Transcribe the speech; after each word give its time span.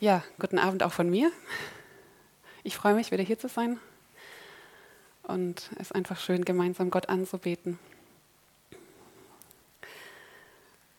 Ja, 0.00 0.24
guten 0.38 0.58
Abend 0.58 0.82
auch 0.82 0.94
von 0.94 1.10
mir. 1.10 1.30
Ich 2.62 2.74
freue 2.74 2.94
mich, 2.94 3.10
wieder 3.10 3.22
hier 3.22 3.38
zu 3.38 3.48
sein. 3.48 3.78
Und 5.24 5.68
es 5.74 5.88
ist 5.88 5.94
einfach 5.94 6.18
schön, 6.18 6.46
gemeinsam 6.46 6.90
Gott 6.90 7.10
anzubeten. 7.10 7.78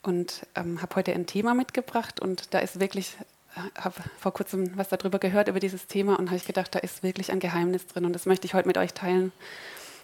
Und 0.04 0.46
ähm, 0.54 0.84
habe 0.84 0.98
heute 0.98 1.14
ein 1.14 1.26
Thema 1.26 1.56
mitgebracht 1.56 2.20
und 2.20 2.54
da 2.54 2.60
ist 2.60 2.80
wirklich, 2.80 3.18
äh, 3.56 3.82
habe 3.82 3.96
vor 4.20 4.34
kurzem 4.34 4.78
was 4.78 4.90
darüber 4.90 5.18
gehört, 5.18 5.48
über 5.48 5.60
dieses 5.60 5.88
Thema 5.88 6.20
und 6.20 6.28
habe 6.28 6.38
ich 6.38 6.46
gedacht, 6.46 6.76
da 6.76 6.78
ist 6.78 7.02
wirklich 7.02 7.32
ein 7.32 7.40
Geheimnis 7.40 7.88
drin 7.88 8.06
und 8.06 8.14
das 8.14 8.28
möchte 8.28 8.46
ich 8.46 8.54
heute 8.54 8.68
mit 8.68 8.78
euch 8.78 8.94
teilen. 8.94 9.32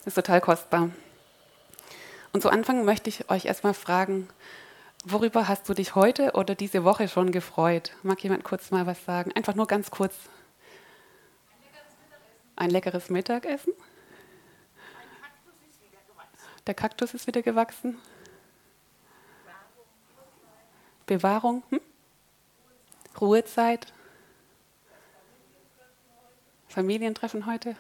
Ist 0.05 0.15
total 0.15 0.41
kostbar. 0.41 0.89
Und 2.33 2.41
zu 2.41 2.49
Anfang 2.49 2.83
möchte 2.83 3.11
ich 3.11 3.29
euch 3.29 3.45
erstmal 3.45 3.75
fragen, 3.75 4.27
Worüber 5.05 5.47
hast 5.47 5.69
du 5.69 5.73
dich 5.73 5.95
heute 5.95 6.33
oder 6.33 6.55
diese 6.55 6.83
Woche 6.83 7.07
schon 7.07 7.31
gefreut? 7.31 7.93
Mag 8.03 8.21
jemand 8.23 8.43
kurz 8.43 8.71
mal 8.71 8.85
was 8.85 9.03
sagen? 9.05 9.31
Einfach 9.33 9.55
nur 9.55 9.67
ganz 9.67 9.91
kurz. 9.91 10.15
Ein 12.55 12.71
leckeres 12.71 13.09
Mittagessen? 13.09 13.73
Der 16.65 16.73
Kaktus 16.73 17.13
ist 17.13 17.27
wieder 17.27 17.41
gewachsen. 17.41 17.97
Bewahrung? 21.05 21.63
Hm? 21.69 21.79
Ruhezeit? 23.21 23.93
Familientreffen 26.67 27.45
heute? 27.45 27.75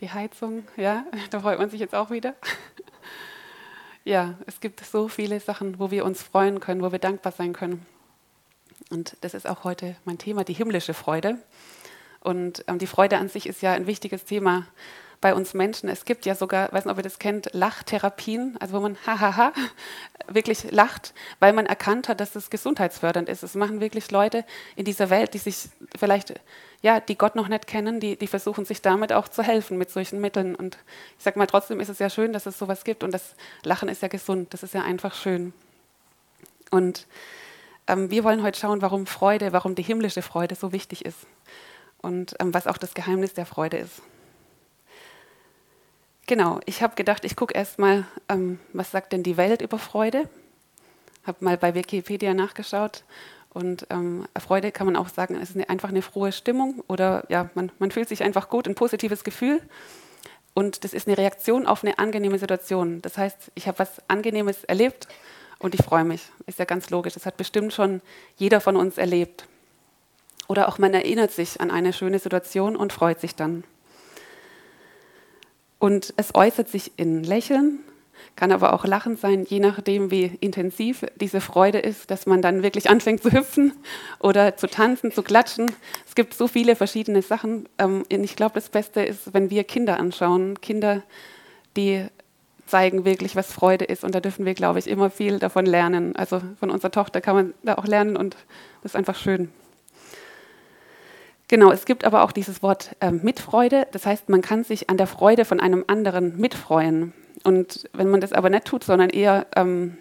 Die 0.00 0.10
Heizung, 0.10 0.66
ja, 0.76 1.06
da 1.30 1.40
freut 1.40 1.58
man 1.58 1.70
sich 1.70 1.80
jetzt 1.80 1.94
auch 1.94 2.10
wieder. 2.10 2.34
Ja, 4.08 4.38
es 4.46 4.60
gibt 4.60 4.82
so 4.82 5.06
viele 5.08 5.38
Sachen, 5.38 5.78
wo 5.78 5.90
wir 5.90 6.06
uns 6.06 6.22
freuen 6.22 6.60
können, 6.60 6.80
wo 6.80 6.90
wir 6.92 6.98
dankbar 6.98 7.30
sein 7.30 7.52
können. 7.52 7.84
Und 8.88 9.18
das 9.20 9.34
ist 9.34 9.46
auch 9.46 9.64
heute 9.64 9.96
mein 10.06 10.16
Thema, 10.16 10.44
die 10.44 10.54
himmlische 10.54 10.94
Freude. 10.94 11.36
Und 12.20 12.64
ähm, 12.68 12.78
die 12.78 12.86
Freude 12.86 13.18
an 13.18 13.28
sich 13.28 13.46
ist 13.46 13.60
ja 13.60 13.74
ein 13.74 13.86
wichtiges 13.86 14.24
Thema 14.24 14.66
bei 15.20 15.34
uns 15.34 15.54
Menschen. 15.54 15.88
Es 15.88 16.04
gibt 16.04 16.26
ja 16.26 16.34
sogar, 16.34 16.72
weiß 16.72 16.84
nicht, 16.84 16.92
ob 16.92 16.98
ihr 16.98 17.02
das 17.02 17.18
kennt, 17.18 17.50
Lachtherapien, 17.52 18.56
also 18.60 18.76
wo 18.76 18.80
man 18.80 18.96
hahaha 19.06 19.52
wirklich 20.28 20.70
lacht, 20.70 21.14
weil 21.40 21.52
man 21.52 21.66
erkannt 21.66 22.08
hat, 22.08 22.20
dass 22.20 22.36
es 22.36 22.50
gesundheitsfördernd 22.50 23.28
ist. 23.28 23.42
Es 23.42 23.54
machen 23.54 23.80
wirklich 23.80 24.10
Leute 24.10 24.44
in 24.76 24.84
dieser 24.84 25.10
Welt, 25.10 25.34
die 25.34 25.38
sich 25.38 25.70
vielleicht, 25.96 26.34
ja, 26.82 27.00
die 27.00 27.16
Gott 27.16 27.34
noch 27.34 27.48
nicht 27.48 27.66
kennen, 27.66 27.98
die, 27.98 28.16
die 28.16 28.26
versuchen 28.26 28.64
sich 28.64 28.82
damit 28.82 29.12
auch 29.12 29.28
zu 29.28 29.42
helfen 29.42 29.78
mit 29.78 29.90
solchen 29.90 30.20
Mitteln. 30.20 30.54
Und 30.54 30.78
ich 31.16 31.24
sage 31.24 31.38
mal, 31.38 31.46
trotzdem 31.46 31.80
ist 31.80 31.88
es 31.88 31.98
ja 31.98 32.10
schön, 32.10 32.32
dass 32.32 32.46
es 32.46 32.58
sowas 32.58 32.84
gibt 32.84 33.02
und 33.02 33.12
das 33.12 33.34
Lachen 33.64 33.88
ist 33.88 34.02
ja 34.02 34.08
gesund, 34.08 34.52
das 34.52 34.62
ist 34.62 34.74
ja 34.74 34.82
einfach 34.82 35.14
schön. 35.14 35.52
Und 36.70 37.06
ähm, 37.86 38.10
wir 38.10 38.22
wollen 38.22 38.42
heute 38.42 38.60
schauen, 38.60 38.82
warum 38.82 39.06
Freude, 39.06 39.52
warum 39.52 39.74
die 39.74 39.82
himmlische 39.82 40.22
Freude 40.22 40.54
so 40.54 40.72
wichtig 40.72 41.04
ist 41.04 41.18
und 42.02 42.36
ähm, 42.38 42.52
was 42.52 42.66
auch 42.66 42.76
das 42.76 42.94
Geheimnis 42.94 43.32
der 43.32 43.46
Freude 43.46 43.78
ist. 43.78 44.02
Genau, 46.28 46.60
ich 46.66 46.82
habe 46.82 46.94
gedacht, 46.94 47.24
ich 47.24 47.36
gucke 47.36 47.54
erst 47.54 47.78
mal, 47.78 48.04
ähm, 48.28 48.60
was 48.74 48.90
sagt 48.90 49.14
denn 49.14 49.22
die 49.22 49.38
Welt 49.38 49.62
über 49.62 49.78
Freude? 49.78 50.28
Habe 51.24 51.42
mal 51.42 51.56
bei 51.56 51.74
Wikipedia 51.74 52.34
nachgeschaut 52.34 53.02
und 53.54 53.86
ähm, 53.88 54.26
Freude 54.38 54.70
kann 54.70 54.84
man 54.84 54.96
auch 54.96 55.08
sagen, 55.08 55.36
es 55.36 55.48
ist 55.48 55.56
eine, 55.56 55.70
einfach 55.70 55.88
eine 55.88 56.02
frohe 56.02 56.32
Stimmung 56.32 56.84
oder 56.86 57.24
ja, 57.30 57.48
man, 57.54 57.72
man 57.78 57.90
fühlt 57.90 58.10
sich 58.10 58.22
einfach 58.22 58.50
gut, 58.50 58.68
ein 58.68 58.74
positives 58.74 59.24
Gefühl. 59.24 59.62
Und 60.52 60.84
das 60.84 60.92
ist 60.92 61.08
eine 61.08 61.16
Reaktion 61.16 61.66
auf 61.66 61.82
eine 61.82 61.98
angenehme 61.98 62.38
Situation. 62.38 63.00
Das 63.00 63.16
heißt, 63.16 63.50
ich 63.54 63.66
habe 63.66 63.78
was 63.78 64.02
Angenehmes 64.08 64.64
erlebt 64.64 65.08
und 65.58 65.74
ich 65.74 65.82
freue 65.82 66.04
mich. 66.04 66.28
Ist 66.44 66.58
ja 66.58 66.66
ganz 66.66 66.90
logisch. 66.90 67.14
Das 67.14 67.24
hat 67.24 67.38
bestimmt 67.38 67.72
schon 67.72 68.02
jeder 68.36 68.60
von 68.60 68.76
uns 68.76 68.98
erlebt. 68.98 69.46
Oder 70.46 70.68
auch 70.68 70.76
man 70.76 70.92
erinnert 70.92 71.30
sich 71.30 71.58
an 71.62 71.70
eine 71.70 71.94
schöne 71.94 72.18
Situation 72.18 72.76
und 72.76 72.92
freut 72.92 73.18
sich 73.18 73.34
dann. 73.34 73.64
Und 75.78 76.12
es 76.16 76.34
äußert 76.34 76.68
sich 76.68 76.92
in 76.96 77.22
Lächeln, 77.22 77.78
kann 78.36 78.52
aber 78.52 78.72
auch 78.72 78.84
Lachen 78.84 79.16
sein, 79.16 79.44
je 79.48 79.60
nachdem, 79.60 80.10
wie 80.10 80.36
intensiv 80.40 81.04
diese 81.16 81.40
Freude 81.40 81.78
ist, 81.78 82.10
dass 82.10 82.26
man 82.26 82.42
dann 82.42 82.62
wirklich 82.62 82.90
anfängt 82.90 83.22
zu 83.22 83.32
hüpfen 83.32 83.72
oder 84.18 84.56
zu 84.56 84.68
tanzen, 84.68 85.12
zu 85.12 85.22
klatschen. 85.22 85.70
Es 86.06 86.14
gibt 86.14 86.34
so 86.34 86.48
viele 86.48 86.76
verschiedene 86.76 87.22
Sachen. 87.22 87.68
Ähm, 87.78 88.04
ich 88.08 88.36
glaube, 88.36 88.54
das 88.54 88.70
Beste 88.70 89.02
ist, 89.02 89.34
wenn 89.34 89.50
wir 89.50 89.64
Kinder 89.64 89.98
anschauen. 90.00 90.60
Kinder, 90.60 91.02
die 91.76 92.06
zeigen 92.66 93.04
wirklich, 93.04 93.34
was 93.34 93.52
Freude 93.52 93.84
ist. 93.84 94.04
Und 94.04 94.14
da 94.14 94.20
dürfen 94.20 94.44
wir, 94.44 94.54
glaube 94.54 94.78
ich, 94.78 94.88
immer 94.88 95.10
viel 95.10 95.38
davon 95.38 95.66
lernen. 95.66 96.14
Also 96.16 96.40
von 96.60 96.70
unserer 96.70 96.90
Tochter 96.90 97.20
kann 97.20 97.34
man 97.34 97.54
da 97.62 97.76
auch 97.76 97.86
lernen 97.86 98.16
und 98.16 98.36
das 98.82 98.92
ist 98.92 98.96
einfach 98.96 99.16
schön. 99.16 99.50
Genau, 101.48 101.72
es 101.72 101.86
gibt 101.86 102.04
aber 102.04 102.24
auch 102.24 102.32
dieses 102.32 102.62
Wort 102.62 102.94
äh, 103.00 103.10
Mitfreude. 103.10 103.86
Das 103.92 104.04
heißt, 104.04 104.28
man 104.28 104.42
kann 104.42 104.64
sich 104.64 104.90
an 104.90 104.98
der 104.98 105.06
Freude 105.06 105.46
von 105.46 105.60
einem 105.60 105.82
anderen 105.86 106.38
mitfreuen. 106.38 107.14
Und 107.42 107.88
wenn 107.94 108.10
man 108.10 108.20
das 108.20 108.34
aber 108.34 108.50
nicht 108.50 108.66
tut, 108.66 108.84
sondern 108.84 109.08
eher 109.08 109.46
ähm, 109.56 109.96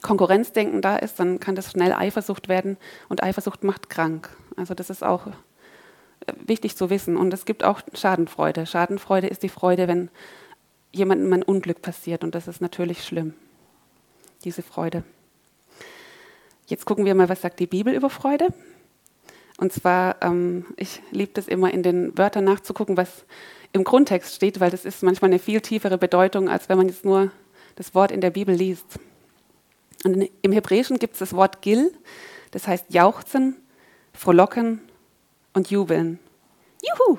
Konkurrenzdenken 0.00 0.80
da 0.80 0.96
ist, 0.96 1.20
dann 1.20 1.40
kann 1.40 1.54
das 1.54 1.70
schnell 1.70 1.92
Eifersucht 1.92 2.48
werden. 2.48 2.78
Und 3.10 3.22
Eifersucht 3.22 3.64
macht 3.64 3.90
krank. 3.90 4.30
Also 4.56 4.72
das 4.72 4.88
ist 4.88 5.04
auch 5.04 5.26
äh, 5.26 6.32
wichtig 6.46 6.74
zu 6.74 6.88
wissen. 6.88 7.18
Und 7.18 7.34
es 7.34 7.44
gibt 7.44 7.62
auch 7.62 7.82
Schadenfreude. 7.92 8.64
Schadenfreude 8.64 9.26
ist 9.26 9.42
die 9.42 9.50
Freude, 9.50 9.88
wenn 9.88 10.08
jemandem 10.90 11.30
ein 11.34 11.42
Unglück 11.42 11.82
passiert. 11.82 12.24
Und 12.24 12.34
das 12.34 12.48
ist 12.48 12.62
natürlich 12.62 13.04
schlimm, 13.04 13.34
diese 14.42 14.62
Freude. 14.62 15.04
Jetzt 16.66 16.86
gucken 16.86 17.04
wir 17.04 17.14
mal, 17.14 17.28
was 17.28 17.42
sagt 17.42 17.60
die 17.60 17.66
Bibel 17.66 17.92
über 17.92 18.08
Freude. 18.08 18.48
Und 19.58 19.72
zwar, 19.72 20.16
ähm, 20.22 20.66
ich 20.76 21.00
liebe 21.10 21.32
das 21.34 21.48
immer 21.48 21.72
in 21.72 21.82
den 21.82 22.16
Wörtern 22.16 22.44
nachzugucken, 22.44 22.96
was 22.96 23.24
im 23.72 23.84
Grundtext 23.84 24.34
steht, 24.34 24.60
weil 24.60 24.70
das 24.70 24.84
ist 24.84 25.02
manchmal 25.02 25.30
eine 25.30 25.38
viel 25.38 25.60
tiefere 25.60 25.98
Bedeutung, 25.98 26.48
als 26.48 26.68
wenn 26.68 26.78
man 26.78 26.88
jetzt 26.88 27.04
nur 27.04 27.30
das 27.76 27.94
Wort 27.94 28.10
in 28.10 28.20
der 28.20 28.30
Bibel 28.30 28.54
liest. 28.54 28.86
Und 30.04 30.28
im 30.42 30.52
Hebräischen 30.52 30.98
gibt 30.98 31.14
es 31.14 31.20
das 31.20 31.32
Wort 31.32 31.62
Gil, 31.62 31.92
das 32.50 32.68
heißt 32.68 32.86
jauchzen, 32.88 33.56
frohlocken 34.12 34.80
und 35.52 35.70
jubeln. 35.70 36.18
Juhu! 36.82 37.18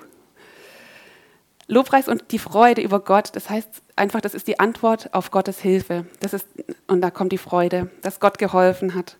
Lobpreis 1.67 2.07
und 2.07 2.31
die 2.31 2.39
Freude 2.39 2.81
über 2.81 3.01
Gott, 3.01 3.35
das 3.35 3.49
heißt 3.49 3.69
einfach, 3.97 4.21
das 4.21 4.33
ist 4.33 4.47
die 4.47 4.59
Antwort 4.59 5.13
auf 5.13 5.31
Gottes 5.31 5.59
Hilfe. 5.59 6.05
Das 6.21 6.33
ist, 6.33 6.47
und 6.87 7.01
da 7.01 7.11
kommt 7.11 7.33
die 7.33 7.37
Freude, 7.37 7.91
dass 8.01 8.21
Gott 8.21 8.37
geholfen 8.37 8.95
hat. 8.95 9.17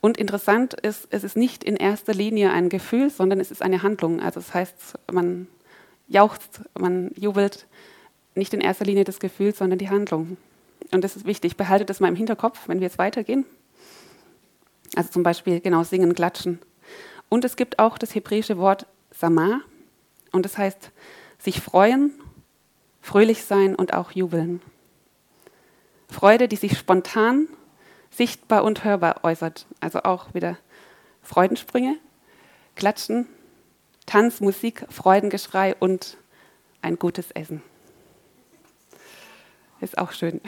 Und 0.00 0.16
interessant 0.16 0.74
ist, 0.74 1.08
es 1.10 1.24
ist 1.24 1.36
nicht 1.36 1.62
in 1.62 1.76
erster 1.76 2.14
Linie 2.14 2.52
ein 2.52 2.68
Gefühl, 2.68 3.10
sondern 3.10 3.38
es 3.38 3.50
ist 3.50 3.62
eine 3.62 3.82
Handlung. 3.82 4.20
Also 4.20 4.40
das 4.40 4.54
heißt, 4.54 4.98
man 5.12 5.46
jauchzt, 6.08 6.62
man 6.78 7.10
jubelt, 7.16 7.66
nicht 8.34 8.54
in 8.54 8.60
erster 8.60 8.84
Linie 8.84 9.04
das 9.04 9.20
Gefühl, 9.20 9.54
sondern 9.54 9.78
die 9.78 9.90
Handlung. 9.90 10.38
Und 10.90 11.04
das 11.04 11.16
ist 11.16 11.26
wichtig. 11.26 11.56
Behaltet 11.56 11.90
das 11.90 12.00
mal 12.00 12.08
im 12.08 12.16
Hinterkopf, 12.16 12.66
wenn 12.66 12.80
wir 12.80 12.86
jetzt 12.86 12.98
weitergehen. 12.98 13.44
Also 14.96 15.10
zum 15.10 15.22
Beispiel, 15.22 15.60
genau, 15.60 15.84
singen, 15.84 16.14
klatschen. 16.14 16.58
Und 17.28 17.44
es 17.44 17.56
gibt 17.56 17.78
auch 17.78 17.98
das 17.98 18.14
hebräische 18.14 18.58
Wort 18.58 18.86
Samah. 19.12 19.60
Und 20.32 20.44
das 20.44 20.56
heißt, 20.56 20.90
sich 21.38 21.60
freuen, 21.60 22.12
fröhlich 23.02 23.44
sein 23.44 23.74
und 23.74 23.94
auch 23.94 24.12
jubeln. 24.12 24.62
Freude, 26.08 26.48
die 26.48 26.56
sich 26.56 26.76
spontan 26.76 27.48
sichtbar 28.10 28.64
und 28.64 28.84
hörbar 28.84 29.24
äußert. 29.24 29.66
Also 29.80 30.00
auch 30.02 30.34
wieder 30.34 30.58
Freudensprünge, 31.22 31.96
Klatschen, 32.76 33.26
Tanz, 34.06 34.40
Musik, 34.40 34.84
Freudengeschrei 34.90 35.74
und 35.78 36.16
ein 36.82 36.98
gutes 36.98 37.30
Essen. 37.30 37.62
Ist 39.80 39.98
auch 39.98 40.12
schön. 40.12 40.40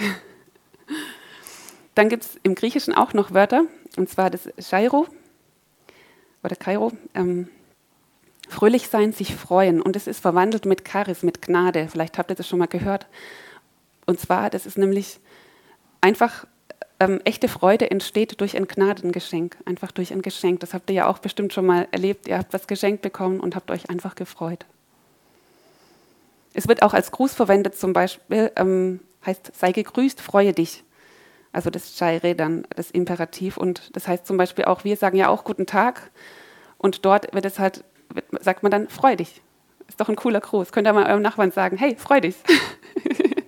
Dann 1.95 2.09
gibt 2.09 2.25
es 2.25 2.39
im 2.43 2.55
Griechischen 2.55 2.95
auch 2.95 3.12
noch 3.12 3.33
Wörter, 3.33 3.65
und 3.97 4.09
zwar 4.09 4.31
das 4.31 4.49
Chairo 4.59 5.07
oder 6.42 6.57
Kairo. 6.57 6.92
Ähm, 7.15 7.48
fröhlich 8.48 8.89
sein, 8.89 9.13
sich 9.13 9.34
freuen. 9.34 9.81
Und 9.81 9.97
es 9.97 10.07
ist 10.07 10.21
verwandelt 10.21 10.66
mit 10.66 10.86
Charis, 10.86 11.22
mit 11.22 11.42
Gnade. 11.42 11.89
Vielleicht 11.89 12.19
habt 12.19 12.31
ihr 12.31 12.34
das 12.34 12.48
schon 12.48 12.59
mal 12.59 12.66
gehört. 12.66 13.07
Und 14.07 14.21
zwar, 14.21 14.51
das 14.51 14.66
ist 14.66 14.78
nämlich 14.78 15.21
einfach 16.01 16.47
ähm, 17.03 17.21
echte 17.25 17.49
Freude 17.49 17.91
entsteht 17.91 18.41
durch 18.41 18.57
ein 18.57 18.69
Gnadengeschenk, 18.69 19.57
einfach 19.65 19.91
durch 19.91 20.13
ein 20.13 20.22
Geschenk. 20.22 20.60
Das 20.60 20.72
habt 20.72 20.89
ihr 20.89 20.95
ja 20.95 21.09
auch 21.09 21.19
bestimmt 21.19 21.53
schon 21.53 21.66
mal 21.66 21.89
erlebt. 21.91 22.28
Ihr 22.28 22.39
habt 22.39 22.53
was 22.53 22.69
geschenkt 22.69 23.03
bekommen 23.03 23.41
und 23.41 23.57
habt 23.57 23.72
euch 23.72 23.91
einfach 23.91 24.15
gefreut. 24.15 24.65
Es 26.54 26.69
wird 26.69 26.83
auch 26.83 26.95
als 26.95 27.10
Gruß 27.10 27.34
verwendet, 27.34 27.77
zum 27.77 27.93
Beispiel 27.93 28.53
ähm, 28.54 29.01
heißt, 29.27 29.51
sei 29.59 29.72
gegrüßt, 29.72 30.21
freue 30.21 30.53
dich. 30.53 30.84
Also 31.51 31.71
das 31.71 31.97
Chaire 31.99 32.37
dann, 32.37 32.66
das 32.77 32.93
Imperativ. 32.93 33.57
Und 33.57 33.91
das 33.97 34.07
heißt 34.07 34.25
zum 34.25 34.37
Beispiel 34.37 34.66
auch, 34.66 34.84
wir 34.84 34.97
sagen 34.97 35.16
ja 35.16 35.28
auch 35.28 35.43
guten 35.43 35.66
Tag. 35.66 36.13
Und 36.78 37.05
dort 37.05 37.34
wird 37.34 37.45
es 37.45 37.59
halt, 37.59 37.83
sagt 38.41 38.63
man 38.63 38.71
dann, 38.71 38.89
freu 38.89 39.16
dich. 39.16 39.43
Ist 39.89 40.01
doch 40.01 40.09
ein 40.09 40.16
cooler 40.16 40.41
Gruß. 40.41 40.71
Könnt 40.71 40.87
ihr 40.87 40.93
mal 40.93 41.10
eurem 41.10 41.22
Nachbarn 41.22 41.51
sagen, 41.51 41.77
hey, 41.78 41.97
freu 41.97 42.21
dich. 42.21 42.37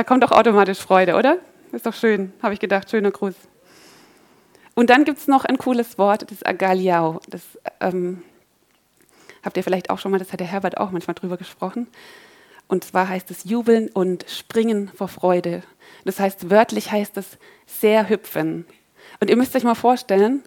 Da 0.00 0.04
kommt 0.04 0.22
doch 0.22 0.32
automatisch 0.32 0.78
Freude, 0.78 1.14
oder? 1.14 1.36
Ist 1.72 1.84
doch 1.84 1.92
schön, 1.92 2.32
habe 2.42 2.54
ich 2.54 2.58
gedacht, 2.58 2.88
schöner 2.88 3.10
Gruß. 3.10 3.34
Und 4.74 4.88
dann 4.88 5.04
gibt 5.04 5.18
es 5.18 5.28
noch 5.28 5.44
ein 5.44 5.58
cooles 5.58 5.98
Wort, 5.98 6.30
das 6.30 6.42
Agaliao. 6.42 7.20
Das 7.28 7.42
ähm, 7.80 8.22
habt 9.44 9.58
ihr 9.58 9.62
vielleicht 9.62 9.90
auch 9.90 9.98
schon 9.98 10.10
mal, 10.10 10.16
das 10.16 10.32
hat 10.32 10.40
der 10.40 10.46
Herbert 10.46 10.78
auch 10.78 10.90
manchmal 10.90 11.16
drüber 11.16 11.36
gesprochen. 11.36 11.86
Und 12.66 12.82
zwar 12.82 13.10
heißt 13.10 13.30
es 13.30 13.44
jubeln 13.44 13.90
und 13.90 14.24
springen 14.26 14.90
vor 14.94 15.08
Freude. 15.08 15.62
Das 16.06 16.18
heißt, 16.18 16.48
wörtlich 16.48 16.90
heißt 16.90 17.18
es 17.18 17.36
sehr 17.66 18.08
hüpfen. 18.08 18.64
Und 19.20 19.28
ihr 19.28 19.36
müsst 19.36 19.54
euch 19.54 19.64
mal 19.64 19.74
vorstellen, 19.74 20.42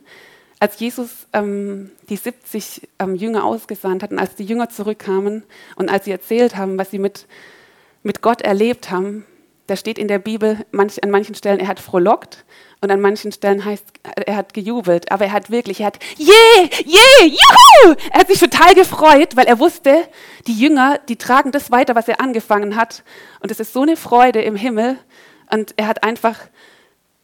als 0.59 0.79
Jesus 0.79 1.27
ähm, 1.31 1.91
die 2.09 2.17
70 2.17 2.89
ähm, 2.97 3.13
Jünger 3.13 3.43
ausgesandt 3.43 4.01
hat 4.01 4.09
und 4.09 4.17
als 4.17 4.33
die 4.33 4.45
Jünger 4.45 4.69
zurückkamen 4.69 5.43
und 5.75 5.91
als 5.91 6.05
sie 6.05 6.11
erzählt 6.11 6.57
haben, 6.57 6.79
was 6.79 6.89
sie 6.89 6.97
mit, 6.97 7.27
mit 8.01 8.23
Gott 8.23 8.41
erlebt 8.41 8.89
haben, 8.89 9.27
da 9.67 9.75
steht 9.77 9.97
in 9.97 10.07
der 10.07 10.19
Bibel 10.19 10.65
manch, 10.71 11.01
an 11.03 11.09
manchen 11.09 11.35
Stellen, 11.35 11.59
er 11.59 11.67
hat 11.67 11.79
frohlockt 11.79 12.43
und 12.81 12.91
an 12.91 12.99
manchen 12.99 13.31
Stellen 13.31 13.63
heißt, 13.63 13.85
er 14.25 14.35
hat 14.35 14.53
gejubelt. 14.53 15.09
Aber 15.11 15.25
er 15.25 15.31
hat 15.31 15.49
wirklich, 15.49 15.79
er 15.79 15.87
hat, 15.87 15.99
je, 16.17 16.33
je, 16.83 17.27
juhu! 17.27 17.95
Er 18.11 18.19
hat 18.19 18.27
sich 18.27 18.39
total 18.39 18.75
gefreut, 18.75 19.37
weil 19.37 19.45
er 19.45 19.59
wusste, 19.59 20.05
die 20.47 20.59
Jünger, 20.59 20.99
die 21.07 21.15
tragen 21.15 21.51
das 21.51 21.71
weiter, 21.71 21.95
was 21.95 22.09
er 22.09 22.19
angefangen 22.19 22.75
hat. 22.75 23.03
Und 23.39 23.51
es 23.51 23.61
ist 23.61 23.71
so 23.71 23.83
eine 23.83 23.95
Freude 23.95 24.41
im 24.41 24.57
Himmel. 24.57 24.97
Und 25.49 25.73
er 25.77 25.87
hat 25.87 26.03
einfach 26.03 26.39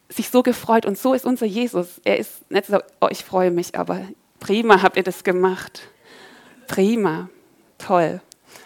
sich 0.08 0.30
so 0.30 0.42
gefreut. 0.42 0.86
Und 0.86 0.96
so 0.96 1.12
ist 1.12 1.26
unser 1.26 1.46
Jesus. 1.46 2.00
Er 2.04 2.18
ist 2.18 2.50
nicht 2.50 2.66
so, 2.66 2.78
oh, 3.02 3.08
ich 3.10 3.22
freue 3.22 3.50
mich, 3.50 3.78
aber 3.78 4.00
prima 4.38 4.80
habt 4.80 4.96
ihr 4.96 5.02
das 5.02 5.24
gemacht. 5.24 5.82
Prima. 6.68 7.28
Toll 7.76 8.22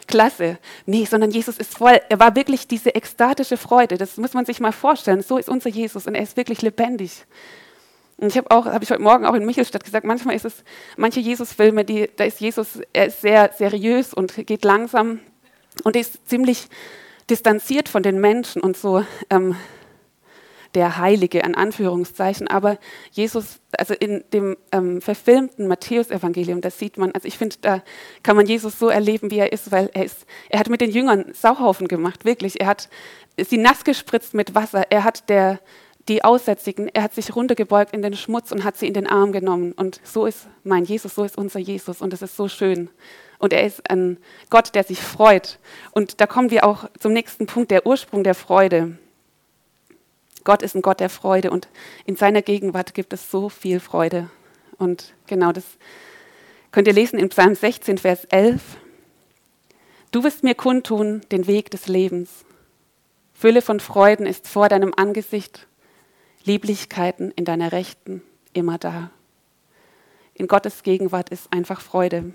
klasse. 0.07 0.59
Nee, 0.87 1.05
sondern 1.05 1.31
Jesus 1.31 1.59
ist 1.59 1.77
voll, 1.77 2.01
er 2.09 2.21
war 2.21 2.37
wirklich 2.37 2.69
diese 2.69 2.95
ekstatische 2.95 3.57
Freude. 3.57 3.99
Das 3.99 4.17
muss 4.17 4.35
man 4.35 4.47
sich 4.47 4.61
mal 4.61 4.73
vorstellen. 4.73 5.23
So 5.23 5.39
ist 5.39 5.49
unser 5.49 5.71
Jesus 5.71 6.07
und 6.07 6.15
er 6.15 6.23
ist 6.23 6.37
wirklich 6.37 6.63
lebendig. 6.63 7.25
Und 8.17 8.29
ich 8.29 8.37
habe 8.37 8.51
auch, 8.51 8.67
habe 8.67 8.85
ich 8.85 8.91
heute 8.91 9.03
Morgen 9.03 9.27
auch 9.27 9.35
in 9.35 9.45
Michelstadt 9.45 9.85
gesagt, 9.85 10.07
manchmal 10.07 10.37
ist 10.37 10.45
es, 10.45 10.63
manche 10.97 11.21
Jesus-Filme, 11.21 11.85
da 11.85 12.25
ist 12.25 12.41
Jesus, 12.41 12.79
er 12.93 13.07
ist 13.07 13.21
sehr 13.21 13.51
seriös 13.57 14.15
und 14.15 14.47
geht 14.47 14.65
langsam 14.65 15.21
und 15.83 15.97
ist 15.97 16.29
ziemlich 16.29 16.69
distanziert 17.29 17.89
von 17.89 18.03
den 18.03 18.21
Menschen 18.21 18.63
und 18.63 18.77
so 18.77 19.05
ähm, 19.31 19.57
der 20.75 20.99
Heilige, 20.99 21.45
an 21.45 21.55
Anführungszeichen. 21.55 22.49
Aber 22.49 22.79
Jesus, 23.13 23.61
also 23.77 23.95
in 23.95 24.25
dem 24.33 24.57
ähm, 24.73 25.01
verfilmten 25.01 25.67
Matthäusevangelium, 25.69 26.61
das 26.61 26.79
sieht 26.79 26.97
man, 26.97 27.13
also 27.13 27.27
ich 27.27 27.39
finde, 27.39 27.57
da 27.61 27.83
kann 28.23 28.37
man 28.37 28.47
Jesus 28.47 28.79
so 28.79 28.89
erleben, 28.89 29.31
wie 29.31 29.39
er 29.39 29.53
ist, 29.53 29.73
weil 29.73 29.91
er 29.95 30.05
ist, 30.05 30.27
er 30.49 30.59
hat 30.59 30.69
mit 30.69 30.81
den 30.81 30.91
Jüngern 30.91 31.33
Sauhaufen 31.33 31.89
gemacht, 31.89 32.25
wirklich. 32.25 32.61
Er 32.61 32.67
hat 32.67 32.89
sie 33.37 33.59
nass 33.59 33.85
gespritzt 33.85 34.35
mit 34.35 34.55
Wasser. 34.55 34.85
Er 34.91 35.05
hat 35.05 35.29
der, 35.29 35.61
die 36.09 36.25
Aussätzigen, 36.25 36.89
er 36.89 37.03
hat 37.03 37.15
sich 37.15 37.35
runtergebeugt 37.35 37.95
in 37.95 38.03
den 38.03 38.15
Schmutz 38.15 38.53
und 38.53 38.65
hat 38.65 38.77
sie 38.77 38.87
in 38.87 38.95
den 38.95 39.07
Arm 39.07 39.33
genommen. 39.33 39.73
Und 39.73 40.01
so 40.05 40.27
ist 40.27 40.49
mein 40.63 40.85
Jesus, 40.85 41.15
so 41.15 41.25
ist 41.25 41.39
unser 41.39 41.61
Jesus. 41.61 42.01
Und 42.01 42.13
es 42.13 42.23
ist 42.23 42.37
so 42.37 42.49
schön. 42.49 42.91
Und 43.39 43.53
er 43.53 43.65
ist 43.65 43.91
ein 43.91 44.19
Gott, 44.51 44.75
der 44.75 44.85
sich 44.85 45.01
freut. 45.01 45.59
Und 45.93 46.21
da 46.21 46.27
kommen 46.27 46.51
wir 46.51 46.65
auch 46.65 46.89
zum 46.99 47.13
nächsten 47.13 47.47
Punkt, 47.47 47.71
der 47.71 47.87
Ursprung 47.87 48.25
der 48.25 48.35
Freude. 48.35 48.99
Gott 50.45 50.63
ist 50.63 50.77
ein 50.77 50.83
Gott 50.83 51.01
der 51.01 51.09
Freude 51.09 51.51
und 51.51 51.69
in 52.05 52.17
seiner 52.17 52.43
Gegenwart 52.43 52.95
gibt 52.95 53.13
es 53.15 53.31
so 53.31 53.49
viel 53.49 53.81
Freude. 53.81 54.31
Und 54.79 55.15
genau 55.27 55.53
das 55.53 55.65
könnt 56.71 56.87
ihr 56.87 56.93
lesen 56.93 57.19
in 57.19 57.31
Psalm 57.31 57.55
16, 57.55 57.99
Vers 57.99 58.27
11. 58.27 58.61
Du 60.11 60.23
wirst 60.23 60.45
mir 60.45 60.55
kundtun 60.55 61.23
den 61.33 61.47
Weg 61.47 61.71
des 61.71 61.89
Lebens. 61.89 62.45
Fülle 63.33 63.63
von 63.63 63.81
Freuden 63.81 64.27
ist 64.27 64.47
vor 64.47 64.69
deinem 64.69 64.93
Angesicht, 64.95 65.67
Lieblichkeiten 66.45 67.31
in 67.33 67.47
deiner 67.47 67.73
Rechten 67.73 68.23
immer 68.53 68.77
da. 68.77 69.11
In 70.35 70.47
Gottes 70.47 70.83
Gegenwart 70.83 71.31
ist 71.31 71.53
einfach 71.53 71.81
Freude. 71.81 72.33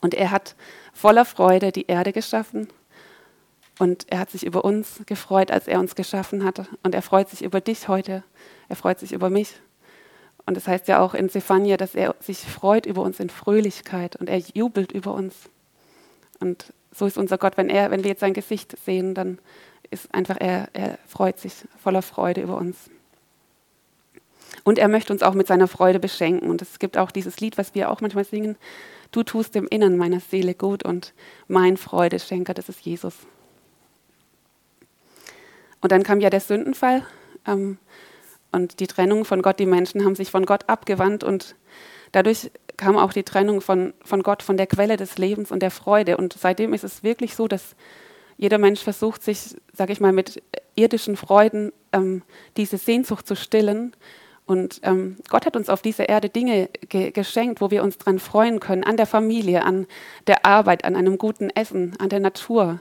Und 0.00 0.14
er 0.14 0.30
hat 0.30 0.56
voller 0.92 1.24
Freude 1.24 1.70
die 1.70 1.86
Erde 1.86 2.12
geschaffen 2.12 2.68
und 3.78 4.06
er 4.10 4.18
hat 4.18 4.30
sich 4.30 4.44
über 4.44 4.64
uns 4.64 5.02
gefreut, 5.06 5.50
als 5.50 5.68
er 5.68 5.78
uns 5.78 5.94
geschaffen 5.94 6.44
hatte. 6.44 6.66
Und 6.82 6.94
er 6.94 7.02
freut 7.02 7.28
sich 7.28 7.42
über 7.42 7.60
dich 7.60 7.88
heute. 7.88 8.24
Er 8.68 8.76
freut 8.76 8.98
sich 8.98 9.12
über 9.12 9.30
mich. 9.30 9.54
Und 10.46 10.56
es 10.56 10.64
das 10.64 10.72
heißt 10.72 10.88
ja 10.88 11.00
auch 11.00 11.14
in 11.14 11.28
Zephania, 11.28 11.76
dass 11.76 11.94
er 11.94 12.16
sich 12.20 12.38
freut 12.38 12.86
über 12.86 13.02
uns 13.02 13.20
in 13.20 13.30
Fröhlichkeit 13.30 14.16
und 14.16 14.28
er 14.28 14.38
jubelt 14.38 14.90
über 14.92 15.14
uns. 15.14 15.34
Und 16.40 16.72
so 16.90 17.06
ist 17.06 17.18
unser 17.18 17.38
Gott. 17.38 17.56
Wenn, 17.56 17.68
er, 17.68 17.90
wenn 17.90 18.02
wir 18.02 18.10
jetzt 18.10 18.20
sein 18.20 18.34
Gesicht 18.34 18.76
sehen, 18.84 19.14
dann 19.14 19.38
ist 19.90 20.12
einfach, 20.12 20.36
er, 20.38 20.68
er 20.72 20.98
freut 21.06 21.38
sich 21.38 21.52
voller 21.80 22.02
Freude 22.02 22.40
über 22.40 22.56
uns. 22.56 22.90
Und 24.64 24.78
er 24.78 24.88
möchte 24.88 25.12
uns 25.12 25.22
auch 25.22 25.34
mit 25.34 25.46
seiner 25.46 25.68
Freude 25.68 26.00
beschenken. 26.00 26.50
Und 26.50 26.62
es 26.62 26.78
gibt 26.78 26.98
auch 26.98 27.10
dieses 27.10 27.38
Lied, 27.40 27.58
was 27.58 27.74
wir 27.74 27.90
auch 27.90 28.00
manchmal 28.00 28.24
singen. 28.24 28.56
Du 29.12 29.22
tust 29.22 29.54
im 29.54 29.68
Innern 29.68 29.96
meiner 29.96 30.20
Seele 30.20 30.54
gut 30.54 30.82
und 30.82 31.12
mein 31.46 31.76
Freudeschenker, 31.76 32.54
das 32.54 32.68
ist 32.68 32.80
Jesus. 32.80 33.14
Und 35.80 35.92
dann 35.92 36.02
kam 36.02 36.20
ja 36.20 36.30
der 36.30 36.40
Sündenfall 36.40 37.04
ähm, 37.46 37.78
und 38.52 38.80
die 38.80 38.86
Trennung 38.86 39.24
von 39.24 39.42
Gott. 39.42 39.58
Die 39.58 39.66
Menschen 39.66 40.04
haben 40.04 40.14
sich 40.14 40.30
von 40.30 40.46
Gott 40.46 40.68
abgewandt 40.68 41.24
und 41.24 41.54
dadurch 42.12 42.50
kam 42.76 42.96
auch 42.96 43.12
die 43.12 43.24
Trennung 43.24 43.60
von, 43.60 43.92
von 44.04 44.22
Gott, 44.22 44.42
von 44.42 44.56
der 44.56 44.66
Quelle 44.66 44.96
des 44.96 45.18
Lebens 45.18 45.50
und 45.50 45.60
der 45.60 45.70
Freude. 45.70 46.16
Und 46.16 46.32
seitdem 46.32 46.72
ist 46.72 46.84
es 46.84 47.02
wirklich 47.02 47.34
so, 47.34 47.48
dass 47.48 47.76
jeder 48.36 48.58
Mensch 48.58 48.80
versucht, 48.80 49.22
sich, 49.22 49.56
sage 49.72 49.92
ich 49.92 50.00
mal, 50.00 50.12
mit 50.12 50.42
irdischen 50.76 51.16
Freuden 51.16 51.72
ähm, 51.92 52.22
diese 52.56 52.78
Sehnsucht 52.78 53.26
zu 53.26 53.34
stillen. 53.34 53.94
Und 54.46 54.80
ähm, 54.84 55.16
Gott 55.28 55.44
hat 55.44 55.56
uns 55.56 55.68
auf 55.68 55.82
dieser 55.82 56.08
Erde 56.08 56.28
Dinge 56.30 56.70
ge 56.88 57.10
geschenkt, 57.10 57.60
wo 57.60 57.70
wir 57.70 57.82
uns 57.82 57.98
dran 57.98 58.18
freuen 58.18 58.60
können, 58.60 58.84
an 58.84 58.96
der 58.96 59.06
Familie, 59.06 59.64
an 59.64 59.86
der 60.26 60.46
Arbeit, 60.46 60.84
an 60.84 60.96
einem 60.96 61.18
guten 61.18 61.50
Essen, 61.50 61.96
an 61.98 62.08
der 62.08 62.20
Natur 62.20 62.80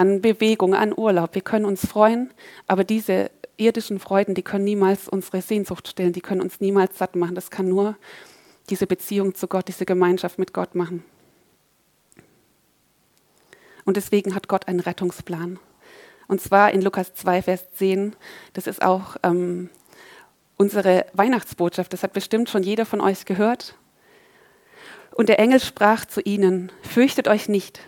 an 0.00 0.22
Bewegung, 0.22 0.74
an 0.74 0.94
Urlaub. 0.96 1.34
Wir 1.34 1.42
können 1.42 1.66
uns 1.66 1.86
freuen, 1.86 2.32
aber 2.66 2.84
diese 2.84 3.30
irdischen 3.58 4.00
Freuden, 4.00 4.34
die 4.34 4.42
können 4.42 4.64
niemals 4.64 5.10
unsere 5.10 5.42
Sehnsucht 5.42 5.88
stillen, 5.88 6.14
die 6.14 6.22
können 6.22 6.40
uns 6.40 6.58
niemals 6.58 6.96
satt 6.96 7.16
machen. 7.16 7.34
Das 7.34 7.50
kann 7.50 7.68
nur 7.68 7.96
diese 8.70 8.86
Beziehung 8.86 9.34
zu 9.34 9.46
Gott, 9.46 9.68
diese 9.68 9.84
Gemeinschaft 9.84 10.38
mit 10.38 10.54
Gott 10.54 10.74
machen. 10.74 11.04
Und 13.84 13.98
deswegen 13.98 14.34
hat 14.34 14.48
Gott 14.48 14.68
einen 14.68 14.80
Rettungsplan. 14.80 15.58
Und 16.28 16.40
zwar 16.40 16.72
in 16.72 16.80
Lukas 16.80 17.12
2, 17.12 17.42
Vers 17.42 17.70
10. 17.74 18.16
Das 18.54 18.66
ist 18.66 18.80
auch 18.80 19.16
ähm, 19.22 19.68
unsere 20.56 21.04
Weihnachtsbotschaft. 21.12 21.92
Das 21.92 22.02
hat 22.02 22.14
bestimmt 22.14 22.48
schon 22.48 22.62
jeder 22.62 22.86
von 22.86 23.02
euch 23.02 23.26
gehört. 23.26 23.74
Und 25.10 25.28
der 25.28 25.40
Engel 25.40 25.60
sprach 25.60 26.06
zu 26.06 26.22
ihnen, 26.22 26.72
fürchtet 26.80 27.28
euch 27.28 27.50
nicht, 27.50 27.80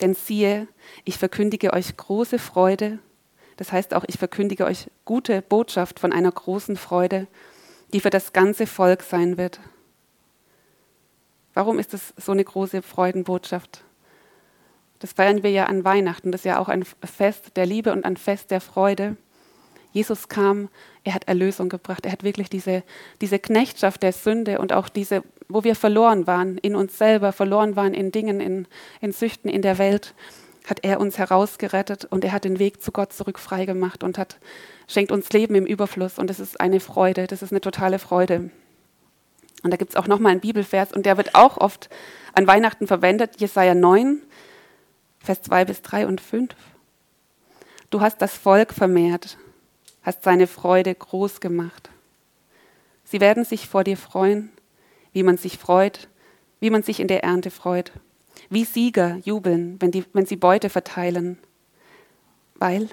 denn 0.00 0.14
siehe, 0.14 0.68
ich 1.04 1.18
verkündige 1.18 1.72
euch 1.72 1.96
große 1.96 2.38
Freude, 2.38 2.98
das 3.56 3.72
heißt 3.72 3.94
auch, 3.94 4.04
ich 4.06 4.18
verkündige 4.18 4.64
euch 4.64 4.90
gute 5.04 5.42
Botschaft 5.42 6.00
von 6.00 6.12
einer 6.12 6.32
großen 6.32 6.76
Freude, 6.76 7.26
die 7.92 8.00
für 8.00 8.10
das 8.10 8.32
ganze 8.32 8.66
Volk 8.66 9.02
sein 9.02 9.36
wird. 9.36 9.60
Warum 11.54 11.78
ist 11.78 11.92
das 11.92 12.12
so 12.16 12.32
eine 12.32 12.44
große 12.44 12.82
Freudenbotschaft? 12.82 13.84
Das 14.98 15.12
feiern 15.12 15.42
wir 15.42 15.50
ja 15.50 15.66
an 15.66 15.84
Weihnachten, 15.84 16.32
das 16.32 16.40
ist 16.40 16.46
ja 16.46 16.58
auch 16.58 16.68
ein 16.68 16.84
Fest 16.84 17.56
der 17.56 17.66
Liebe 17.66 17.92
und 17.92 18.04
ein 18.04 18.16
Fest 18.16 18.50
der 18.50 18.60
Freude. 18.60 19.16
Jesus 19.92 20.28
kam, 20.28 20.68
er 21.04 21.14
hat 21.14 21.28
Erlösung 21.28 21.68
gebracht, 21.68 22.04
er 22.04 22.12
hat 22.12 22.24
wirklich 22.24 22.50
diese, 22.50 22.82
diese 23.20 23.38
Knechtschaft 23.38 24.02
der 24.02 24.12
Sünde 24.12 24.58
und 24.58 24.72
auch 24.72 24.88
diese, 24.88 25.22
wo 25.48 25.64
wir 25.64 25.74
verloren 25.74 26.26
waren 26.26 26.58
in 26.58 26.74
uns 26.74 26.98
selber, 26.98 27.32
verloren 27.32 27.76
waren 27.76 27.94
in 27.94 28.12
Dingen, 28.12 28.40
in, 28.40 28.66
in 29.00 29.12
Süchten 29.12 29.50
in 29.50 29.62
der 29.62 29.78
Welt, 29.78 30.14
hat 30.66 30.80
er 30.82 30.98
uns 30.98 31.18
herausgerettet 31.18 32.06
und 32.06 32.24
er 32.24 32.32
hat 32.32 32.44
den 32.44 32.58
Weg 32.58 32.82
zu 32.82 32.90
Gott 32.90 33.12
zurück 33.12 33.38
freigemacht 33.38 34.02
und 34.02 34.16
hat, 34.16 34.38
schenkt 34.88 35.12
uns 35.12 35.30
Leben 35.30 35.54
im 35.54 35.66
Überfluss 35.66 36.18
und 36.18 36.28
das 36.30 36.40
ist 36.40 36.60
eine 36.60 36.80
Freude, 36.80 37.26
das 37.26 37.42
ist 37.42 37.52
eine 37.52 37.60
totale 37.60 37.98
Freude. 37.98 38.50
Und 39.62 39.70
da 39.70 39.76
gibt 39.76 39.90
es 39.90 39.96
auch 39.96 40.06
nochmal 40.06 40.32
einen 40.32 40.40
Bibelvers 40.40 40.92
und 40.92 41.06
der 41.06 41.16
wird 41.16 41.34
auch 41.34 41.58
oft 41.58 41.88
an 42.34 42.46
Weihnachten 42.46 42.86
verwendet, 42.86 43.40
Jesaja 43.40 43.74
9, 43.74 44.20
Vers 45.20 45.42
2 45.42 45.64
bis 45.64 45.82
3 45.82 46.06
und 46.06 46.20
5. 46.20 46.54
Du 47.90 48.00
hast 48.00 48.20
das 48.20 48.36
Volk 48.36 48.74
vermehrt, 48.74 49.38
hast 50.02 50.22
seine 50.22 50.46
Freude 50.46 50.94
groß 50.94 51.40
gemacht. 51.40 51.90
Sie 53.04 53.20
werden 53.20 53.44
sich 53.44 53.68
vor 53.68 53.84
dir 53.84 53.96
freuen, 53.96 54.50
wie 55.14 55.22
man 55.22 55.38
sich 55.38 55.56
freut, 55.56 56.08
wie 56.60 56.68
man 56.68 56.82
sich 56.82 57.00
in 57.00 57.08
der 57.08 57.24
Ernte 57.24 57.50
freut. 57.50 57.92
Wie 58.50 58.64
Sieger 58.64 59.16
jubeln, 59.24 59.80
wenn, 59.80 59.90
die, 59.90 60.04
wenn 60.12 60.26
sie 60.26 60.36
Beute 60.36 60.68
verteilen. 60.68 61.38
Weil? 62.56 62.90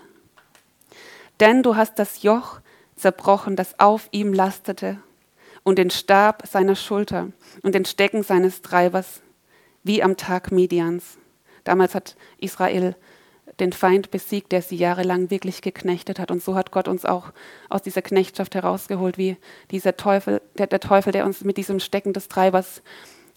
Denn 1.41 1.63
du 1.63 1.75
hast 1.75 1.99
das 1.99 2.23
Joch 2.23 2.61
zerbrochen, 2.95 3.55
das 3.55 3.79
auf 3.79 4.07
ihm 4.11 4.31
lastete, 4.31 4.99
und 5.63 5.77
den 5.77 5.89
Stab 5.89 6.47
seiner 6.47 6.75
Schulter 6.75 7.29
und 7.61 7.75
den 7.75 7.85
Stecken 7.85 8.23
seines 8.23 8.61
Treibers, 8.61 9.21
wie 9.83 10.01
am 10.01 10.17
Tag 10.17 10.51
Midians. 10.51 11.17
Damals 11.63 11.93
hat 11.93 12.15
Israel 12.37 12.95
den 13.59 13.73
Feind 13.73 14.11
besiegt, 14.11 14.51
der 14.51 14.61
sie 14.61 14.75
jahrelang 14.75 15.29
wirklich 15.29 15.61
geknechtet 15.61 16.19
hat. 16.19 16.31
Und 16.31 16.43
so 16.43 16.55
hat 16.55 16.71
Gott 16.71 16.87
uns 16.87 17.05
auch 17.05 17.31
aus 17.69 17.81
dieser 17.81 18.01
Knechtschaft 18.01 18.55
herausgeholt, 18.55 19.17
wie 19.17 19.37
dieser 19.71 19.97
Teufel, 19.97 20.41
der, 20.57 20.67
der 20.67 20.79
Teufel, 20.79 21.11
der 21.11 21.25
uns 21.25 21.43
mit 21.43 21.57
diesem 21.57 21.79
Stecken 21.79 22.13
des 22.13 22.27
Treibers 22.27 22.81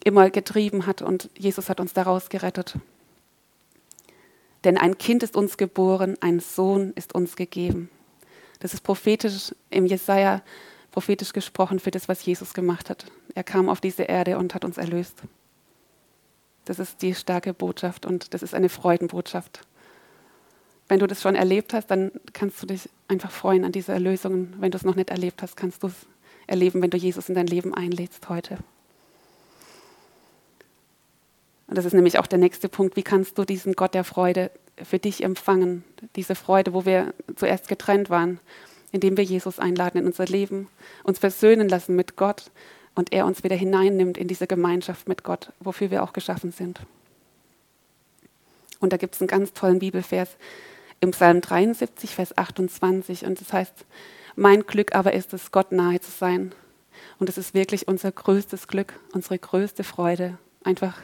immer 0.04 0.30
getrieben 0.30 0.86
hat. 0.86 1.02
Und 1.02 1.30
Jesus 1.36 1.68
hat 1.68 1.80
uns 1.80 1.92
daraus 1.92 2.28
gerettet. 2.28 2.76
Denn 4.64 4.78
ein 4.78 4.96
Kind 4.96 5.22
ist 5.22 5.36
uns 5.36 5.56
geboren, 5.56 6.16
ein 6.20 6.40
Sohn 6.40 6.92
ist 6.94 7.14
uns 7.14 7.36
gegeben. 7.36 7.90
Das 8.60 8.72
ist 8.72 8.82
prophetisch 8.82 9.54
im 9.68 9.84
Jesaja 9.84 10.42
prophetisch 10.90 11.32
gesprochen 11.32 11.80
für 11.80 11.90
das, 11.90 12.08
was 12.08 12.24
Jesus 12.24 12.54
gemacht 12.54 12.88
hat. 12.88 13.06
Er 13.34 13.42
kam 13.42 13.68
auf 13.68 13.80
diese 13.80 14.04
Erde 14.04 14.38
und 14.38 14.54
hat 14.54 14.64
uns 14.64 14.78
erlöst. 14.78 15.22
Das 16.64 16.78
ist 16.78 17.02
die 17.02 17.14
starke 17.14 17.52
Botschaft 17.52 18.06
und 18.06 18.32
das 18.32 18.42
ist 18.42 18.54
eine 18.54 18.68
Freudenbotschaft. 18.68 19.66
Wenn 20.88 20.98
du 20.98 21.06
das 21.06 21.22
schon 21.22 21.34
erlebt 21.34 21.72
hast, 21.72 21.90
dann 21.90 22.12
kannst 22.32 22.62
du 22.62 22.66
dich 22.66 22.88
einfach 23.08 23.30
freuen 23.30 23.64
an 23.64 23.72
dieser 23.72 23.94
Erlösung. 23.94 24.52
Wenn 24.58 24.70
du 24.70 24.76
es 24.76 24.84
noch 24.84 24.96
nicht 24.96 25.10
erlebt 25.10 25.42
hast, 25.42 25.56
kannst 25.56 25.82
du 25.82 25.88
es 25.88 25.94
erleben, 26.46 26.82
wenn 26.82 26.90
du 26.90 26.98
Jesus 26.98 27.28
in 27.28 27.34
dein 27.34 27.46
Leben 27.46 27.74
einlädst 27.74 28.28
heute. 28.28 28.58
Und 31.66 31.78
das 31.78 31.86
ist 31.86 31.94
nämlich 31.94 32.18
auch 32.18 32.26
der 32.26 32.38
nächste 32.38 32.68
Punkt. 32.68 32.96
Wie 32.96 33.02
kannst 33.02 33.38
du 33.38 33.44
diesen 33.44 33.72
Gott 33.72 33.94
der 33.94 34.04
Freude 34.04 34.50
für 34.82 34.98
dich 34.98 35.24
empfangen? 35.24 35.84
Diese 36.16 36.34
Freude, 36.34 36.74
wo 36.74 36.84
wir 36.84 37.14
zuerst 37.36 37.68
getrennt 37.68 38.10
waren, 38.10 38.38
indem 38.92 39.16
wir 39.16 39.24
Jesus 39.24 39.58
einladen 39.58 39.98
in 39.98 40.06
unser 40.06 40.26
Leben, 40.26 40.68
uns 41.02 41.18
versöhnen 41.18 41.68
lassen 41.68 41.96
mit 41.96 42.16
Gott 42.16 42.50
und 42.94 43.12
er 43.12 43.26
uns 43.26 43.42
wieder 43.42 43.56
hineinnimmt 43.56 44.18
in 44.18 44.28
diese 44.28 44.46
Gemeinschaft 44.46 45.08
mit 45.08 45.24
Gott, 45.24 45.50
wofür 45.60 45.90
wir 45.90 46.02
auch 46.02 46.12
geschaffen 46.12 46.52
sind. 46.52 46.80
Und 48.80 48.92
da 48.92 48.98
gibt 48.98 49.14
es 49.14 49.20
einen 49.20 49.28
ganz 49.28 49.54
tollen 49.54 49.78
Bibelvers 49.78 50.36
im 51.00 51.10
Psalm 51.12 51.40
73, 51.40 52.14
Vers 52.14 52.36
28. 52.36 53.24
Und 53.24 53.40
das 53.40 53.52
heißt, 53.52 53.84
mein 54.36 54.66
Glück 54.66 54.94
aber 54.94 55.12
ist 55.12 55.32
es, 55.32 55.52
Gott 55.52 55.72
nahe 55.72 56.00
zu 56.00 56.10
sein. 56.10 56.54
Und 57.18 57.28
es 57.28 57.38
ist 57.38 57.54
wirklich 57.54 57.88
unser 57.88 58.10
größtes 58.12 58.68
Glück, 58.68 58.98
unsere 59.12 59.38
größte 59.38 59.84
Freude, 59.84 60.38
einfach 60.62 60.98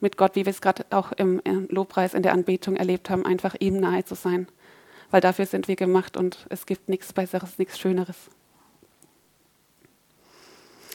mit 0.00 0.16
Gott, 0.16 0.36
wie 0.36 0.44
wir 0.44 0.50
es 0.50 0.60
gerade 0.60 0.84
auch 0.90 1.12
im 1.12 1.40
Lobpreis 1.68 2.14
in 2.14 2.22
der 2.22 2.32
Anbetung 2.32 2.76
erlebt 2.76 3.08
haben, 3.08 3.24
einfach 3.24 3.54
ihm 3.58 3.78
nahe 3.80 4.04
zu 4.04 4.14
sein. 4.14 4.48
Weil 5.10 5.20
dafür 5.20 5.46
sind 5.46 5.68
wir 5.68 5.76
gemacht 5.76 6.16
und 6.16 6.46
es 6.50 6.66
gibt 6.66 6.88
nichts 6.88 7.12
Besseres, 7.12 7.58
nichts 7.58 7.78
Schöneres. 7.78 8.16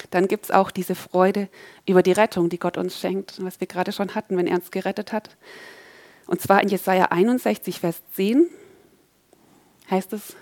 Dann 0.10 0.27
gibt 0.27 0.45
es 0.45 0.51
auch 0.51 0.71
diese 0.71 0.95
Freude 0.95 1.48
über 1.88 2.03
die 2.03 2.12
Rettung, 2.12 2.50
die 2.50 2.60
Gott 2.60 2.77
uns 2.77 3.00
schenkt, 3.00 3.43
was 3.43 3.60
wir 3.60 3.67
gerade 3.67 3.91
schon 3.91 4.13
hatten, 4.13 4.36
wenn 4.38 4.48
er 4.48 4.55
uns 4.55 4.71
gerettet 4.71 5.13
hat. 5.13 5.38
Und 6.31 6.39
zwar 6.39 6.63
in 6.63 6.69
Jesaja 6.69 7.07
61, 7.09 7.81
Vers 7.81 8.01
10 8.13 8.47
heißt 9.89 10.13
es: 10.13 10.38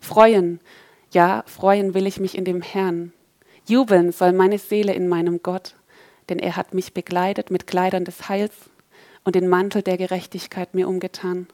Freuen, 0.00 0.58
ja, 1.10 1.44
freuen 1.46 1.92
will 1.92 2.06
ich 2.06 2.18
mich 2.18 2.38
in 2.38 2.46
dem 2.46 2.62
Herrn. 2.62 3.12
Jubeln 3.66 4.10
soll 4.10 4.32
meine 4.32 4.58
Seele 4.58 4.94
in 4.94 5.06
meinem 5.06 5.42
Gott, 5.42 5.74
denn 6.30 6.38
er 6.38 6.56
hat 6.56 6.72
mich 6.72 6.94
bekleidet 6.94 7.50
mit 7.50 7.66
Kleidern 7.66 8.06
des 8.06 8.30
Heils 8.30 8.54
und 9.22 9.34
den 9.34 9.46
Mantel 9.46 9.82
der 9.82 9.98
Gerechtigkeit 9.98 10.72
mir 10.74 10.88
umgetan. 10.88 11.46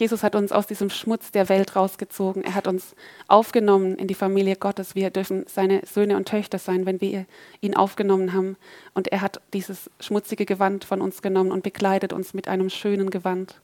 Jesus 0.00 0.22
hat 0.22 0.34
uns 0.34 0.50
aus 0.50 0.66
diesem 0.66 0.88
Schmutz 0.88 1.30
der 1.30 1.50
Welt 1.50 1.76
rausgezogen. 1.76 2.42
Er 2.42 2.54
hat 2.54 2.66
uns 2.66 2.94
aufgenommen 3.28 3.96
in 3.96 4.08
die 4.08 4.14
Familie 4.14 4.56
Gottes. 4.56 4.94
Wir 4.94 5.10
dürfen 5.10 5.44
seine 5.46 5.82
Söhne 5.84 6.16
und 6.16 6.26
Töchter 6.26 6.58
sein, 6.58 6.86
wenn 6.86 7.02
wir 7.02 7.26
ihn 7.60 7.76
aufgenommen 7.76 8.32
haben. 8.32 8.56
Und 8.94 9.08
er 9.08 9.20
hat 9.20 9.42
dieses 9.52 9.90
schmutzige 10.00 10.46
Gewand 10.46 10.84
von 10.84 11.02
uns 11.02 11.20
genommen 11.20 11.52
und 11.52 11.62
bekleidet 11.62 12.14
uns 12.14 12.32
mit 12.32 12.48
einem 12.48 12.70
schönen 12.70 13.10
Gewand. 13.10 13.60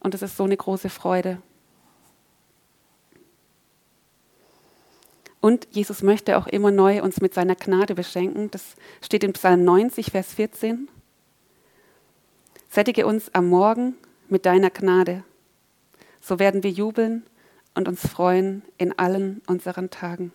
Und 0.00 0.14
es 0.14 0.22
ist 0.22 0.38
so 0.38 0.44
eine 0.44 0.56
große 0.56 0.88
Freude. 0.88 1.42
Und 5.42 5.68
Jesus 5.72 6.02
möchte 6.02 6.38
auch 6.38 6.46
immer 6.46 6.70
neu 6.70 7.02
uns 7.02 7.20
mit 7.20 7.34
seiner 7.34 7.54
Gnade 7.54 7.94
beschenken. 7.94 8.50
Das 8.50 8.76
steht 9.04 9.24
in 9.24 9.34
Psalm 9.34 9.62
90, 9.62 10.10
Vers 10.10 10.32
14. 10.32 10.88
Sättige 12.70 13.06
uns 13.06 13.34
am 13.34 13.50
Morgen 13.50 13.94
mit 14.30 14.46
deiner 14.46 14.70
Gnade 14.70 15.22
so 16.26 16.40
werden 16.40 16.64
wir 16.64 16.70
jubeln 16.70 17.22
und 17.74 17.86
uns 17.86 18.04
freuen 18.04 18.62
in 18.78 18.98
allen 18.98 19.42
unseren 19.46 19.90
Tagen. 19.90 20.32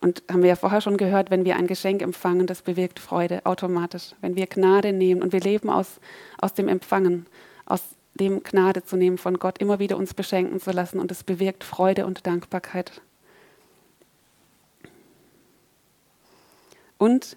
Und 0.00 0.22
haben 0.30 0.40
wir 0.40 0.48
ja 0.48 0.56
vorher 0.56 0.80
schon 0.80 0.96
gehört, 0.96 1.30
wenn 1.30 1.44
wir 1.44 1.56
ein 1.56 1.66
Geschenk 1.66 2.00
empfangen, 2.00 2.46
das 2.46 2.62
bewirkt 2.62 3.00
Freude 3.00 3.44
automatisch. 3.44 4.14
Wenn 4.22 4.34
wir 4.34 4.46
Gnade 4.46 4.94
nehmen 4.94 5.22
und 5.22 5.34
wir 5.34 5.40
leben 5.40 5.68
aus, 5.68 6.00
aus 6.40 6.54
dem 6.54 6.68
Empfangen, 6.68 7.26
aus 7.66 7.82
dem 8.14 8.42
Gnade 8.42 8.82
zu 8.82 8.96
nehmen 8.96 9.18
von 9.18 9.38
Gott, 9.38 9.58
immer 9.58 9.78
wieder 9.78 9.98
uns 9.98 10.14
beschenken 10.14 10.58
zu 10.58 10.70
lassen 10.70 11.00
und 11.00 11.10
es 11.10 11.24
bewirkt 11.24 11.64
Freude 11.64 12.06
und 12.06 12.26
Dankbarkeit. 12.26 13.02
Und 16.96 17.36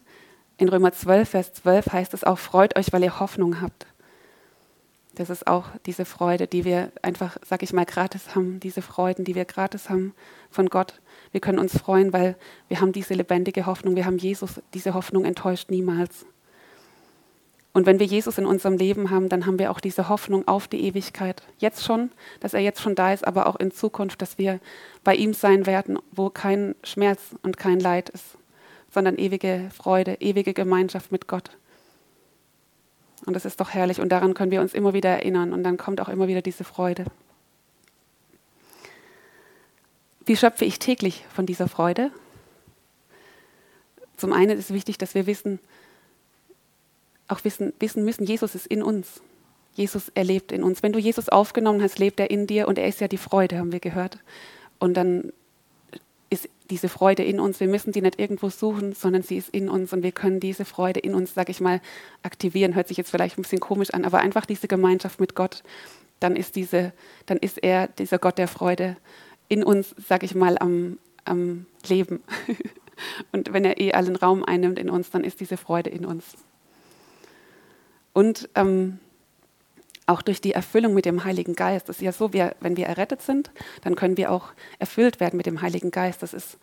in 0.58 0.70
Römer 0.70 0.94
12, 0.94 1.30
Vers 1.30 1.54
12 1.54 1.92
heißt 1.92 2.14
es 2.14 2.24
auch, 2.24 2.40
freut 2.40 2.78
euch, 2.78 2.94
weil 2.94 3.04
ihr 3.04 3.20
Hoffnung 3.20 3.60
habt. 3.60 3.88
Das 5.16 5.30
ist 5.30 5.46
auch 5.46 5.66
diese 5.86 6.06
Freude, 6.06 6.48
die 6.48 6.64
wir 6.64 6.92
einfach, 7.02 7.38
sag 7.46 7.64
ich 7.64 7.74
mal, 7.74 7.86
gratis 7.86 8.34
haben, 8.34 8.60
diese 8.62 8.82
Freuden, 8.82 9.26
die 9.26 9.36
wir 9.36 9.46
gratis 9.46 9.90
haben 9.90 10.14
von 10.50 10.70
Gott. 10.70 11.02
Wir 11.32 11.42
können 11.42 11.60
uns 11.60 11.78
freuen, 11.78 12.14
weil 12.14 12.36
wir 12.70 12.80
haben 12.80 12.94
diese 12.94 13.14
lebendige 13.14 13.66
Hoffnung, 13.66 13.96
wir 13.96 14.06
haben 14.06 14.18
Jesus, 14.18 14.62
diese 14.74 14.94
Hoffnung 14.94 15.26
enttäuscht 15.26 15.70
niemals. 15.70 16.26
Und 17.74 17.86
wenn 17.86 18.00
wir 18.00 18.06
Jesus 18.06 18.38
in 18.38 18.46
unserem 18.46 18.78
Leben 18.78 19.12
haben, 19.12 19.30
dann 19.30 19.46
haben 19.46 19.58
wir 19.58 19.72
auch 19.72 19.80
diese 19.80 20.10
Hoffnung 20.10 20.48
auf 20.48 20.68
die 20.68 20.82
Ewigkeit. 20.82 21.42
Jetzt 21.58 21.86
schon, 21.86 22.12
dass 22.42 22.54
er 22.54 22.60
jetzt 22.60 22.82
schon 22.82 22.96
da 22.96 23.14
ist, 23.14 23.26
aber 23.26 23.48
auch 23.48 23.56
in 23.56 23.72
Zukunft, 23.72 24.22
dass 24.22 24.38
wir 24.38 24.60
bei 25.04 25.16
ihm 25.16 25.34
sein 25.34 25.66
werden, 25.66 25.98
wo 26.12 26.30
kein 26.30 26.76
Schmerz 26.84 27.36
und 27.44 27.58
kein 27.58 27.80
Leid 27.80 28.10
ist, 28.10 28.38
sondern 28.94 29.18
ewige 29.18 29.70
Freude, 29.74 30.18
ewige 30.20 30.54
Gemeinschaft 30.54 31.14
mit 31.14 31.28
Gott. 31.28 31.52
Und 33.26 33.34
das 33.34 33.46
ist 33.46 33.60
doch 33.60 33.70
herrlich 33.70 34.00
und 34.02 34.10
daran 34.10 34.34
können 34.34 34.52
wir 34.52 34.62
uns 34.62 34.74
immer 34.74 34.94
wieder 34.94 35.10
erinnern 35.10 35.54
und 35.54 35.64
dann 35.64 35.78
kommt 35.78 36.02
auch 36.02 36.10
immer 36.10 36.28
wieder 36.28 36.42
diese 36.42 36.64
Freude. 36.64 37.06
Wie 40.26 40.36
schöpfe 40.36 40.66
ich 40.66 40.80
täglich 40.80 41.26
von 41.34 41.46
dieser 41.46 41.68
Freude? 41.68 42.12
Zum 44.18 44.34
einen 44.34 44.58
ist 44.58 44.70
es 44.70 44.74
wichtig, 44.74 44.98
dass 44.98 45.16
wir 45.16 45.26
wissen, 45.26 45.60
auch 47.28 47.44
wissen, 47.44 47.74
wissen 47.80 48.06
müssen, 48.06 48.26
Jesus 48.26 48.56
ist 48.56 48.68
in 48.68 48.84
uns. 48.84 49.22
Jesus 49.74 50.10
erlebt 50.10 50.52
in 50.52 50.64
uns. 50.64 50.84
Wenn 50.84 50.94
du 50.94 51.00
Jesus 51.00 51.30
aufgenommen 51.30 51.82
hast, 51.82 51.98
lebt 51.98 52.20
er 52.20 52.30
in 52.30 52.46
dir 52.46 52.68
und 52.68 52.78
er 52.78 52.88
ist 52.88 53.00
ja 53.00 53.08
die 53.08 53.18
Freude, 53.18 53.58
haben 53.58 53.72
wir 53.72 53.80
gehört. 53.80 54.20
Und 54.80 54.96
dann 54.96 55.32
ist 56.32 56.50
diese 56.70 56.90
Freude 56.90 57.24
in 57.24 57.40
uns. 57.40 57.60
Wir 57.60 57.68
müssen 57.68 57.92
die 57.92 58.02
nicht 58.02 58.20
irgendwo 58.20 58.50
suchen, 58.50 58.94
sondern 58.94 59.22
sie 59.22 59.38
ist 59.38 59.50
in 59.50 59.70
uns 59.70 59.92
und 59.94 60.02
wir 60.02 60.14
können 60.14 60.40
diese 60.40 60.66
Freude 60.66 61.02
in 61.02 61.14
uns, 61.14 61.34
sag 61.34 61.50
ich 61.50 61.60
mal, 61.60 61.82
aktivieren. 62.24 62.74
Hört 62.74 62.88
sich 62.88 62.98
jetzt 62.98 63.12
vielleicht 63.12 63.38
ein 63.38 63.42
bisschen 63.42 63.60
komisch 63.60 63.92
an, 63.92 64.06
aber 64.06 64.20
einfach 64.20 64.46
diese 64.46 64.70
Gemeinschaft 64.70 65.20
mit 65.20 65.36
Gott, 65.36 65.62
dann 66.22 66.38
ist 66.38 66.56
diese, 66.56 66.94
dann 67.26 67.38
ist 67.38 67.62
er 67.62 67.88
dieser 67.88 68.18
Gott 68.18 68.38
der 68.38 68.48
Freude 68.48 68.96
in 69.50 69.64
uns, 69.64 69.94
sag 70.08 70.24
ich 70.24 70.34
mal, 70.34 70.58
am, 70.58 70.98
am 71.26 71.66
Leben. 71.86 72.24
und 73.34 73.52
wenn 73.52 73.66
er 73.66 73.80
eh 73.82 73.92
allen 73.92 74.16
Raum 74.16 74.46
einnimmt 74.46 74.80
in 74.80 74.90
uns, 74.90 75.10
dann 75.10 75.26
ist 75.26 75.42
diese 75.42 75.58
Freude 75.58 75.90
in 75.90 76.06
uns. 76.06 76.24
Und 78.14 78.50
ähm, 78.56 79.00
auch 80.06 80.22
durch 80.22 80.42
die 80.42 80.54
Erfüllung 80.54 80.94
mit 80.94 81.06
dem 81.06 81.24
Heiligen 81.24 81.56
Geist. 81.56 81.90
Das 81.90 81.98
ist 81.98 82.02
ja 82.02 82.12
so, 82.12 82.34
wir, 82.34 82.56
wenn 82.60 82.78
wir 82.78 82.88
errettet 82.88 83.22
sind, 83.22 83.52
dann 83.84 83.96
können 83.96 84.18
wir 84.18 84.32
auch 84.32 84.50
erfüllt 84.80 85.20
werden 85.20 85.38
mit 85.38 85.46
dem 85.46 85.62
Heiligen 85.62 85.92
Geist. 85.92 86.24
Das 86.24 86.34
ist 86.34 86.58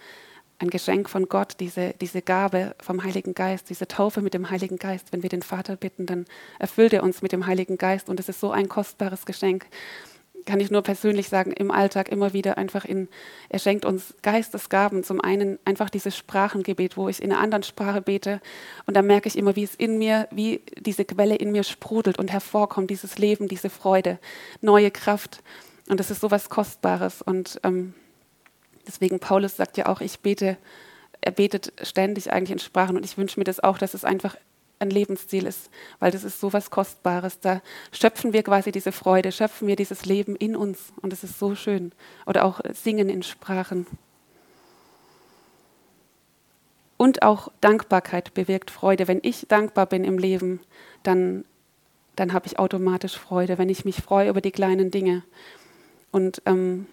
ein 0.58 0.70
Geschenk 0.70 1.08
von 1.08 1.28
Gott, 1.28 1.54
diese, 1.60 1.94
diese 2.00 2.20
Gabe 2.20 2.74
vom 2.80 3.04
Heiligen 3.04 3.34
Geist, 3.34 3.70
diese 3.70 3.86
Taufe 3.86 4.20
mit 4.20 4.34
dem 4.34 4.50
Heiligen 4.50 4.76
Geist. 4.76 5.12
Wenn 5.12 5.22
wir 5.22 5.30
den 5.30 5.42
Vater 5.42 5.76
bitten, 5.76 6.06
dann 6.06 6.26
erfüllt 6.58 6.92
er 6.92 7.04
uns 7.04 7.22
mit 7.22 7.32
dem 7.32 7.46
Heiligen 7.46 7.78
Geist 7.78 8.08
und 8.08 8.18
es 8.18 8.28
ist 8.28 8.40
so 8.40 8.50
ein 8.50 8.68
kostbares 8.68 9.24
Geschenk 9.24 9.66
kann 10.48 10.60
ich 10.60 10.70
nur 10.70 10.80
persönlich 10.80 11.28
sagen, 11.28 11.52
im 11.52 11.70
Alltag 11.70 12.08
immer 12.08 12.32
wieder 12.32 12.56
einfach 12.56 12.86
in, 12.86 13.08
er 13.50 13.58
schenkt 13.58 13.84
uns 13.84 14.14
Geistesgaben. 14.22 15.04
Zum 15.04 15.20
einen 15.20 15.58
einfach 15.66 15.90
dieses 15.90 16.16
Sprachengebet, 16.16 16.96
wo 16.96 17.10
ich 17.10 17.22
in 17.22 17.30
einer 17.30 17.42
anderen 17.42 17.64
Sprache 17.64 18.00
bete 18.00 18.40
und 18.86 18.96
da 18.96 19.02
merke 19.02 19.28
ich 19.28 19.36
immer, 19.36 19.56
wie 19.56 19.64
es 19.64 19.74
in 19.74 19.98
mir, 19.98 20.26
wie 20.30 20.62
diese 20.78 21.04
Quelle 21.04 21.36
in 21.36 21.52
mir 21.52 21.64
sprudelt 21.64 22.18
und 22.18 22.32
hervorkommt, 22.32 22.88
dieses 22.88 23.18
Leben, 23.18 23.46
diese 23.46 23.68
Freude, 23.68 24.18
neue 24.62 24.90
Kraft. 24.90 25.42
Und 25.86 26.00
das 26.00 26.10
ist 26.10 26.22
so 26.22 26.30
was 26.30 26.48
Kostbares. 26.48 27.20
Und 27.20 27.60
ähm, 27.62 27.92
deswegen, 28.86 29.20
Paulus 29.20 29.54
sagt 29.54 29.76
ja 29.76 29.84
auch, 29.84 30.00
ich 30.00 30.20
bete, 30.20 30.56
er 31.20 31.32
betet 31.32 31.74
ständig 31.82 32.32
eigentlich 32.32 32.52
in 32.52 32.58
Sprachen 32.58 32.96
und 32.96 33.04
ich 33.04 33.18
wünsche 33.18 33.38
mir 33.38 33.44
das 33.44 33.60
auch, 33.60 33.76
dass 33.76 33.92
es 33.92 34.06
einfach 34.06 34.34
ein 34.78 34.90
Lebensziel 34.90 35.46
ist, 35.46 35.70
weil 35.98 36.10
das 36.10 36.24
ist 36.24 36.40
so 36.40 36.52
was 36.52 36.70
Kostbares. 36.70 37.40
Da 37.40 37.62
schöpfen 37.92 38.32
wir 38.32 38.42
quasi 38.42 38.72
diese 38.72 38.92
Freude, 38.92 39.32
schöpfen 39.32 39.68
wir 39.68 39.76
dieses 39.76 40.04
Leben 40.04 40.36
in 40.36 40.56
uns 40.56 40.92
und 41.00 41.12
es 41.12 41.24
ist 41.24 41.38
so 41.38 41.54
schön. 41.54 41.92
Oder 42.26 42.44
auch 42.44 42.60
Singen 42.72 43.08
in 43.08 43.22
Sprachen. 43.22 43.86
Und 46.96 47.22
auch 47.22 47.52
Dankbarkeit 47.60 48.34
bewirkt 48.34 48.70
Freude. 48.70 49.06
Wenn 49.06 49.20
ich 49.22 49.46
dankbar 49.48 49.86
bin 49.86 50.04
im 50.04 50.18
Leben, 50.18 50.60
dann 51.04 51.44
dann 52.18 52.32
habe 52.32 52.46
ich 52.46 52.58
automatisch 52.58 53.16
Freude, 53.16 53.58
wenn 53.58 53.68
ich 53.68 53.84
mich 53.84 54.02
freue 54.02 54.28
über 54.28 54.40
die 54.40 54.50
kleinen 54.50 54.90
Dinge. 54.90 55.22
Und 56.10 56.42
ähm, 56.46 56.86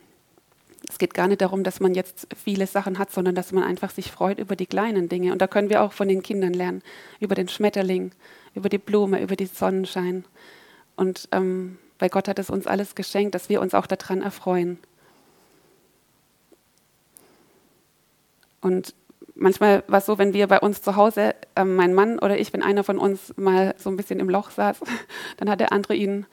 es 0.90 0.98
geht 0.98 1.14
gar 1.14 1.28
nicht 1.28 1.42
darum, 1.42 1.64
dass 1.64 1.80
man 1.80 1.96
jetzt 1.96 2.28
viele 2.36 2.68
Sachen 2.68 3.00
hat, 3.00 3.12
sondern 3.12 3.36
dass 3.36 3.52
man 3.52 3.64
einfach 3.64 3.90
sich 3.90 4.12
freut 4.12 4.40
über 4.40 4.56
die 4.56 4.66
kleinen 4.66 5.10
Dinge. 5.10 5.32
Und 5.32 5.42
da 5.42 5.48
können 5.48 5.70
wir 5.70 5.82
auch 5.82 5.94
von 5.94 6.08
den 6.08 6.22
Kindern 6.22 6.54
lernen, 6.54 6.84
über 7.20 7.36
den 7.36 7.48
Schmetterling, 7.48 8.12
über 8.54 8.70
die 8.70 8.78
Blume, 8.78 9.22
über 9.22 9.36
den 9.36 9.48
Sonnenschein. 9.48 10.26
Und 10.96 11.28
ähm, 11.32 11.78
weil 12.00 12.10
Gott 12.10 12.28
hat 12.28 12.40
es 12.40 12.50
uns 12.50 12.68
alles 12.68 12.96
geschenkt, 12.96 13.36
dass 13.36 13.50
wir 13.50 13.62
uns 13.62 13.74
auch 13.74 13.88
daran 13.88 14.22
erfreuen. 14.22 14.78
Und 18.62 18.96
manchmal 19.36 19.84
war 19.88 20.00
es 20.00 20.06
so, 20.06 20.18
wenn 20.18 20.34
wir 20.34 20.48
bei 20.48 20.60
uns 20.60 20.82
zu 20.82 20.96
Hause, 20.96 21.36
äh, 21.56 21.64
mein 21.64 21.94
Mann 21.94 22.20
oder 22.20 22.38
ich, 22.38 22.52
wenn 22.54 22.64
einer 22.64 22.84
von 22.84 22.98
uns 22.98 23.34
mal 23.38 23.76
so 23.78 23.90
ein 23.90 23.98
bisschen 23.98 24.20
im 24.20 24.30
Loch 24.30 24.50
saß, 24.50 24.80
dann 25.38 25.50
hat 25.50 25.60
der 25.60 25.72
andere 25.72 25.96
ihn, 25.96 26.26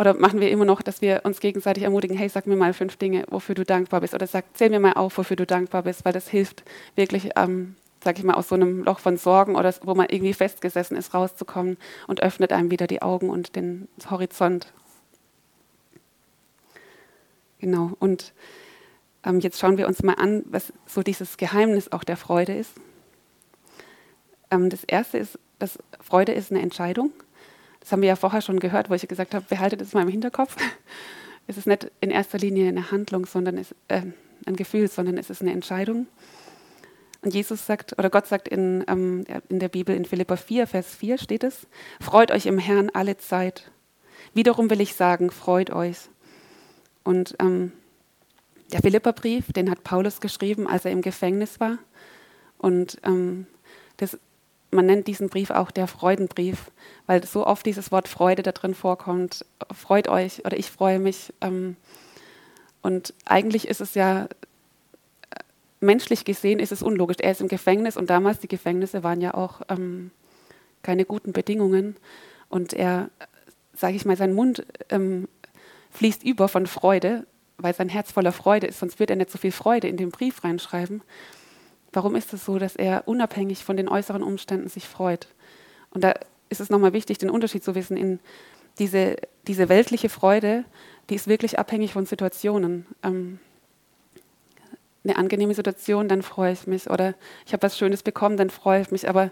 oder 0.00 0.14
machen 0.14 0.40
wir 0.40 0.50
immer 0.50 0.64
noch, 0.64 0.80
dass 0.80 1.02
wir 1.02 1.20
uns 1.24 1.40
gegenseitig 1.40 1.84
ermutigen, 1.84 2.16
hey, 2.16 2.30
sag 2.30 2.46
mir 2.46 2.56
mal 2.56 2.72
fünf 2.72 2.96
Dinge, 2.96 3.26
wofür 3.28 3.54
du 3.54 3.66
dankbar 3.66 4.00
bist. 4.00 4.14
Oder 4.14 4.26
sag, 4.26 4.46
zähl 4.56 4.70
mir 4.70 4.80
mal 4.80 4.94
auf, 4.94 5.18
wofür 5.18 5.36
du 5.36 5.44
dankbar 5.44 5.82
bist, 5.82 6.06
weil 6.06 6.14
das 6.14 6.26
hilft 6.26 6.64
wirklich, 6.96 7.28
ähm, 7.36 7.76
sag 8.02 8.18
ich 8.18 8.24
mal, 8.24 8.32
aus 8.32 8.48
so 8.48 8.54
einem 8.54 8.82
Loch 8.82 8.98
von 8.98 9.18
Sorgen 9.18 9.56
oder 9.56 9.74
wo 9.82 9.94
man 9.94 10.06
irgendwie 10.08 10.32
festgesessen 10.32 10.96
ist, 10.96 11.12
rauszukommen 11.12 11.76
und 12.06 12.22
öffnet 12.22 12.50
einem 12.50 12.70
wieder 12.70 12.86
die 12.86 13.02
Augen 13.02 13.28
und 13.28 13.56
den 13.56 13.88
Horizont. 14.08 14.72
Genau. 17.58 17.90
Und 17.98 18.32
ähm, 19.22 19.40
jetzt 19.40 19.60
schauen 19.60 19.76
wir 19.76 19.86
uns 19.86 20.02
mal 20.02 20.14
an, 20.14 20.44
was 20.46 20.72
so 20.86 21.02
dieses 21.02 21.36
Geheimnis 21.36 21.92
auch 21.92 22.04
der 22.04 22.16
Freude 22.16 22.54
ist. 22.54 22.72
Ähm, 24.50 24.70
das 24.70 24.82
erste 24.84 25.18
ist, 25.18 25.38
dass 25.58 25.78
Freude 26.00 26.32
ist 26.32 26.50
eine 26.50 26.62
Entscheidung. 26.62 27.12
Das 27.80 27.92
haben 27.92 28.02
wir 28.02 28.08
ja 28.08 28.16
vorher 28.16 28.42
schon 28.42 28.60
gehört, 28.60 28.90
wo 28.90 28.94
ich 28.94 29.06
gesagt 29.08 29.34
habe, 29.34 29.44
behaltet 29.48 29.80
es 29.80 29.94
mal 29.94 30.02
im 30.02 30.08
Hinterkopf. 30.08 30.56
Es 31.46 31.56
ist 31.56 31.66
nicht 31.66 31.90
in 32.00 32.12
erster 32.12 32.38
Linie 32.38 32.68
eine 32.68 32.92
Handlung, 32.92 33.26
sondern 33.26 33.58
es, 33.58 33.74
äh, 33.88 34.02
ein 34.46 34.54
Gefühl, 34.54 34.86
sondern 34.86 35.18
es 35.18 35.30
ist 35.30 35.42
eine 35.42 35.50
Entscheidung. 35.50 36.06
Und 37.22 37.34
Jesus 37.34 37.66
sagt, 37.66 37.98
oder 37.98 38.08
Gott 38.08 38.28
sagt 38.28 38.46
in, 38.46 38.84
ähm, 38.86 39.24
in 39.48 39.58
der 39.58 39.68
Bibel 39.68 39.96
in 39.96 40.04
Philippa 40.04 40.36
4, 40.36 40.68
Vers 40.68 40.94
4 40.94 41.18
steht 41.18 41.42
es, 41.42 41.66
freut 42.00 42.30
euch 42.30 42.46
im 42.46 42.58
Herrn 42.58 42.90
alle 42.90 43.16
Zeit. 43.16 43.70
Wiederum 44.32 44.70
will 44.70 44.80
ich 44.80 44.94
sagen, 44.94 45.30
freut 45.30 45.70
euch. 45.70 45.96
Und 47.02 47.34
ähm, 47.40 47.72
der 48.72 48.80
Philipperbrief, 48.80 49.52
den 49.52 49.70
hat 49.70 49.82
Paulus 49.82 50.20
geschrieben, 50.20 50.68
als 50.68 50.84
er 50.84 50.92
im 50.92 51.02
Gefängnis 51.02 51.58
war. 51.60 51.78
Und 52.58 52.98
ähm, 53.04 53.46
das, 53.96 54.18
man 54.70 54.86
nennt 54.86 55.06
diesen 55.06 55.28
Brief 55.28 55.50
auch 55.50 55.70
der 55.70 55.86
Freudenbrief, 55.86 56.70
weil 57.06 57.24
so 57.24 57.46
oft 57.46 57.66
dieses 57.66 57.90
Wort 57.90 58.08
Freude 58.08 58.42
da 58.42 58.52
drin 58.52 58.74
vorkommt. 58.74 59.44
Freut 59.72 60.08
euch 60.08 60.44
oder 60.44 60.56
ich 60.56 60.70
freue 60.70 60.98
mich. 60.98 61.32
Ähm, 61.40 61.76
und 62.82 63.14
eigentlich 63.24 63.68
ist 63.68 63.80
es 63.80 63.94
ja, 63.94 64.24
äh, 64.24 64.28
menschlich 65.80 66.24
gesehen 66.24 66.60
ist 66.60 66.72
es 66.72 66.82
unlogisch. 66.82 67.18
Er 67.20 67.32
ist 67.32 67.40
im 67.40 67.48
Gefängnis 67.48 67.96
und 67.96 68.10
damals, 68.10 68.38
die 68.38 68.48
Gefängnisse 68.48 69.02
waren 69.02 69.20
ja 69.20 69.34
auch 69.34 69.62
ähm, 69.68 70.10
keine 70.82 71.04
guten 71.04 71.32
Bedingungen. 71.32 71.96
Und 72.48 72.72
er, 72.72 73.10
sage 73.74 73.96
ich 73.96 74.04
mal, 74.04 74.16
sein 74.16 74.34
Mund 74.34 74.64
ähm, 74.88 75.28
fließt 75.90 76.22
über 76.22 76.48
von 76.48 76.66
Freude 76.66 77.26
weil 77.62 77.74
sein 77.74 77.88
Herz 77.88 78.12
voller 78.12 78.32
Freude 78.32 78.66
ist, 78.66 78.78
sonst 78.78 78.98
wird 78.98 79.10
er 79.10 79.16
nicht 79.16 79.30
so 79.30 79.38
viel 79.38 79.52
Freude 79.52 79.88
in 79.88 79.96
den 79.96 80.10
Brief 80.10 80.44
reinschreiben. 80.44 81.02
Warum 81.92 82.14
ist 82.14 82.32
es 82.32 82.44
so, 82.44 82.58
dass 82.58 82.76
er 82.76 83.06
unabhängig 83.06 83.64
von 83.64 83.76
den 83.76 83.88
äußeren 83.88 84.22
Umständen 84.22 84.68
sich 84.68 84.88
freut? 84.88 85.26
Und 85.90 86.04
da 86.04 86.14
ist 86.48 86.60
es 86.60 86.70
nochmal 86.70 86.92
wichtig, 86.92 87.18
den 87.18 87.30
Unterschied 87.30 87.64
zu 87.64 87.74
wissen 87.74 87.96
in 87.96 88.20
diese, 88.78 89.16
diese 89.46 89.68
weltliche 89.68 90.08
Freude, 90.08 90.64
die 91.08 91.16
ist 91.16 91.26
wirklich 91.26 91.58
abhängig 91.58 91.92
von 91.92 92.06
Situationen. 92.06 92.86
Ähm, 93.02 93.38
eine 95.02 95.16
angenehme 95.16 95.54
Situation, 95.54 96.08
dann 96.08 96.22
freue 96.22 96.52
ich 96.52 96.66
mich. 96.66 96.90
Oder 96.90 97.14
ich 97.46 97.52
habe 97.52 97.62
was 97.62 97.76
Schönes 97.76 98.02
bekommen, 98.02 98.36
dann 98.36 98.50
freue 98.50 98.82
ich 98.82 98.90
mich. 98.90 99.08
Aber 99.08 99.30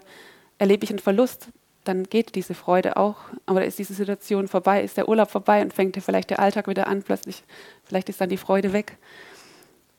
erlebe 0.57 0.83
ich 0.83 0.89
einen 0.89 0.99
Verlust, 0.99 1.49
dann 1.83 2.03
geht 2.03 2.35
diese 2.35 2.53
Freude 2.53 2.97
auch. 2.97 3.17
Aber 3.45 3.63
ist 3.65 3.79
diese 3.79 3.93
Situation 3.93 4.47
vorbei, 4.47 4.83
ist 4.83 4.97
der 4.97 5.07
Urlaub 5.07 5.29
vorbei 5.29 5.61
und 5.61 5.73
fängt 5.73 5.95
vielleicht 6.03 6.31
der 6.31 6.39
Alltag 6.39 6.67
wieder 6.67 6.87
an, 6.87 7.03
plötzlich, 7.03 7.43
vielleicht 7.83 8.09
ist 8.09 8.19
dann 8.19 8.29
die 8.29 8.37
Freude 8.37 8.73
weg. 8.73 8.97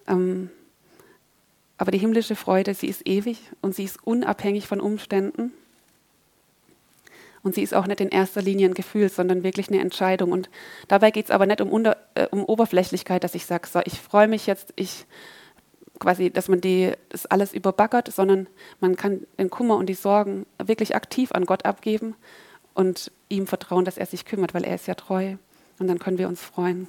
Ähm, 0.07 0.51
aber 1.81 1.93
die 1.93 1.99
himmlische 1.99 2.37
Freude, 2.37 2.75
sie 2.75 2.89
ist 2.89 3.09
ewig 3.09 3.39
und 3.63 3.75
sie 3.75 3.85
ist 3.85 4.07
unabhängig 4.07 4.67
von 4.67 4.83
Umständen. 4.83 5.51
Und 7.43 7.55
sie 7.55 7.63
ist 7.63 7.73
auch 7.73 7.87
nicht 7.87 8.03
in 8.03 8.11
erster 8.11 8.43
Linie 8.43 8.69
ein 8.69 8.75
Gefühl, 8.75 9.09
sondern 9.09 9.43
wirklich 9.45 9.69
eine 9.69 9.81
Entscheidung. 9.81 10.31
Und 10.31 10.51
dabei 10.89 11.11
geht 11.11 11.25
es 11.25 11.31
aber 11.31 11.47
nicht 11.47 11.63
um, 11.63 11.71
Unter, 11.73 11.97
äh, 12.15 12.27
um 12.31 12.45
Oberflächlichkeit, 12.45 13.25
dass 13.25 13.35
ich 13.35 13.47
sage, 13.47 13.67
so, 13.67 13.81
ich 13.87 13.99
freue 13.99 14.29
mich 14.29 14.47
jetzt, 14.47 14.75
ich 14.77 15.07
quasi, 15.99 16.31
dass 16.31 16.49
man 16.49 16.61
die, 16.61 16.93
das 17.09 17.25
alles 17.25 17.55
überbaggert, 17.55 18.13
sondern 18.13 18.47
man 18.81 18.97
kann 18.97 19.27
den 19.39 19.49
Kummer 19.49 19.77
und 19.77 19.87
die 19.87 19.95
Sorgen 19.95 20.45
wirklich 20.63 20.95
aktiv 20.95 21.33
an 21.33 21.47
Gott 21.47 21.65
abgeben 21.65 22.15
und 22.75 23.11
ihm 23.31 23.47
vertrauen, 23.47 23.87
dass 23.87 23.97
er 23.97 24.05
sich 24.05 24.27
kümmert, 24.27 24.53
weil 24.53 24.65
er 24.65 24.75
ist 24.75 24.87
ja 24.87 24.97
treu. 24.97 25.37
Und 25.79 25.89
dann 25.89 25.99
können 25.99 26.19
wir 26.19 26.29
uns 26.29 26.43
freuen. 26.43 26.89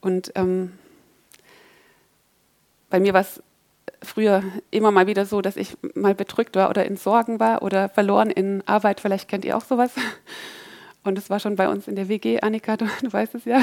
Und 0.00 0.30
ähm, 0.36 0.74
bei 2.96 3.00
mir 3.00 3.12
war 3.12 3.20
es 3.20 3.42
früher 4.02 4.42
immer 4.70 4.90
mal 4.90 5.06
wieder 5.06 5.26
so, 5.26 5.42
dass 5.42 5.58
ich 5.58 5.76
mal 5.94 6.14
bedrückt 6.14 6.56
war 6.56 6.70
oder 6.70 6.86
in 6.86 6.96
Sorgen 6.96 7.38
war 7.40 7.60
oder 7.60 7.90
verloren 7.90 8.30
in 8.30 8.62
Arbeit. 8.66 9.00
Vielleicht 9.00 9.28
kennt 9.28 9.44
ihr 9.44 9.54
auch 9.54 9.64
sowas. 9.64 9.92
Und 11.04 11.18
es 11.18 11.28
war 11.28 11.38
schon 11.38 11.56
bei 11.56 11.68
uns 11.68 11.88
in 11.88 11.94
der 11.94 12.08
WG, 12.08 12.40
Annika, 12.40 12.78
du, 12.78 12.86
du 13.02 13.12
weißt 13.12 13.34
es 13.34 13.44
ja 13.44 13.60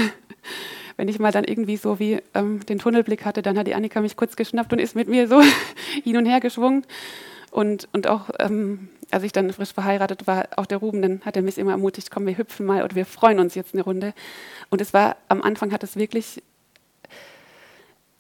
wenn 0.98 1.08
ich 1.08 1.18
mal 1.18 1.32
dann 1.32 1.44
irgendwie 1.44 1.78
so 1.78 2.00
wie 2.00 2.22
ähm, 2.36 2.64
den 2.68 2.78
Tunnelblick 2.78 3.26
hatte, 3.26 3.42
dann 3.42 3.58
hat 3.58 3.66
die 3.66 3.74
Annika 3.74 4.02
mich 4.02 4.16
kurz 4.16 4.36
geschnappt 4.36 4.72
und 4.72 4.80
ist 4.80 4.96
mit 4.96 5.08
mir 5.08 5.28
so 5.28 5.42
hin 6.04 6.18
und 6.18 6.28
her 6.28 6.40
geschwungen. 6.40 6.86
Und, 7.50 7.88
und 7.92 8.08
auch, 8.08 8.30
ähm, 8.40 8.90
als 9.12 9.24
ich 9.24 9.32
dann 9.32 9.52
frisch 9.52 9.74
verheiratet 9.74 10.26
war, 10.28 10.48
auch 10.56 10.68
der 10.68 10.78
Ruben, 10.78 11.02
dann 11.02 11.22
hat 11.22 11.36
er 11.36 11.42
mich 11.44 11.58
immer 11.58 11.72
ermutigt, 11.72 12.10
komm, 12.10 12.26
wir 12.28 12.38
hüpfen 12.38 12.66
mal 12.66 12.84
oder 12.84 12.96
wir 12.96 13.06
freuen 13.06 13.40
uns 13.40 13.56
jetzt 13.56 13.74
eine 13.74 13.84
Runde. 13.84 14.14
Und 14.70 14.82
es 14.82 14.94
war, 14.94 15.18
am 15.28 15.42
Anfang 15.42 15.72
hat 15.72 15.84
es 15.84 15.96
wirklich 15.96 16.42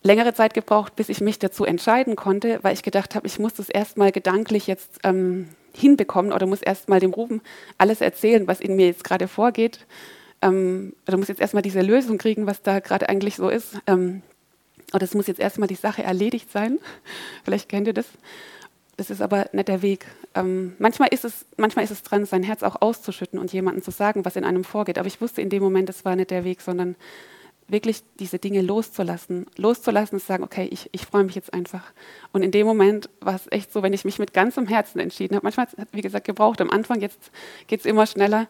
längere 0.03 0.33
Zeit 0.33 0.53
gebraucht, 0.53 0.95
bis 0.95 1.09
ich 1.09 1.21
mich 1.21 1.39
dazu 1.39 1.65
entscheiden 1.65 2.15
konnte, 2.15 2.59
weil 2.61 2.73
ich 2.73 2.83
gedacht 2.83 3.15
habe, 3.15 3.25
ich 3.25 3.39
muss 3.39 3.55
das 3.55 3.69
erstmal 3.69 4.11
gedanklich 4.11 4.67
jetzt 4.67 4.99
ähm, 5.03 5.49
hinbekommen 5.73 6.31
oder 6.31 6.45
muss 6.45 6.61
erstmal 6.61 6.99
dem 6.99 7.13
Ruben 7.13 7.41
alles 7.77 8.01
erzählen, 8.01 8.47
was 8.47 8.59
in 8.59 8.75
mir 8.75 8.87
jetzt 8.87 9.03
gerade 9.03 9.27
vorgeht 9.27 9.85
ähm, 10.43 10.93
du 11.05 11.17
musst 11.17 11.29
jetzt 11.29 11.41
erstmal 11.41 11.63
diese 11.63 11.81
Lösung 11.81 12.17
kriegen, 12.17 12.45
was 12.45 12.61
da 12.61 12.79
gerade 12.79 13.09
eigentlich 13.09 13.35
so 13.35 13.49
ist. 13.49 13.77
Ähm, 13.87 14.21
oder 14.93 15.03
es 15.03 15.15
muss 15.15 15.27
jetzt 15.27 15.39
erstmal 15.39 15.67
die 15.67 15.75
Sache 15.75 16.03
erledigt 16.03 16.51
sein. 16.51 16.79
Vielleicht 17.43 17.69
kennt 17.69 17.87
ihr 17.87 17.93
das. 17.93 18.05
Das 18.97 19.09
ist 19.09 19.21
aber 19.21 19.47
nicht 19.53 19.69
der 19.69 19.81
Weg. 19.81 20.05
Ähm, 20.35 20.75
manchmal, 20.77 21.09
ist 21.09 21.25
es, 21.25 21.45
manchmal 21.57 21.85
ist 21.85 21.91
es 21.91 22.03
dran, 22.03 22.25
sein 22.25 22.43
Herz 22.43 22.61
auch 22.61 22.81
auszuschütten 22.81 23.39
und 23.39 23.51
jemandem 23.51 23.81
zu 23.83 23.89
sagen, 23.89 24.25
was 24.25 24.35
in 24.35 24.43
einem 24.43 24.63
vorgeht. 24.63 24.99
Aber 24.99 25.07
ich 25.07 25.19
wusste 25.21 25.41
in 25.41 25.49
dem 25.49 25.63
Moment, 25.63 25.89
das 25.89 26.05
war 26.05 26.15
nicht 26.15 26.29
der 26.29 26.43
Weg, 26.43 26.61
sondern 26.61 26.95
wirklich 27.67 28.03
diese 28.19 28.39
Dinge 28.39 28.61
loszulassen. 28.61 29.45
Loszulassen 29.57 30.15
und 30.15 30.19
zu 30.21 30.27
sagen, 30.27 30.43
okay, 30.43 30.67
ich, 30.71 30.89
ich 30.91 31.05
freue 31.05 31.23
mich 31.23 31.35
jetzt 31.35 31.53
einfach. 31.53 31.93
Und 32.31 32.43
in 32.43 32.51
dem 32.51 32.67
Moment 32.67 33.09
war 33.19 33.35
es 33.35 33.51
echt 33.51 33.71
so, 33.71 33.83
wenn 33.83 33.93
ich 33.93 34.05
mich 34.05 34.19
mit 34.19 34.33
ganzem 34.33 34.67
Herzen 34.67 34.99
entschieden 34.99 35.35
habe, 35.35 35.45
manchmal 35.45 35.67
hat 35.67 35.73
es, 35.77 35.85
wie 35.91 36.01
gesagt, 36.01 36.25
gebraucht. 36.25 36.61
Am 36.61 36.69
Anfang, 36.69 37.01
jetzt 37.01 37.31
geht 37.67 37.79
es 37.79 37.85
immer 37.85 38.05
schneller, 38.05 38.47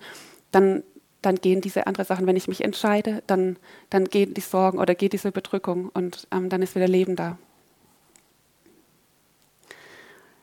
dann 0.51 0.83
dann 1.23 1.35
gehen 1.35 1.61
diese 1.61 1.87
anderen 1.87 2.05
Sachen, 2.05 2.27
wenn 2.27 2.35
ich 2.35 2.47
mich 2.47 2.63
entscheide, 2.63 3.23
dann, 3.27 3.57
dann 3.89 4.05
gehen 4.05 4.33
die 4.33 4.41
Sorgen 4.41 4.77
oder 4.77 4.93
geht 4.93 5.13
diese 5.13 5.31
Bedrückung 5.31 5.89
und 5.93 6.27
ähm, 6.31 6.49
dann 6.49 6.61
ist 6.61 6.75
wieder 6.75 6.87
Leben 6.87 7.15
da. 7.15 7.37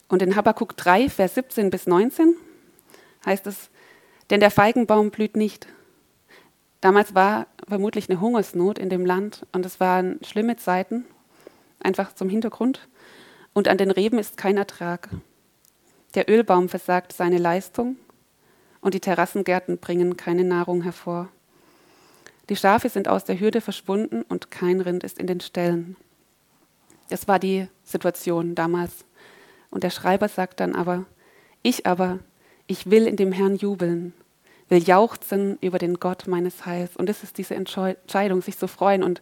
Und 0.09 0.23
in 0.23 0.35
Habakkuk 0.35 0.77
3, 0.77 1.09
Vers 1.09 1.35
17 1.35 1.71
bis 1.71 1.87
19 1.87 2.35
heißt 3.25 3.47
es, 3.47 3.71
denn 4.31 4.41
der 4.41 4.51
Feigenbaum 4.51 5.11
blüht 5.11 5.37
nicht. 5.37 5.69
Damals 6.81 7.15
war 7.15 7.47
vermutlich 7.69 8.09
eine 8.09 8.21
Hungersnot 8.21 8.79
in 8.79 8.89
dem 8.89 9.05
Land 9.05 9.47
und 9.53 9.67
es 9.67 9.81
waren 9.81 10.19
schlimme 10.25 10.57
Zeiten, 10.57 11.05
einfach 11.79 12.15
zum 12.15 12.29
Hintergrund. 12.29 12.89
Und 13.53 13.69
an 13.69 13.77
den 13.77 13.91
Reben 13.91 14.19
ist 14.19 14.37
kein 14.37 14.57
Ertrag. 14.57 15.09
Der 16.15 16.31
Ölbaum 16.31 16.69
versagt 16.69 17.13
seine 17.13 17.39
Leistung 17.39 17.97
und 18.81 18.95
die 18.95 19.01
Terrassengärten 19.01 19.79
bringen 19.79 20.17
keine 20.17 20.45
Nahrung 20.45 20.83
hervor. 20.83 21.29
Die 22.49 22.57
Schafe 22.57 22.89
sind 22.89 23.09
aus 23.09 23.25
der 23.25 23.39
Hürde 23.39 23.61
verschwunden 23.61 24.23
und 24.23 24.51
kein 24.51 24.81
Rind 24.81 25.05
ist 25.05 25.19
in 25.19 25.27
den 25.27 25.41
Ställen. 25.41 25.97
Das 27.09 27.29
war 27.29 27.39
die 27.39 27.69
Situation 27.85 28.55
damals. 28.55 29.05
Und 29.71 29.85
der 29.85 29.91
Schreiber 29.91 30.29
sagt 30.29 30.61
dann 30.61 30.75
aber, 30.75 31.05
ich 31.63 31.87
aber, 31.87 32.19
ich 32.67 32.91
will 32.91 33.07
in 33.07 33.17
dem 33.17 33.33
Herrn 33.33 33.57
jubeln, 33.57 34.15
will 34.71 34.83
jauchzen 34.83 35.59
über 35.61 35.79
den 35.79 36.01
Gott 36.01 36.27
meines 36.27 36.65
Heils. 36.65 36.97
Und 36.97 37.09
das 37.09 37.23
ist 37.23 37.37
diese 37.37 37.55
Entscheidung, 37.55 38.41
sich 38.41 38.57
zu 38.57 38.69
freuen. 38.69 39.03
Und 39.03 39.21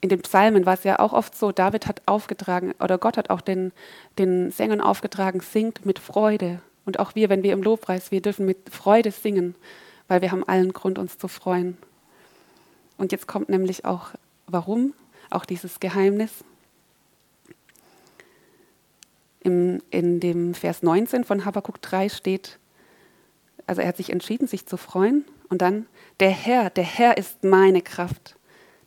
in 0.00 0.10
den 0.10 0.20
Psalmen 0.22 0.66
war 0.66 0.74
es 0.74 0.84
ja 0.84 1.00
auch 1.00 1.12
oft 1.12 1.34
so, 1.34 1.50
David 1.50 1.86
hat 1.86 2.02
aufgetragen, 2.06 2.74
oder 2.78 2.98
Gott 2.98 3.16
hat 3.16 3.30
auch 3.30 3.40
den, 3.40 3.72
den 4.18 4.52
Sängern 4.52 4.80
aufgetragen, 4.80 5.40
singt 5.40 5.84
mit 5.84 5.98
Freude 5.98 6.60
Und 6.84 7.00
auch 7.00 7.14
wir, 7.14 7.28
wenn 7.30 7.42
wir 7.42 7.52
im 7.52 7.62
Lobpreis, 7.62 8.10
wir 8.12 8.22
dürfen 8.22 8.46
mit 8.46 8.70
Freude 8.70 9.10
singen, 9.10 9.54
weil 10.06 10.20
wir 10.20 10.30
haben 10.30 10.46
allen 10.46 10.72
Grund, 10.72 10.98
uns 10.98 11.18
zu 11.18 11.28
freuen. 11.28 11.76
Und 12.98 13.10
jetzt 13.10 13.26
kommt 13.26 13.48
nämlich 13.48 13.84
auch, 13.84 14.10
warum, 14.46 14.92
auch 15.30 15.44
dieses 15.44 15.80
Geheimnis. 15.80 16.30
Im, 19.40 19.82
in 19.90 20.20
dem 20.20 20.54
Vers 20.54 20.82
19 20.82 21.24
von 21.24 21.44
Habakkuk 21.44 21.80
3 21.80 22.08
steht, 22.10 22.58
also 23.68 23.82
er 23.82 23.88
hat 23.88 23.96
sich 23.96 24.10
entschieden, 24.10 24.48
sich 24.48 24.66
zu 24.66 24.76
freuen. 24.76 25.24
Und 25.48 25.62
dann, 25.62 25.86
der 26.20 26.30
Herr, 26.30 26.70
der 26.70 26.84
Herr 26.84 27.16
ist 27.16 27.44
meine 27.44 27.82
Kraft. 27.82 28.36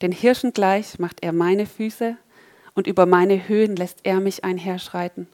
Den 0.02 0.12
Hirschen 0.12 0.54
gleich 0.54 1.00
macht 1.00 1.24
er 1.24 1.32
meine 1.32 1.66
Füße 1.66 2.18
und 2.74 2.88
über 2.88 3.06
meine 3.06 3.48
Höhen 3.48 3.76
lässt 3.76 4.00
er 4.04 4.20
mich 4.20 4.44
einherschreiten. 4.44 5.28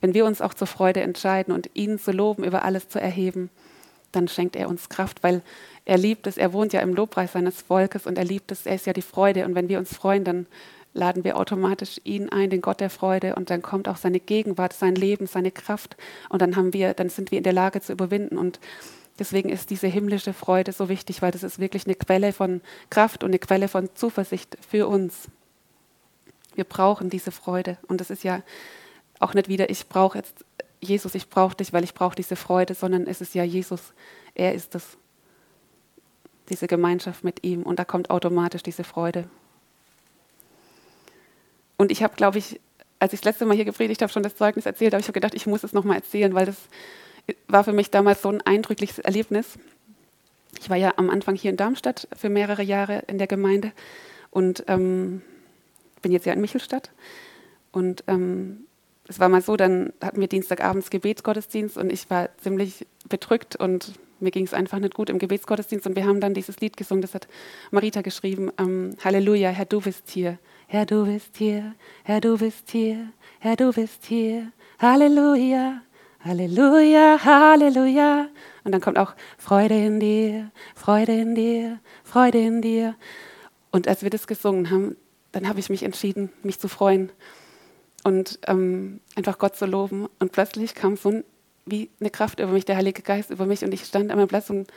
Wenn 0.00 0.14
wir 0.14 0.26
uns 0.26 0.40
auch 0.40 0.52
zur 0.52 0.66
Freude 0.66 1.00
entscheiden 1.00 1.54
und 1.54 1.70
ihn 1.74 1.98
zu 1.98 2.12
loben, 2.12 2.44
über 2.44 2.64
alles 2.64 2.88
zu 2.88 3.00
erheben, 3.00 3.50
dann 4.10 4.28
schenkt 4.28 4.56
er 4.56 4.68
uns 4.68 4.88
Kraft, 4.88 5.22
weil 5.22 5.42
er 5.84 5.96
liebt 5.96 6.26
es, 6.26 6.36
er 6.36 6.52
wohnt 6.52 6.72
ja 6.72 6.80
im 6.80 6.94
Lobpreis 6.94 7.32
seines 7.32 7.62
Volkes 7.62 8.06
und 8.06 8.18
er 8.18 8.24
liebt 8.24 8.52
es, 8.52 8.66
er 8.66 8.74
ist 8.74 8.86
ja 8.86 8.92
die 8.92 9.00
Freude. 9.00 9.46
Und 9.46 9.54
wenn 9.54 9.68
wir 9.68 9.78
uns 9.78 9.96
freuen, 9.96 10.24
dann 10.24 10.46
laden 10.94 11.24
wir 11.24 11.36
automatisch 11.36 12.00
ihn 12.04 12.28
ein, 12.28 12.50
den 12.50 12.60
Gott 12.60 12.80
der 12.80 12.90
Freude, 12.90 13.34
und 13.34 13.50
dann 13.50 13.62
kommt 13.62 13.88
auch 13.88 13.96
seine 13.96 14.20
Gegenwart, 14.20 14.72
sein 14.72 14.94
Leben, 14.94 15.26
seine 15.26 15.50
Kraft, 15.50 15.96
und 16.28 16.42
dann 16.42 16.56
haben 16.56 16.72
wir, 16.72 16.94
dann 16.94 17.08
sind 17.08 17.30
wir 17.30 17.38
in 17.38 17.44
der 17.44 17.52
Lage 17.52 17.80
zu 17.80 17.92
überwinden. 17.92 18.36
Und 18.36 18.60
deswegen 19.18 19.48
ist 19.48 19.70
diese 19.70 19.86
himmlische 19.86 20.32
Freude 20.32 20.72
so 20.72 20.88
wichtig, 20.88 21.22
weil 21.22 21.32
das 21.32 21.42
ist 21.42 21.58
wirklich 21.58 21.86
eine 21.86 21.94
Quelle 21.94 22.32
von 22.32 22.60
Kraft 22.90 23.24
und 23.24 23.30
eine 23.30 23.38
Quelle 23.38 23.68
von 23.68 23.88
Zuversicht 23.94 24.56
für 24.68 24.86
uns. 24.86 25.28
Wir 26.54 26.64
brauchen 26.64 27.08
diese 27.10 27.32
Freude. 27.32 27.78
Und 27.88 28.00
das 28.00 28.10
ist 28.10 28.24
ja 28.24 28.42
auch 29.18 29.34
nicht 29.34 29.48
wieder, 29.48 29.70
ich 29.70 29.88
brauche 29.88 30.18
jetzt 30.18 30.44
Jesus, 30.80 31.14
ich 31.14 31.28
brauche 31.28 31.56
dich, 31.56 31.72
weil 31.72 31.84
ich 31.84 31.94
brauche 31.94 32.16
diese 32.16 32.36
Freude, 32.36 32.74
sondern 32.74 33.06
es 33.06 33.20
ist 33.20 33.34
ja 33.34 33.44
Jesus, 33.44 33.92
er 34.34 34.52
ist 34.52 34.74
es. 34.74 34.98
Diese 36.48 36.66
Gemeinschaft 36.66 37.22
mit 37.22 37.44
ihm. 37.44 37.62
Und 37.62 37.78
da 37.78 37.84
kommt 37.84 38.10
automatisch 38.10 38.64
diese 38.64 38.82
Freude. 38.82 39.28
Und 41.82 41.90
ich 41.90 42.04
habe, 42.04 42.14
glaube 42.14 42.38
ich, 42.38 42.60
als 43.00 43.12
ich 43.12 43.22
das 43.22 43.24
letzte 43.24 43.44
Mal 43.44 43.56
hier 43.56 43.64
gepredigt 43.64 44.02
habe, 44.02 44.12
schon 44.12 44.22
das 44.22 44.36
Zeugnis 44.36 44.66
erzählt, 44.66 44.94
aber 44.94 45.00
ich 45.00 45.08
habe 45.08 45.14
gedacht, 45.14 45.34
ich 45.34 45.48
muss 45.48 45.64
es 45.64 45.72
nochmal 45.72 45.96
erzählen, 45.96 46.32
weil 46.32 46.46
das 46.46 46.56
war 47.48 47.64
für 47.64 47.72
mich 47.72 47.90
damals 47.90 48.22
so 48.22 48.28
ein 48.28 48.40
eindrückliches 48.40 49.00
Erlebnis. 49.00 49.58
Ich 50.60 50.70
war 50.70 50.76
ja 50.76 50.92
am 50.96 51.10
Anfang 51.10 51.34
hier 51.34 51.50
in 51.50 51.56
Darmstadt 51.56 52.06
für 52.16 52.28
mehrere 52.28 52.62
Jahre 52.62 53.02
in 53.08 53.18
der 53.18 53.26
Gemeinde 53.26 53.72
und 54.30 54.62
ähm, 54.68 55.22
bin 56.02 56.12
jetzt 56.12 56.24
ja 56.24 56.32
in 56.34 56.40
Michelstadt. 56.40 56.92
Und 57.72 58.04
ähm, 58.06 58.68
es 59.08 59.18
war 59.18 59.28
mal 59.28 59.42
so, 59.42 59.56
dann 59.56 59.92
hatten 60.00 60.20
wir 60.20 60.28
Dienstagabends 60.28 60.88
Gebetsgottesdienst 60.88 61.76
und 61.78 61.92
ich 61.92 62.08
war 62.10 62.28
ziemlich 62.38 62.86
bedrückt 63.08 63.56
und 63.56 63.94
mir 64.20 64.30
ging 64.30 64.44
es 64.44 64.54
einfach 64.54 64.78
nicht 64.78 64.94
gut 64.94 65.10
im 65.10 65.18
Gebetsgottesdienst 65.18 65.84
und 65.88 65.96
wir 65.96 66.06
haben 66.06 66.20
dann 66.20 66.32
dieses 66.32 66.60
Lied 66.60 66.76
gesungen, 66.76 67.02
das 67.02 67.12
hat 67.12 67.26
Marita 67.72 68.02
geschrieben, 68.02 68.52
ähm, 68.56 68.96
Halleluja, 69.02 69.50
Herr, 69.50 69.64
du 69.64 69.80
bist 69.80 70.08
hier. 70.08 70.38
Herr, 70.72 70.86
du 70.86 71.04
bist 71.04 71.36
hier, 71.36 71.74
Herr, 72.02 72.22
du 72.22 72.38
bist 72.38 72.70
hier, 72.70 73.12
Herr, 73.40 73.56
du 73.56 73.74
bist 73.74 74.06
hier. 74.06 74.52
Halleluja, 74.78 75.82
Halleluja, 76.24 77.22
Halleluja. 77.22 78.28
Und 78.64 78.72
dann 78.72 78.80
kommt 78.80 78.96
auch 78.96 79.12
Freude 79.36 79.74
in 79.74 80.00
dir, 80.00 80.50
Freude 80.74 81.12
in 81.12 81.34
dir, 81.34 81.78
Freude 82.04 82.38
in 82.38 82.62
dir. 82.62 82.94
Und 83.70 83.86
als 83.86 84.02
wir 84.02 84.08
das 84.08 84.26
gesungen 84.26 84.70
haben, 84.70 84.96
dann 85.32 85.46
habe 85.46 85.60
ich 85.60 85.68
mich 85.68 85.82
entschieden, 85.82 86.32
mich 86.42 86.58
zu 86.58 86.68
freuen 86.68 87.12
und 88.04 88.38
ähm, 88.46 89.00
einfach 89.14 89.38
Gott 89.38 89.56
zu 89.56 89.66
loben. 89.66 90.08
Und 90.20 90.32
plötzlich 90.32 90.74
kam 90.74 90.96
so 90.96 91.10
ein, 91.10 91.24
wie 91.66 91.90
eine 92.00 92.08
Kraft 92.08 92.40
über 92.40 92.50
mich, 92.50 92.64
der 92.64 92.76
Heilige 92.76 93.02
Geist 93.02 93.28
über 93.28 93.44
mich. 93.44 93.62
Und 93.62 93.74
ich 93.74 93.84
stand 93.84 94.10
an 94.10 94.16
meinem 94.16 94.28
Platz 94.28 94.48
und 94.48 94.72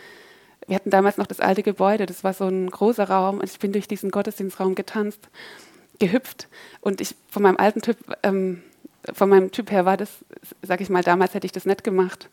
wir 0.67 0.75
hatten 0.75 0.89
damals 0.89 1.15
noch 1.15 1.27
das 1.27 1.39
alte 1.39 1.63
Gebäude, 1.63 2.05
das 2.05 2.25
war 2.25 2.33
so 2.33 2.47
ein 2.47 2.69
großer 2.69 3.09
Raum. 3.09 3.39
Und 3.39 3.49
ich 3.49 3.59
bin 3.59 3.71
durch 3.71 3.87
diesen 3.87 4.11
Gottesdienstraum 4.11 4.75
getanzt, 4.75 5.29
gehüpft. 5.99 6.47
Und 6.81 7.01
ich 7.01 7.15
von 7.29 7.43
meinem 7.43 7.57
alten 7.57 7.81
Typ, 7.81 7.97
ähm, 8.23 8.61
von 9.13 9.29
meinem 9.29 9.51
Typ 9.51 9.71
her 9.71 9.85
war 9.85 9.97
das, 9.97 10.09
sag 10.61 10.81
ich 10.81 10.89
mal, 10.89 11.03
damals 11.03 11.33
hätte 11.33 11.45
ich 11.45 11.51
das 11.51 11.65
nicht 11.65 11.83
gemacht. 11.83 12.29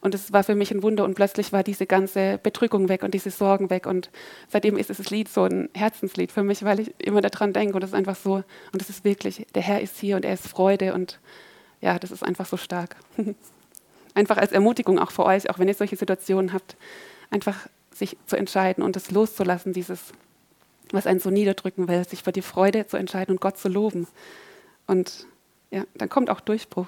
Und 0.00 0.14
es 0.14 0.32
war 0.32 0.44
für 0.44 0.54
mich 0.54 0.70
ein 0.70 0.82
Wunder 0.82 1.04
und 1.04 1.14
plötzlich 1.14 1.52
war 1.52 1.62
diese 1.62 1.86
ganze 1.86 2.38
Bedrückung 2.42 2.88
weg 2.88 3.02
und 3.02 3.14
diese 3.14 3.30
Sorgen 3.30 3.70
weg. 3.70 3.86
Und 3.86 4.10
seitdem 4.48 4.76
ist 4.76 4.90
das 4.90 5.10
Lied 5.10 5.28
so 5.28 5.44
ein 5.44 5.68
Herzenslied 5.74 6.32
für 6.32 6.42
mich, 6.42 6.64
weil 6.64 6.80
ich 6.80 6.94
immer 6.98 7.20
daran 7.20 7.52
denke 7.52 7.74
und 7.74 7.82
es 7.82 7.90
ist 7.90 7.94
einfach 7.94 8.16
so, 8.16 8.44
und 8.72 8.82
es 8.82 8.90
ist 8.90 9.04
wirklich, 9.04 9.46
der 9.54 9.62
Herr 9.62 9.80
ist 9.80 9.98
hier 9.98 10.16
und 10.16 10.24
er 10.24 10.34
ist 10.34 10.46
Freude 10.46 10.94
und 10.94 11.18
ja, 11.80 11.98
das 11.98 12.10
ist 12.10 12.22
einfach 12.22 12.46
so 12.46 12.56
stark. 12.56 12.96
einfach 14.14 14.36
als 14.36 14.52
Ermutigung 14.52 14.98
auch 14.98 15.10
für 15.10 15.24
euch, 15.24 15.48
auch 15.50 15.58
wenn 15.58 15.68
ihr 15.68 15.74
solche 15.74 15.96
Situationen 15.96 16.52
habt, 16.52 16.76
einfach 17.30 17.68
sich 17.92 18.16
zu 18.26 18.36
entscheiden 18.36 18.82
und 18.82 18.96
es 18.96 19.10
loszulassen, 19.10 19.72
dieses, 19.72 20.12
was 20.92 21.06
einen 21.06 21.20
so 21.20 21.30
niederdrücken 21.30 21.88
will, 21.88 22.06
sich 22.06 22.22
für 22.22 22.32
die 22.32 22.42
Freude 22.42 22.86
zu 22.86 22.96
entscheiden 22.96 23.32
und 23.34 23.40
Gott 23.40 23.58
zu 23.58 23.68
loben. 23.68 24.06
Und 24.86 25.26
ja, 25.70 25.84
dann 25.94 26.08
kommt 26.08 26.30
auch 26.30 26.40
Durchbruch. 26.40 26.86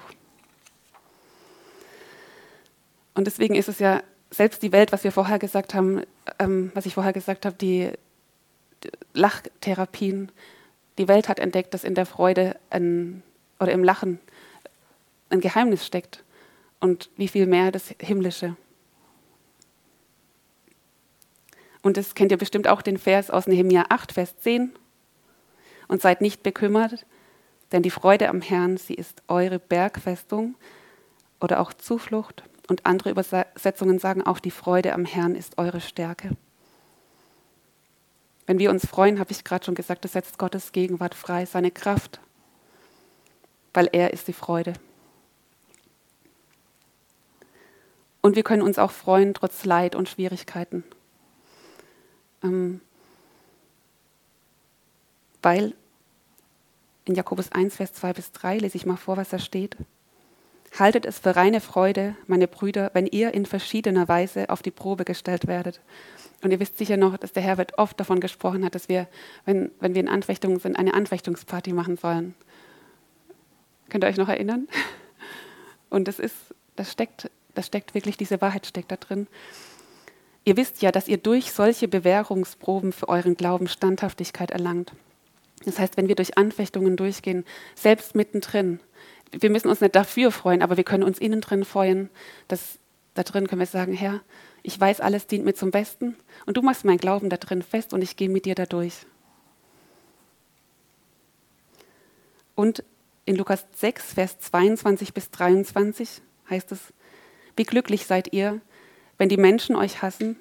Und 3.13 3.25
deswegen 3.27 3.55
ist 3.55 3.67
es 3.67 3.79
ja 3.79 4.01
selbst 4.31 4.61
die 4.63 4.71
Welt, 4.71 4.91
was 4.91 5.03
wir 5.03 5.11
vorher 5.11 5.39
gesagt 5.39 5.73
haben, 5.73 6.03
ähm, 6.37 6.71
was 6.73 6.85
ich 6.85 6.93
vorher 6.93 7.13
gesagt 7.13 7.45
habe, 7.45 7.55
die, 7.55 7.91
die, 8.83 8.91
Lachtherapien, 9.13 10.31
die 10.97 11.07
Welt 11.07 11.27
hat 11.27 11.39
entdeckt, 11.39 11.73
dass 11.73 11.83
in 11.83 11.95
der 11.95 12.05
Freude 12.05 12.55
ein, 12.69 13.23
oder 13.59 13.71
im 13.71 13.83
Lachen 13.83 14.19
ein 15.29 15.41
Geheimnis 15.41 15.85
steckt 15.85 16.23
und 16.79 17.09
wie 17.17 17.27
viel 17.27 17.45
mehr 17.45 17.71
das 17.71 17.93
Himmlische. 17.99 18.55
Und 21.81 21.97
das 21.97 22.15
kennt 22.15 22.31
ihr 22.31 22.37
bestimmt 22.37 22.67
auch 22.67 22.81
den 22.81 22.97
Vers 22.97 23.29
aus 23.29 23.47
Nehemiah 23.47 23.85
8, 23.89 24.11
Vers 24.11 24.37
10. 24.39 24.71
Und 25.87 26.01
seid 26.01 26.21
nicht 26.21 26.43
bekümmert, 26.43 27.05
denn 27.71 27.81
die 27.81 27.89
Freude 27.89 28.29
am 28.29 28.41
Herrn, 28.41 28.77
sie 28.77 28.93
ist 28.93 29.23
eure 29.27 29.59
Bergfestung 29.59 30.55
oder 31.39 31.59
auch 31.59 31.73
Zuflucht. 31.73 32.43
Und 32.67 32.85
andere 32.85 33.09
Übersetzungen 33.09 33.97
sagen 33.97 34.21
auch, 34.21 34.39
die 34.39 34.51
Freude 34.51 34.93
am 34.93 35.05
Herrn 35.05 35.35
ist 35.35 35.57
eure 35.57 35.81
Stärke. 35.81 36.31
Wenn 38.45 38.59
wir 38.59 38.69
uns 38.69 38.85
freuen, 38.85 39.19
habe 39.19 39.31
ich 39.31 39.43
gerade 39.43 39.65
schon 39.65 39.75
gesagt, 39.75 40.03
das 40.03 40.13
setzt 40.13 40.37
Gottes 40.37 40.71
Gegenwart 40.71 41.15
frei, 41.15 41.45
seine 41.45 41.71
Kraft, 41.71 42.19
weil 43.73 43.89
er 43.91 44.13
ist 44.13 44.27
die 44.27 44.33
Freude. 44.33 44.73
Und 48.21 48.35
wir 48.35 48.43
können 48.43 48.63
uns 48.63 48.77
auch 48.77 48.91
freuen 48.91 49.33
trotz 49.33 49.65
Leid 49.65 49.95
und 49.95 50.09
Schwierigkeiten. 50.09 50.83
Ähm, 52.43 52.81
weil 55.41 55.73
in 57.05 57.15
Jakobus 57.15 57.51
1, 57.51 57.75
Vers 57.75 57.93
2 57.93 58.13
bis 58.13 58.31
3 58.33 58.59
lese 58.59 58.77
ich 58.77 58.85
mal 58.85 58.97
vor, 58.97 59.17
was 59.17 59.29
da 59.29 59.39
steht. 59.39 59.75
Haltet 60.77 61.05
es 61.05 61.19
für 61.19 61.35
reine 61.35 61.61
Freude, 61.61 62.15
meine 62.27 62.47
Brüder, 62.47 62.91
wenn 62.93 63.07
ihr 63.07 63.33
in 63.33 63.45
verschiedener 63.45 64.07
Weise 64.07 64.49
auf 64.49 64.61
die 64.61 64.71
Probe 64.71 65.05
gestellt 65.05 65.47
werdet. 65.47 65.81
Und 66.43 66.51
ihr 66.51 66.59
wisst 66.59 66.77
sicher 66.77 66.97
noch, 66.97 67.17
dass 67.17 67.33
der 67.33 67.43
Herr 67.43 67.57
wird 67.57 67.77
oft 67.77 67.99
davon 67.99 68.19
gesprochen 68.19 68.63
hat, 68.63 68.75
dass 68.75 68.87
wir, 68.87 69.07
wenn, 69.45 69.71
wenn 69.79 69.95
wir 69.95 70.01
in 70.01 70.07
Anfechtungen 70.07 70.59
sind, 70.59 70.77
eine 70.77 70.93
Anfechtungsparty 70.93 71.73
machen 71.73 71.97
sollen. 71.97 72.35
Könnt 73.89 74.03
ihr 74.03 74.07
euch 74.07 74.17
noch 74.17 74.29
erinnern? 74.29 74.67
Und 75.89 76.07
das 76.07 76.19
ist, 76.19 76.35
das 76.75 76.91
steckt, 76.91 77.31
das 77.55 77.65
steckt 77.65 77.95
wirklich, 77.95 78.15
diese 78.15 78.39
Wahrheit 78.39 78.67
steckt 78.67 78.91
da 78.91 78.97
drin. 78.97 79.27
Ihr 80.45 80.57
wisst 80.57 80.81
ja, 80.81 80.91
dass 80.91 81.07
ihr 81.07 81.17
durch 81.17 81.51
solche 81.51 81.87
Bewährungsproben 81.87 82.91
für 82.91 83.09
euren 83.09 83.35
Glauben 83.35 83.67
Standhaftigkeit 83.67 84.51
erlangt. 84.51 84.93
Das 85.65 85.77
heißt, 85.77 85.97
wenn 85.97 86.07
wir 86.07 86.15
durch 86.15 86.37
Anfechtungen 86.37 86.95
durchgehen, 86.95 87.45
selbst 87.75 88.15
mittendrin, 88.15 88.79
wir 89.31 89.49
müssen 89.49 89.67
uns 89.67 89.81
nicht 89.81 89.95
dafür 89.95 90.31
freuen, 90.31 90.61
aber 90.61 90.77
wir 90.77 90.83
können 90.83 91.03
uns 91.03 91.19
innen 91.19 91.41
drin 91.41 91.65
freuen, 91.65 92.09
dass 92.47 92.79
da 93.13 93.23
drin 93.23 93.47
können 93.47 93.59
wir 93.59 93.65
sagen, 93.67 93.93
Herr, 93.93 94.21
ich 94.63 94.79
weiß, 94.79 95.01
alles 95.01 95.27
dient 95.27 95.45
mir 95.45 95.53
zum 95.53 95.71
Besten 95.71 96.15
und 96.45 96.57
du 96.57 96.61
machst 96.61 96.85
meinen 96.85 96.97
Glauben 96.97 97.29
da 97.29 97.37
drin 97.37 97.61
fest 97.61 97.93
und 97.93 98.01
ich 98.01 98.15
gehe 98.15 98.29
mit 98.29 98.45
dir 98.45 98.55
da 98.55 98.65
durch. 98.65 99.05
Und 102.55 102.83
in 103.25 103.35
Lukas 103.35 103.65
6, 103.75 104.13
Vers 104.13 104.39
22 104.39 105.13
bis 105.13 105.29
23 105.31 106.21
heißt 106.49 106.71
es, 106.71 106.79
wie 107.55 107.63
glücklich 107.63 108.05
seid 108.05 108.33
ihr, 108.33 108.59
wenn 109.19 109.29
die 109.29 109.37
Menschen 109.37 109.75
euch 109.75 110.01
hassen, 110.01 110.37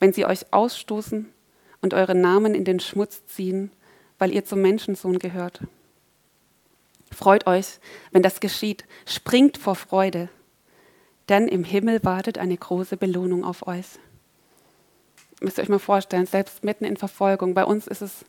wenn 0.00 0.12
sie 0.12 0.24
euch 0.24 0.52
ausstoßen 0.52 1.32
und 1.82 1.94
euren 1.94 2.20
Namen 2.20 2.56
in 2.56 2.64
den 2.64 2.80
Schmutz 2.80 3.24
ziehen, 3.26 3.70
weil 4.18 4.34
ihr 4.34 4.44
zum 4.44 4.60
Menschensohn 4.62 5.20
gehört. 5.20 5.60
Freut 7.12 7.46
euch, 7.46 7.78
wenn 8.10 8.22
das 8.22 8.40
geschieht. 8.40 8.84
Springt 9.06 9.58
vor 9.58 9.76
Freude, 9.76 10.28
denn 11.28 11.46
im 11.46 11.62
Himmel 11.62 12.02
wartet 12.02 12.38
eine 12.38 12.56
große 12.56 12.96
Belohnung 12.96 13.44
auf 13.44 13.66
euch. 13.66 13.86
Müsst 15.40 15.58
ihr 15.58 15.62
euch 15.62 15.68
mal 15.68 15.78
vorstellen, 15.78 16.26
selbst 16.26 16.64
mitten 16.64 16.84
in 16.84 16.96
Verfolgung. 16.96 17.54
Bei 17.54 17.64
uns 17.64 17.86
ist 17.86 18.02
es, 18.02 18.24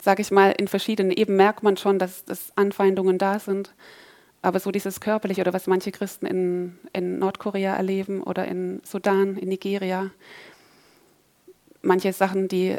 sage 0.00 0.22
ich 0.22 0.30
mal, 0.30 0.52
in 0.52 0.68
verschiedenen 0.68 1.12
Ebenen 1.12 1.36
merkt 1.36 1.62
man 1.62 1.76
schon, 1.76 1.98
dass, 1.98 2.24
dass 2.24 2.52
Anfeindungen 2.56 3.18
da 3.18 3.38
sind. 3.38 3.74
Aber 4.42 4.60
so 4.60 4.70
dieses 4.70 5.00
körperliche 5.00 5.40
oder 5.40 5.52
was 5.52 5.66
manche 5.66 5.92
Christen 5.92 6.26
in, 6.26 6.78
in 6.92 7.18
Nordkorea 7.18 7.74
erleben 7.74 8.22
oder 8.22 8.46
in 8.46 8.80
Sudan, 8.84 9.36
in 9.36 9.48
Nigeria, 9.48 10.10
manche 11.82 12.12
Sachen, 12.12 12.48
die 12.48 12.76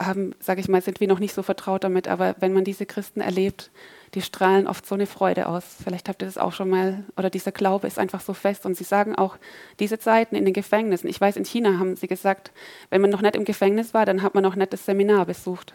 haben, 0.00 0.34
sage 0.38 0.60
ich 0.60 0.68
mal, 0.68 0.80
sind 0.80 1.00
wir 1.00 1.08
noch 1.08 1.18
nicht 1.18 1.34
so 1.34 1.42
vertraut 1.42 1.82
damit, 1.82 2.06
aber 2.08 2.36
wenn 2.38 2.52
man 2.52 2.64
diese 2.64 2.86
Christen 2.86 3.20
erlebt, 3.20 3.70
die 4.14 4.22
strahlen 4.22 4.66
oft 4.66 4.86
so 4.86 4.94
eine 4.94 5.06
Freude 5.06 5.48
aus. 5.48 5.64
Vielleicht 5.82 6.08
habt 6.08 6.22
ihr 6.22 6.26
das 6.26 6.38
auch 6.38 6.52
schon 6.52 6.70
mal, 6.70 7.04
oder 7.16 7.30
dieser 7.30 7.52
Glaube 7.52 7.86
ist 7.86 7.98
einfach 7.98 8.20
so 8.20 8.32
fest. 8.32 8.64
Und 8.64 8.76
sie 8.76 8.84
sagen 8.84 9.14
auch, 9.14 9.36
diese 9.80 9.98
Zeiten 9.98 10.34
in 10.34 10.44
den 10.44 10.54
Gefängnissen, 10.54 11.10
ich 11.10 11.20
weiß, 11.20 11.36
in 11.36 11.44
China 11.44 11.78
haben 11.78 11.96
sie 11.96 12.06
gesagt, 12.06 12.52
wenn 12.90 13.00
man 13.00 13.10
noch 13.10 13.20
nicht 13.20 13.36
im 13.36 13.44
Gefängnis 13.44 13.92
war, 13.92 14.06
dann 14.06 14.22
hat 14.22 14.34
man 14.34 14.42
noch 14.42 14.56
nicht 14.56 14.72
das 14.72 14.86
Seminar 14.86 15.26
besucht. 15.26 15.74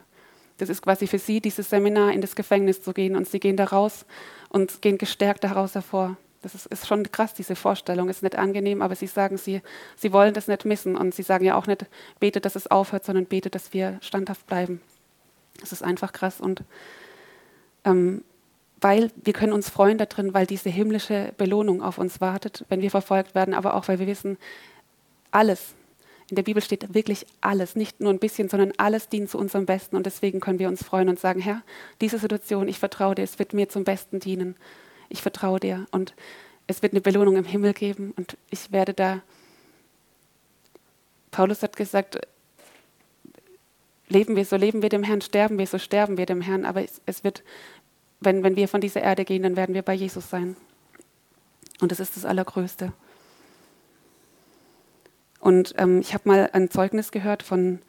Das 0.63 0.77
ist 0.77 0.81
quasi 0.81 1.07
für 1.07 1.19
sie, 1.19 1.41
dieses 1.41 1.69
Seminar 1.69 2.13
in 2.13 2.21
das 2.21 2.35
Gefängnis 2.35 2.81
zu 2.81 2.93
gehen. 2.93 3.15
Und 3.15 3.27
sie 3.27 3.39
gehen 3.39 3.57
da 3.57 3.65
raus 3.65 4.05
und 4.49 4.81
gehen 4.81 4.97
gestärkt 4.97 5.43
daraus 5.43 5.75
hervor. 5.75 6.17
Das 6.41 6.55
ist, 6.55 6.65
ist, 6.67 6.87
schon 6.87 7.09
krass, 7.11 7.33
diese 7.33 7.55
Vorstellung. 7.55 8.09
Ist 8.09 8.23
nicht 8.23 8.37
angenehm, 8.37 8.81
aber 8.81 8.95
sie 8.95 9.07
sagen, 9.07 9.37
sie, 9.37 9.61
sie 9.95 10.13
wollen 10.13 10.33
das 10.33 10.47
nicht 10.47 10.65
missen. 10.65 10.95
Und 10.95 11.13
sie 11.13 11.23
sagen 11.23 11.45
ja 11.45 11.55
auch 11.55 11.67
nicht, 11.67 11.85
bete, 12.19 12.39
dass 12.39 12.55
es 12.55 12.67
aufhört, 12.67 13.03
sondern 13.05 13.25
bete, 13.25 13.49
dass 13.49 13.73
wir 13.73 13.97
standhaft 14.01 14.47
bleiben. 14.47 14.81
Das 15.59 15.71
ist 15.71 15.83
einfach 15.83 16.13
krass. 16.13 16.39
Und 16.39 16.63
ähm, 17.83 18.23
weil 18.79 19.11
wir 19.15 19.33
können 19.33 19.53
uns 19.53 19.69
freuen 19.69 19.97
darin, 19.97 20.33
weil 20.33 20.45
diese 20.45 20.69
himmlische 20.69 21.33
Belohnung 21.37 21.81
auf 21.81 21.97
uns 21.97 22.21
wartet, 22.21 22.65
wenn 22.69 22.81
wir 22.81 22.91
verfolgt 22.91 23.35
werden, 23.35 23.53
aber 23.53 23.75
auch 23.75 23.87
weil 23.87 23.99
wir 23.99 24.07
wissen, 24.07 24.37
alles, 25.31 25.73
in 26.29 26.35
der 26.35 26.43
Bibel 26.43 26.63
steht 26.63 26.93
wirklich 26.93 27.25
alles, 27.41 27.75
nicht 27.75 27.99
nur 27.99 28.11
ein 28.11 28.19
bisschen, 28.19 28.49
sondern 28.49 28.73
alles 28.77 29.09
dient 29.09 29.29
zu 29.29 29.37
unserem 29.37 29.65
Besten. 29.65 29.95
Und 29.95 30.05
deswegen 30.05 30.39
können 30.39 30.59
wir 30.59 30.67
uns 30.67 30.83
freuen 30.83 31.09
und 31.09 31.19
sagen, 31.19 31.41
Herr, 31.41 31.61
diese 32.01 32.17
Situation, 32.17 32.67
ich 32.67 32.79
vertraue 32.79 33.15
dir, 33.15 33.23
es 33.23 33.39
wird 33.39 33.53
mir 33.53 33.69
zum 33.69 33.83
Besten 33.83 34.19
dienen 34.19 34.55
ich 35.13 35.21
vertraue 35.21 35.59
dir 35.59 35.85
und 35.91 36.13
es 36.65 36.81
wird 36.81 36.93
eine 36.93 37.01
Belohnung 37.01 37.37
im 37.37 37.45
Himmel 37.45 37.73
geben 37.73 38.13
und 38.17 38.35
ich 38.49 38.71
werde 38.71 38.93
da. 38.93 39.21
Paulus 41.29 41.61
hat 41.61 41.75
gesagt, 41.75 42.19
leben 44.07 44.35
wir, 44.35 44.43
so 44.43 44.55
leben 44.55 44.81
wir 44.81 44.89
dem 44.89 45.03
Herrn, 45.03 45.21
sterben 45.21 45.57
wir, 45.59 45.67
so 45.67 45.77
sterben 45.77 46.17
wir 46.17 46.25
dem 46.25 46.41
Herrn, 46.41 46.65
aber 46.65 46.83
es, 46.83 46.99
es 47.05 47.23
wird, 47.23 47.43
wenn, 48.19 48.43
wenn 48.43 48.55
wir 48.55 48.67
von 48.67 48.81
dieser 48.81 49.01
Erde 49.01 49.23
gehen, 49.23 49.43
dann 49.43 49.55
werden 49.55 49.75
wir 49.75 49.83
bei 49.83 49.93
Jesus 49.93 50.29
sein. 50.29 50.55
Und 51.79 51.91
das 51.91 51.99
ist 51.99 52.17
das 52.17 52.25
Allergrößte. 52.25 52.91
Und 55.43 55.75
ähm, 55.77 55.99
ich 55.99 56.13
habe 56.13 56.29
mal 56.29 56.49
ein 56.53 56.69
Zeugnis 56.69 57.11
gehört 57.11 57.43
von 57.43 57.79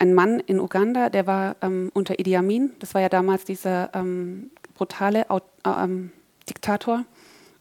einem 0.00 0.14
Mann 0.14 0.40
in 0.40 0.58
Uganda, 0.58 1.08
der 1.08 1.28
war 1.28 1.54
ähm, 1.62 1.92
unter 1.94 2.18
Idi 2.18 2.36
Amin. 2.36 2.72
Das 2.80 2.92
war 2.92 3.00
ja 3.00 3.08
damals 3.08 3.44
dieser 3.44 3.94
ähm, 3.94 4.50
brutale 4.74 5.26
ähm, 5.64 6.10
Diktator 6.48 7.04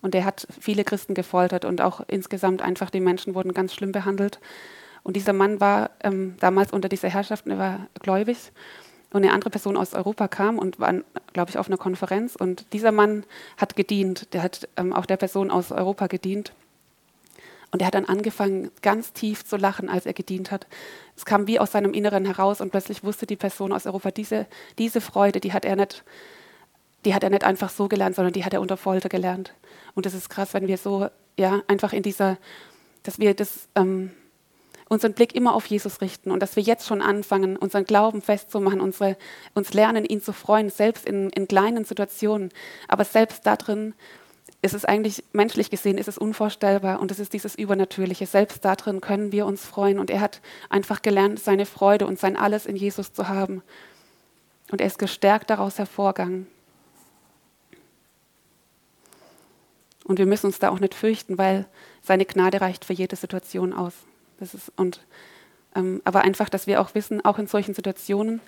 und 0.02 0.16
der 0.16 0.26
hat 0.26 0.48
viele 0.60 0.84
Christen 0.84 1.14
gefoltert 1.14 1.66
und 1.66 1.82
auch 1.82 2.02
insgesamt 2.08 2.64
einfach 2.64 2.90
die 2.90 3.00
Menschen 3.00 3.36
wurden 3.36 3.54
ganz 3.54 3.76
schlimm 3.76 3.92
behandelt. 3.92 4.40
Und 5.04 5.16
dieser 5.16 5.34
Mann 5.34 5.60
war 5.60 5.92
ähm, 6.04 6.34
damals 6.40 6.74
unter 6.74 6.90
dieser 6.90 7.10
Herrschaft, 7.10 7.46
er 7.46 7.60
war 7.60 7.88
gläubig 8.00 8.52
und 9.12 9.24
eine 9.24 9.34
andere 9.34 9.52
Person 9.52 9.78
aus 9.78 9.94
Europa 9.94 10.28
kam 10.28 10.58
und 10.58 10.80
war, 10.80 10.96
glaube 11.34 11.52
ich, 11.52 11.60
auf 11.60 11.68
einer 11.68 11.78
Konferenz 11.78 12.36
und 12.36 12.66
dieser 12.74 12.92
Mann 12.92 13.24
hat 13.58 13.76
gedient, 13.76 14.34
der 14.34 14.42
hat 14.42 14.68
ähm, 14.78 14.94
auch 14.94 15.06
der 15.06 15.18
Person 15.18 15.52
aus 15.52 15.72
Europa 15.72 16.08
gedient. 16.08 16.54
Und 17.72 17.82
er 17.82 17.88
hat 17.88 17.94
dann 17.94 18.06
angefangen, 18.06 18.72
ganz 18.82 19.14
tief 19.14 19.46
zu 19.46 19.58
lachen, 19.58 19.90
als 19.90 20.06
er 20.06 20.14
gedient 20.14 20.52
hat. 20.52 20.66
Es 21.16 21.26
kam 21.26 21.46
wie 21.48 21.60
aus 21.60 21.72
seinem 21.72 21.94
Inneren 21.94 22.26
heraus 22.26 22.62
und 22.62 22.72
plötzlich 22.72 23.04
wusste 23.04 23.28
die 23.28 23.36
Person 23.36 23.72
aus 23.72 23.86
Europa, 23.86 24.12
diese, 24.12 24.48
diese 24.78 25.02
Freude, 25.02 25.40
die 25.40 25.54
hat 25.54 25.66
er 25.66 25.76
nicht 25.76 26.04
die 27.06 27.14
hat 27.14 27.24
er 27.24 27.30
nicht 27.30 27.44
einfach 27.44 27.70
so 27.70 27.88
gelernt, 27.88 28.16
sondern 28.16 28.34
die 28.34 28.44
hat 28.44 28.54
er 28.54 28.62
unter 28.62 28.78
Folter 28.78 29.10
gelernt. 29.10 29.54
Und 29.96 30.06
das 30.06 30.14
ist 30.14 30.30
krass, 30.30 30.54
wenn 30.54 30.68
wir 30.68 30.78
so, 30.78 31.08
ja, 31.38 31.62
einfach 31.68 31.94
in 31.94 32.04
dieser, 32.04 32.38
dass 33.04 33.20
wir 33.20 33.34
das, 33.34 33.70
ähm, 33.76 34.12
unseren 34.90 35.14
Blick 35.14 35.36
immer 35.36 35.54
auf 35.54 35.68
Jesus 35.68 36.02
richten 36.02 36.32
und 36.32 36.42
dass 36.42 36.56
wir 36.56 36.64
jetzt 36.64 36.88
schon 36.88 37.02
anfangen, 37.02 37.56
unseren 37.58 37.86
Glauben 37.86 38.22
festzumachen, 38.22 38.82
unsere, 38.82 39.18
uns 39.54 39.74
lernen, 39.74 40.04
ihn 40.04 40.22
zu 40.22 40.34
freuen, 40.34 40.70
selbst 40.70 41.06
in, 41.06 41.30
in 41.30 41.48
kleinen 41.48 41.86
Situationen. 41.86 42.50
Aber 42.88 43.06
selbst 43.06 43.46
da 43.46 43.56
drin 43.56 43.94
ist 44.62 44.74
es 44.74 44.84
eigentlich, 44.84 45.24
menschlich 45.32 45.70
gesehen, 45.70 45.98
ist 45.98 46.10
es 46.10 46.18
unvorstellbar 46.18 47.00
und 47.00 47.12
es 47.12 47.20
ist 47.20 47.34
dieses 47.34 47.56
Übernatürliche. 47.56 48.26
Selbst 48.26 48.66
da 48.66 48.76
drin 48.76 49.00
können 49.00 49.32
wir 49.32 49.46
uns 49.46 49.66
freuen 49.66 50.00
und 50.00 50.10
er 50.10 50.20
hat 50.20 50.42
einfach 50.70 51.02
gelernt, 51.02 51.40
seine 51.40 51.66
Freude 51.66 52.06
und 52.06 52.20
sein 52.20 52.36
Alles 52.36 52.66
in 52.66 52.76
Jesus 52.76 53.14
zu 53.14 53.30
haben. 53.30 53.64
Und 54.72 54.82
er 54.82 54.88
ist 54.88 55.00
gestärkt 55.00 55.50
daraus 55.50 55.78
hervorgegangen. 55.78 56.48
Und 60.04 60.18
wir 60.18 60.26
müssen 60.26 60.48
uns 60.48 60.60
da 60.60 60.70
auch 60.70 60.80
nicht 60.80 60.94
fürchten, 60.94 61.38
weil 61.38 61.66
seine 62.02 62.26
Gnade 62.26 62.62
reicht 62.62 62.84
für 62.84 62.94
jede 62.94 63.16
Situation 63.16 63.74
aus. 63.74 63.94
Das 64.40 64.54
ist, 64.54 64.72
und, 64.76 65.06
ähm, 65.76 66.02
aber 66.04 66.22
einfach, 66.22 66.50
dass 66.50 66.68
wir 66.68 66.82
auch 66.82 66.96
wissen, 66.96 67.24
auch 67.24 67.38
in 67.40 67.48
solchen 67.48 67.74
Situationen, 67.74 68.42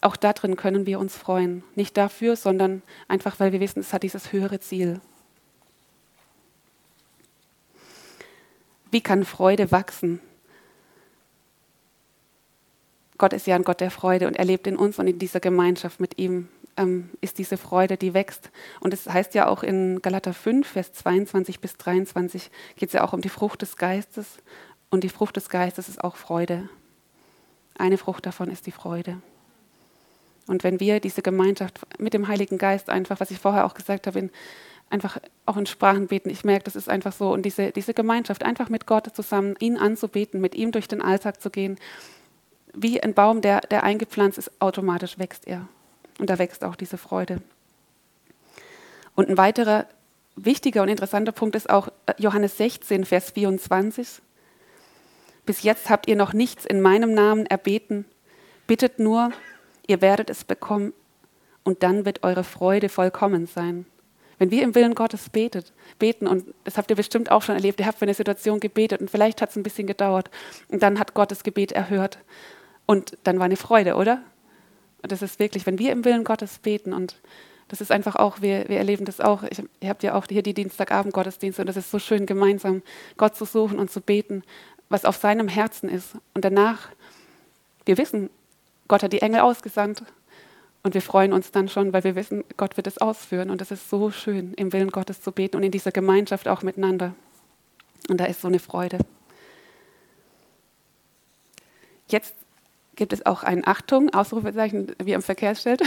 auch 0.00 0.16
darin 0.16 0.56
können 0.56 0.86
wir 0.86 0.98
uns 0.98 1.16
freuen. 1.16 1.62
Nicht 1.76 1.96
dafür, 1.96 2.36
sondern 2.36 2.82
einfach, 3.06 3.38
weil 3.38 3.52
wir 3.52 3.60
wissen, 3.60 3.80
es 3.80 3.92
hat 3.92 4.02
dieses 4.02 4.32
höhere 4.32 4.60
Ziel. 4.60 5.00
Wie 8.94 9.00
kann 9.00 9.24
Freude 9.24 9.72
wachsen? 9.72 10.20
Gott 13.18 13.32
ist 13.32 13.48
ja 13.48 13.56
ein 13.56 13.64
Gott 13.64 13.80
der 13.80 13.90
Freude 13.90 14.28
und 14.28 14.36
er 14.36 14.44
lebt 14.44 14.68
in 14.68 14.76
uns 14.76 15.00
und 15.00 15.08
in 15.08 15.18
dieser 15.18 15.40
Gemeinschaft 15.40 15.98
mit 15.98 16.16
ihm 16.16 16.48
ähm, 16.76 17.10
ist 17.20 17.38
diese 17.38 17.56
Freude, 17.56 17.96
die 17.96 18.14
wächst. 18.14 18.52
Und 18.78 18.94
es 18.94 19.02
das 19.02 19.12
heißt 19.12 19.34
ja 19.34 19.48
auch 19.48 19.64
in 19.64 20.00
Galater 20.00 20.32
5, 20.32 20.64
Vers 20.64 20.92
22 20.92 21.58
bis 21.58 21.76
23, 21.76 22.52
geht 22.76 22.90
es 22.90 22.92
ja 22.92 23.02
auch 23.02 23.12
um 23.12 23.20
die 23.20 23.30
Frucht 23.30 23.62
des 23.62 23.76
Geistes. 23.76 24.36
Und 24.90 25.02
die 25.02 25.08
Frucht 25.08 25.34
des 25.34 25.48
Geistes 25.48 25.88
ist 25.88 26.04
auch 26.04 26.14
Freude. 26.14 26.68
Eine 27.76 27.98
Frucht 27.98 28.26
davon 28.26 28.48
ist 28.48 28.64
die 28.68 28.70
Freude. 28.70 29.20
Und 30.46 30.62
wenn 30.62 30.78
wir 30.78 31.00
diese 31.00 31.22
Gemeinschaft 31.22 31.80
mit 31.98 32.14
dem 32.14 32.28
Heiligen 32.28 32.58
Geist 32.58 32.90
einfach, 32.90 33.18
was 33.18 33.32
ich 33.32 33.40
vorher 33.40 33.64
auch 33.64 33.74
gesagt 33.74 34.06
habe, 34.06 34.20
in, 34.20 34.30
einfach 34.90 35.18
auch 35.46 35.56
in 35.56 35.66
Sprachen 35.66 36.06
beten, 36.06 36.30
ich 36.30 36.44
merke, 36.44 36.64
das 36.64 36.76
ist 36.76 36.88
einfach 36.88 37.12
so. 37.12 37.32
Und 37.32 37.42
diese, 37.42 37.72
diese 37.72 37.94
Gemeinschaft, 37.94 38.44
einfach 38.44 38.68
mit 38.68 38.86
Gott 38.86 39.14
zusammen, 39.14 39.56
ihn 39.58 39.76
anzubeten, 39.76 40.40
mit 40.40 40.54
ihm 40.54 40.72
durch 40.72 40.88
den 40.88 41.02
Alltag 41.02 41.40
zu 41.40 41.50
gehen, 41.50 41.78
wie 42.72 43.02
ein 43.02 43.14
Baum, 43.14 43.40
der, 43.40 43.60
der 43.60 43.82
eingepflanzt 43.82 44.38
ist, 44.38 44.50
automatisch 44.60 45.18
wächst 45.18 45.46
er. 45.46 45.68
Und 46.18 46.30
da 46.30 46.38
wächst 46.38 46.64
auch 46.64 46.76
diese 46.76 46.98
Freude. 46.98 47.40
Und 49.14 49.28
ein 49.28 49.36
weiterer 49.36 49.86
wichtiger 50.36 50.82
und 50.82 50.88
interessanter 50.88 51.32
Punkt 51.32 51.56
ist 51.56 51.70
auch 51.70 51.88
äh, 52.06 52.14
Johannes 52.18 52.56
16, 52.56 53.04
Vers 53.04 53.30
24. 53.30 54.20
Bis 55.46 55.62
jetzt 55.62 55.90
habt 55.90 56.08
ihr 56.08 56.16
noch 56.16 56.32
nichts 56.32 56.64
in 56.64 56.80
meinem 56.80 57.14
Namen 57.14 57.46
erbeten. 57.46 58.06
Bittet 58.66 58.98
nur, 58.98 59.30
ihr 59.86 60.00
werdet 60.00 60.30
es 60.30 60.44
bekommen 60.44 60.92
und 61.64 61.82
dann 61.82 62.04
wird 62.04 62.22
eure 62.22 62.44
Freude 62.44 62.88
vollkommen 62.88 63.46
sein. 63.46 63.86
Wenn 64.38 64.50
wir 64.50 64.62
im 64.62 64.74
Willen 64.74 64.94
Gottes 64.94 65.30
betet, 65.30 65.72
beten, 65.98 66.26
und 66.26 66.44
das 66.64 66.76
habt 66.76 66.90
ihr 66.90 66.96
bestimmt 66.96 67.30
auch 67.30 67.42
schon 67.42 67.54
erlebt, 67.54 67.80
ihr 67.80 67.86
habt 67.86 67.98
für 67.98 68.04
eine 68.04 68.14
Situation 68.14 68.60
gebetet 68.60 69.00
und 69.00 69.10
vielleicht 69.10 69.40
hat 69.40 69.50
es 69.50 69.56
ein 69.56 69.62
bisschen 69.62 69.86
gedauert 69.86 70.30
und 70.68 70.82
dann 70.82 70.98
hat 70.98 71.14
Gott 71.14 71.30
das 71.30 71.44
Gebet 71.44 71.72
erhört 71.72 72.18
und 72.86 73.16
dann 73.24 73.38
war 73.38 73.46
eine 73.46 73.56
Freude, 73.56 73.94
oder? 73.94 74.22
Und 75.02 75.12
das 75.12 75.22
ist 75.22 75.38
wirklich, 75.38 75.66
wenn 75.66 75.78
wir 75.78 75.92
im 75.92 76.04
Willen 76.04 76.24
Gottes 76.24 76.58
beten 76.58 76.92
und 76.92 77.16
das 77.68 77.80
ist 77.80 77.90
einfach 77.90 78.16
auch, 78.16 78.42
wir, 78.42 78.68
wir 78.68 78.78
erleben 78.78 79.04
das 79.04 79.20
auch. 79.20 79.42
Ich, 79.44 79.62
ihr 79.80 79.88
habt 79.88 80.02
ja 80.02 80.14
auch 80.14 80.26
hier 80.28 80.42
die 80.42 80.54
Dienstagabend-Gottesdienste 80.54 81.62
und 81.62 81.66
das 81.66 81.76
ist 81.76 81.90
so 81.90 81.98
schön, 81.98 82.26
gemeinsam 82.26 82.82
Gott 83.16 83.36
zu 83.36 83.44
suchen 83.44 83.78
und 83.78 83.90
zu 83.90 84.00
beten, 84.00 84.42
was 84.88 85.04
auf 85.04 85.16
seinem 85.16 85.48
Herzen 85.48 85.88
ist. 85.88 86.14
Und 86.34 86.44
danach, 86.44 86.90
wir 87.86 87.96
wissen, 87.96 88.30
Gott 88.86 89.02
hat 89.02 89.12
die 89.12 89.22
Engel 89.22 89.40
ausgesandt 89.40 90.02
und 90.84 90.92
wir 90.92 91.00
freuen 91.00 91.32
uns 91.32 91.50
dann 91.50 91.68
schon, 91.68 91.94
weil 91.94 92.04
wir 92.04 92.14
wissen, 92.14 92.44
Gott 92.58 92.76
wird 92.76 92.86
es 92.86 92.98
ausführen. 92.98 93.48
Und 93.48 93.62
es 93.62 93.70
ist 93.70 93.88
so 93.88 94.10
schön, 94.10 94.52
im 94.54 94.74
Willen 94.74 94.90
Gottes 94.90 95.22
zu 95.22 95.32
beten 95.32 95.56
und 95.56 95.62
in 95.62 95.72
dieser 95.72 95.92
Gemeinschaft 95.92 96.46
auch 96.46 96.62
miteinander. 96.62 97.14
Und 98.10 98.20
da 98.20 98.26
ist 98.26 98.42
so 98.42 98.48
eine 98.48 98.58
Freude. 98.58 98.98
Jetzt 102.06 102.34
gibt 102.96 103.14
es 103.14 103.24
auch 103.24 103.42
ein 103.42 103.66
Achtung, 103.66 104.12
Ausrufezeichen 104.12 104.94
wie 105.02 105.14
am 105.14 105.22
Verkehrsschild. 105.22 105.80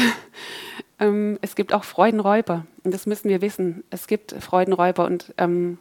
ähm, 0.99 1.37
es 1.41 1.55
gibt 1.55 1.73
auch 1.73 1.83
Freudenräuber 1.83 2.65
und 2.83 2.91
das 2.91 3.05
müssen 3.05 3.29
wir 3.29 3.41
wissen. 3.41 3.83
Es 3.91 4.07
gibt 4.07 4.31
Freudenräuber 4.31 5.05
und 5.05 5.31
ähm, 5.37 5.77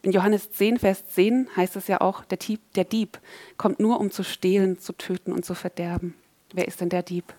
in 0.00 0.12
Johannes 0.12 0.50
10, 0.52 0.78
Vers 0.78 1.06
10 1.08 1.48
heißt 1.54 1.76
es 1.76 1.86
ja 1.86 2.00
auch, 2.00 2.24
der 2.24 2.38
Dieb, 2.38 2.60
der 2.74 2.84
Dieb 2.84 3.18
kommt 3.58 3.78
nur, 3.78 4.00
um 4.00 4.10
zu 4.10 4.24
stehlen, 4.24 4.78
zu 4.78 4.94
töten 4.94 5.32
und 5.32 5.44
zu 5.44 5.54
verderben. 5.54 6.14
Wer 6.54 6.66
ist 6.66 6.80
denn 6.80 6.88
der 6.88 7.02
Dieb? 7.02 7.34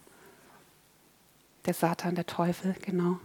Der 1.65 1.73
Satan, 1.73 2.15
der 2.15 2.25
Teufel, 2.25 2.75
genau. 2.82 3.19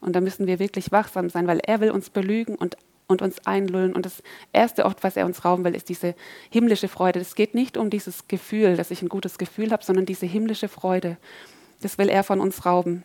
Und 0.00 0.14
da 0.14 0.20
müssen 0.20 0.46
wir 0.46 0.58
wirklich 0.58 0.92
wachsam 0.92 1.30
sein, 1.30 1.46
weil 1.46 1.60
er 1.60 1.80
will 1.80 1.90
uns 1.90 2.10
belügen 2.10 2.56
und 2.56 2.76
und 3.06 3.22
uns 3.22 3.46
einlullen. 3.46 3.94
Und 3.94 4.06
das 4.06 4.22
erste 4.52 4.84
oft, 4.86 5.02
was 5.02 5.16
er 5.16 5.26
uns 5.26 5.44
rauben 5.44 5.64
will, 5.64 5.74
ist 5.74 5.88
diese 5.88 6.14
himmlische 6.50 6.88
Freude. 6.88 7.20
Es 7.20 7.34
geht 7.34 7.54
nicht 7.54 7.76
um 7.76 7.90
dieses 7.90 8.28
Gefühl, 8.28 8.76
dass 8.76 8.90
ich 8.90 9.02
ein 9.02 9.08
gutes 9.08 9.38
Gefühl 9.38 9.72
habe, 9.72 9.84
sondern 9.84 10.06
diese 10.06 10.26
himmlische 10.26 10.68
Freude. 10.68 11.16
Das 11.82 11.98
will 11.98 12.08
er 12.08 12.24
von 12.24 12.40
uns 12.40 12.64
rauben. 12.64 13.04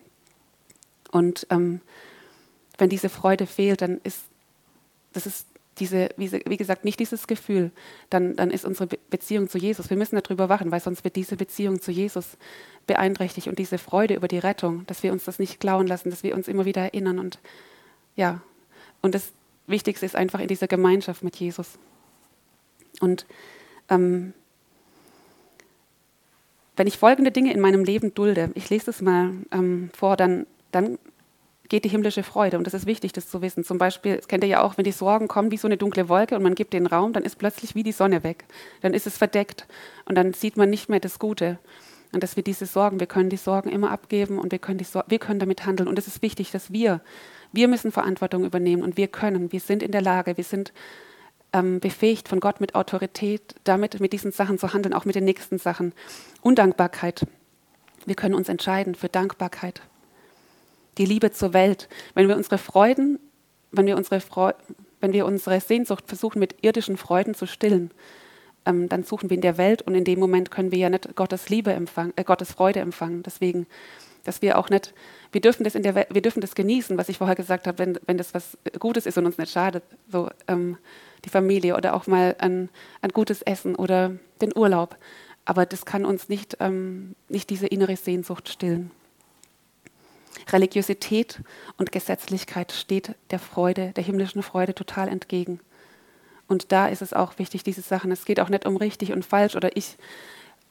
Und 1.12 1.48
ähm, 1.50 1.82
wenn 2.78 2.89
diese 2.89 3.10
Freude 3.10 3.46
fehlt, 3.46 3.82
dann 3.82 4.00
ist 4.04 4.24
das 5.12 5.26
ist 5.26 5.48
diese, 5.80 6.10
wie 6.18 6.58
gesagt, 6.58 6.86
nicht 6.86 7.00
dieses 7.00 7.28
Gefühl, 7.28 7.72
dann, 8.10 8.36
dann 8.36 8.52
ist 8.52 8.65
unsere 8.65 8.88
Beziehung 9.10 9.50
zu 9.50 9.58
Jesus. 9.58 9.89
Wir 9.89 9.98
müssen 9.98 10.20
darüber 10.22 10.50
wachen, 10.50 10.72
weil 10.72 10.80
sonst 10.80 11.04
wird 11.04 11.15
diese 11.15 11.36
Beziehung 11.36 11.82
zu 11.82 11.92
Jesus 11.92 12.38
beeinträchtigt 12.88 13.48
und 13.48 13.60
diese 13.60 13.78
Freude 13.78 14.15
über 14.15 14.28
die 14.28 14.39
Rettung, 14.39 14.86
dass 14.88 15.04
wir 15.04 15.12
uns 15.12 15.26
das 15.26 15.39
nicht 15.39 15.60
klauen 15.60 15.88
lassen, 15.88 16.10
dass 16.10 16.24
wir 16.24 16.36
uns 16.36 16.48
immer 16.48 16.65
wieder 16.65 16.82
erinnern 16.82 17.20
und 17.20 17.39
ja, 18.15 18.42
und 19.02 19.15
das 19.15 19.32
Wichtigste 19.68 20.06
ist 20.06 20.15
einfach 20.15 20.39
in 20.39 20.48
dieser 20.48 20.68
Gemeinschaft 20.68 21.24
mit 21.24 21.36
Jesus. 21.38 21.78
Und 23.00 23.26
ähm, 23.89 24.34
wenn 26.76 26.88
ich 26.88 26.98
folgende 26.98 27.32
Dinge 27.32 27.54
in 27.54 27.60
meinem 27.60 27.84
Leben 27.84 28.13
dulde, 28.13 28.52
ich 28.56 28.70
lese 28.70 28.89
es 28.89 29.02
mal 29.02 29.34
ähm, 29.52 29.89
vor, 29.94 30.18
dann, 30.18 30.48
dann 30.72 30.98
geht 31.69 31.86
die 31.86 31.89
himmlische 31.89 32.23
Freude. 32.23 32.58
Und 32.58 32.65
das 32.65 32.73
ist 32.73 32.86
wichtig, 32.86 33.13
das 33.13 33.29
zu 33.29 33.41
wissen. 33.41 33.63
Zum 33.63 33.77
Beispiel, 33.77 34.17
das 34.17 34.27
kennt 34.27 34.43
ihr 34.43 34.49
ja 34.49 34.62
auch, 34.62 34.77
wenn 34.77 34.84
die 34.84 34.91
Sorgen 34.91 35.27
kommen 35.27 35.51
wie 35.51 35.58
so 35.58 35.67
eine 35.67 35.77
dunkle 35.77 36.10
Wolke 36.10 36.36
und 36.36 36.43
man 36.43 36.55
gibt 36.55 36.73
den 36.73 36.88
Raum, 36.88 37.13
dann 37.13 37.23
ist 37.23 37.38
plötzlich 37.38 37.75
wie 37.75 37.84
die 37.84 37.91
Sonne 37.91 38.23
weg. 38.23 38.45
Dann 38.82 38.93
ist 38.93 39.08
es 39.08 39.17
verdeckt 39.17 39.67
und 40.05 40.15
dann 40.15 40.34
sieht 40.34 40.58
man 40.58 40.69
nicht 40.69 40.89
mehr 40.89 40.99
das 40.99 41.19
Gute. 41.19 41.60
Und 42.12 42.23
dass 42.23 42.36
wir 42.36 42.43
diese 42.43 42.65
Sorgen, 42.65 42.99
wir 42.99 43.08
können 43.08 43.29
die 43.29 43.38
Sorgen 43.38 43.69
immer 43.69 43.91
abgeben 43.91 44.39
und 44.39 44.51
wir 44.51 44.58
können, 44.58 44.79
die 44.79 44.88
wir 45.08 45.19
können 45.19 45.39
damit 45.39 45.65
handeln. 45.65 45.88
Und 45.88 45.99
es 45.99 46.08
ist 46.08 46.23
wichtig, 46.23 46.49
dass 46.51 46.73
wir, 46.73 47.01
wir 47.53 47.67
müssen 47.67 47.91
Verantwortung 47.91 48.43
übernehmen 48.45 48.82
und 48.82 48.97
wir 48.97 49.08
können, 49.08 49.51
wir 49.51 49.60
sind 49.60 49.84
in 49.84 49.91
der 49.91 50.01
Lage, 50.01 50.36
wir 50.36 50.43
sind 50.43 50.73
ähm, 51.53 51.79
befähigt 51.79 52.27
von 52.27 52.39
Gott 52.39 52.62
mit 52.62 52.73
Autorität, 52.73 53.55
damit 53.63 53.99
mit 53.99 54.12
diesen 54.12 54.32
Sachen 54.32 54.58
zu 54.58 54.73
handeln, 54.73 54.93
auch 54.93 55.05
mit 55.05 55.13
den 55.13 55.25
nächsten 55.25 55.60
Sachen. 55.60 55.93
Undankbarkeit. 56.41 57.27
Wir 58.08 58.15
können 58.15 58.34
uns 58.34 58.49
entscheiden 58.49 58.95
für 58.95 59.10
Dankbarkeit 59.10 59.82
die 61.00 61.06
Liebe 61.06 61.32
zur 61.32 61.54
Welt. 61.54 61.90
Wenn 62.14 62.28
wir 62.28 62.38
unsere 62.38 62.60
Freuden, 62.60 63.20
wenn 63.72 63.88
wir 63.88 63.98
unsere, 63.98 64.20
Freu 64.20 64.52
wenn 65.02 65.14
wir 65.14 65.26
unsere 65.26 65.60
Sehnsucht 65.62 66.04
versuchen, 66.08 66.40
mit 66.40 66.64
irdischen 66.64 66.98
Freuden 66.98 67.34
zu 67.34 67.48
stillen, 67.48 67.90
ähm, 68.66 68.90
dann 68.90 69.04
suchen 69.04 69.30
wir 69.30 69.36
in 69.36 69.42
der 69.42 69.58
Welt 69.58 69.82
und 69.82 69.96
in 69.96 70.04
dem 70.04 70.20
Moment 70.20 70.52
können 70.52 70.72
wir 70.72 70.78
ja 70.78 70.90
nicht 70.90 71.16
Gottes 71.16 71.50
Liebe 71.50 71.72
empfangen, 71.72 72.14
äh, 72.18 72.24
Gottes 72.24 72.52
Freude 72.52 72.82
empfangen. 72.82 73.24
Deswegen, 73.24 73.66
dass 74.26 74.42
wir 74.42 74.58
auch 74.58 74.70
nicht, 74.70 74.94
wir 75.32 75.42
dürfen 75.42 75.64
das 75.64 75.76
in 75.76 75.84
der 75.84 75.96
wir 75.96 76.22
dürfen 76.22 76.42
das 76.42 76.54
genießen, 76.54 76.98
was 76.98 77.08
ich 77.08 77.18
vorher 77.18 77.36
gesagt 77.36 77.66
habe, 77.66 77.80
wenn, 77.80 77.98
wenn 78.06 78.18
das 78.18 78.34
was 78.34 78.58
Gutes 78.78 79.06
ist 79.06 79.18
und 79.18 79.26
uns 79.26 79.38
nicht 79.38 79.52
schadet, 79.52 79.84
so 80.12 80.30
ähm, 80.48 80.78
die 81.24 81.30
Familie 81.30 81.78
oder 81.78 81.94
auch 81.94 82.08
mal 82.08 82.36
ein, 82.40 82.70
ein 83.02 83.12
gutes 83.12 83.42
Essen 83.42 83.76
oder 83.76 84.12
den 84.42 84.56
Urlaub. 84.56 84.98
Aber 85.46 85.66
das 85.66 85.86
kann 85.86 86.06
uns 86.06 86.28
nicht, 86.30 86.58
ähm, 86.60 87.16
nicht 87.30 87.50
diese 87.50 87.68
innere 87.68 87.96
Sehnsucht 87.96 88.50
stillen. 88.50 88.92
Religiosität 90.52 91.42
und 91.78 91.92
Gesetzlichkeit 91.92 92.72
steht 92.72 93.15
der 93.32 93.39
Freude, 93.39 93.92
der 93.96 94.04
himmlischen 94.04 94.44
Freude 94.44 94.74
total 94.74 95.08
entgegen. 95.08 95.60
Und 96.48 96.72
da 96.72 96.88
ist 96.88 97.02
es 97.02 97.13
auch 97.13 97.38
wichtig, 97.38 97.63
diese 97.63 97.82
Sachen, 97.82 98.12
es 98.12 98.26
geht 98.26 98.39
auch 98.39 98.50
nicht 98.50 98.65
um 98.65 98.78
richtig 98.78 99.12
und 99.13 99.24
falsch 99.24 99.56
oder 99.56 99.76
ich 99.78 99.98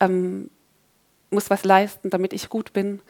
ähm, 0.00 0.50
muss 1.30 1.50
was 1.50 1.64
leisten, 1.64 2.10
damit 2.10 2.32
ich 2.32 2.48
gut 2.48 2.72
bin. 2.72 3.00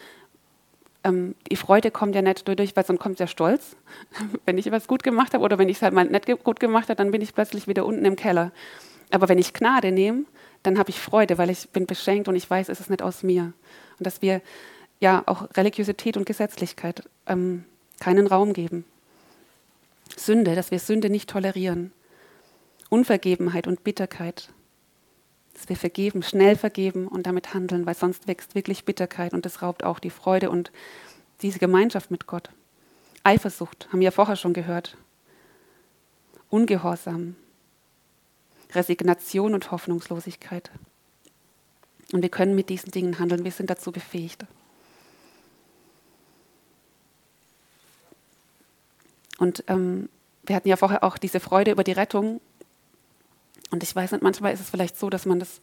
Ähm, 1.04 1.34
die 1.50 1.56
Freude 1.56 1.90
kommt 1.90 2.14
ja 2.14 2.22
nicht 2.22 2.46
dadurch, 2.46 2.76
weil 2.76 2.84
sonst 2.84 3.00
kommt 3.00 3.20
der 3.20 3.26
Stolz. 3.26 3.76
wenn 4.44 4.58
ich 4.58 4.70
was 4.70 4.86
gut 4.86 5.02
gemacht 5.02 5.32
habe 5.34 5.44
oder 5.44 5.58
wenn 5.58 5.68
ich 5.68 5.78
es 5.78 5.82
halt 5.82 5.94
mal 5.94 6.04
nicht 6.04 6.26
gut 6.44 6.60
gemacht 6.60 6.88
habe, 6.88 6.96
dann 6.96 7.10
bin 7.10 7.22
ich 7.22 7.34
plötzlich 7.34 7.68
wieder 7.68 7.86
unten 7.86 8.04
im 8.04 8.16
Keller. 8.16 8.52
Aber 9.10 9.28
wenn 9.28 9.38
ich 9.38 9.54
Gnade 9.54 9.92
nehme, 9.92 10.24
dann 10.62 10.78
habe 10.78 10.90
ich 10.90 11.00
Freude, 11.00 11.38
weil 11.38 11.50
ich 11.50 11.70
bin 11.70 11.86
beschenkt 11.86 12.28
und 12.28 12.36
ich 12.36 12.48
weiß, 12.48 12.68
es 12.68 12.80
ist 12.80 12.90
nicht 12.90 13.02
aus 13.02 13.22
mir. 13.22 13.52
Und 13.98 14.06
dass 14.06 14.20
wir 14.20 14.42
ja 15.00 15.22
auch 15.26 15.48
Religiosität 15.56 16.16
und 16.16 16.26
Gesetzlichkeit 16.26 17.08
ähm, 17.26 17.64
keinen 18.00 18.26
Raum 18.26 18.52
geben. 18.52 18.84
Sünde, 20.16 20.54
dass 20.54 20.70
wir 20.70 20.78
Sünde 20.78 21.10
nicht 21.10 21.30
tolerieren. 21.30 21.92
Unvergebenheit 22.90 23.66
und 23.66 23.84
Bitterkeit. 23.84 24.50
Dass 25.54 25.68
wir 25.68 25.76
vergeben, 25.76 26.22
schnell 26.22 26.56
vergeben 26.56 27.06
und 27.06 27.26
damit 27.26 27.54
handeln, 27.54 27.86
weil 27.86 27.94
sonst 27.94 28.26
wächst 28.26 28.54
wirklich 28.54 28.84
Bitterkeit 28.84 29.32
und 29.32 29.44
das 29.44 29.62
raubt 29.62 29.84
auch 29.84 29.98
die 29.98 30.10
Freude 30.10 30.50
und 30.50 30.72
diese 31.42 31.58
Gemeinschaft 31.58 32.10
mit 32.10 32.26
Gott. 32.26 32.50
Eifersucht, 33.24 33.88
haben 33.90 34.00
wir 34.00 34.06
ja 34.06 34.10
vorher 34.10 34.36
schon 34.36 34.52
gehört. 34.52 34.96
Ungehorsam. 36.50 37.36
Resignation 38.74 39.54
und 39.54 39.70
Hoffnungslosigkeit. 39.70 40.70
Und 42.12 42.22
wir 42.22 42.30
können 42.30 42.54
mit 42.54 42.70
diesen 42.70 42.90
Dingen 42.90 43.18
handeln, 43.18 43.44
wir 43.44 43.50
sind 43.50 43.70
dazu 43.70 43.92
befähigt. 43.92 44.46
Und 49.38 49.64
ähm, 49.68 50.08
wir 50.44 50.56
hatten 50.56 50.68
ja 50.68 50.76
vorher 50.76 51.04
auch 51.04 51.16
diese 51.16 51.40
Freude 51.40 51.70
über 51.70 51.84
die 51.84 51.92
Rettung. 51.92 52.40
Und 53.70 53.82
ich 53.82 53.94
weiß 53.94 54.12
nicht, 54.12 54.22
manchmal 54.22 54.52
ist 54.52 54.60
es 54.60 54.70
vielleicht 54.70 54.98
so, 54.98 55.08
dass 55.10 55.26
man 55.26 55.38
das 55.38 55.60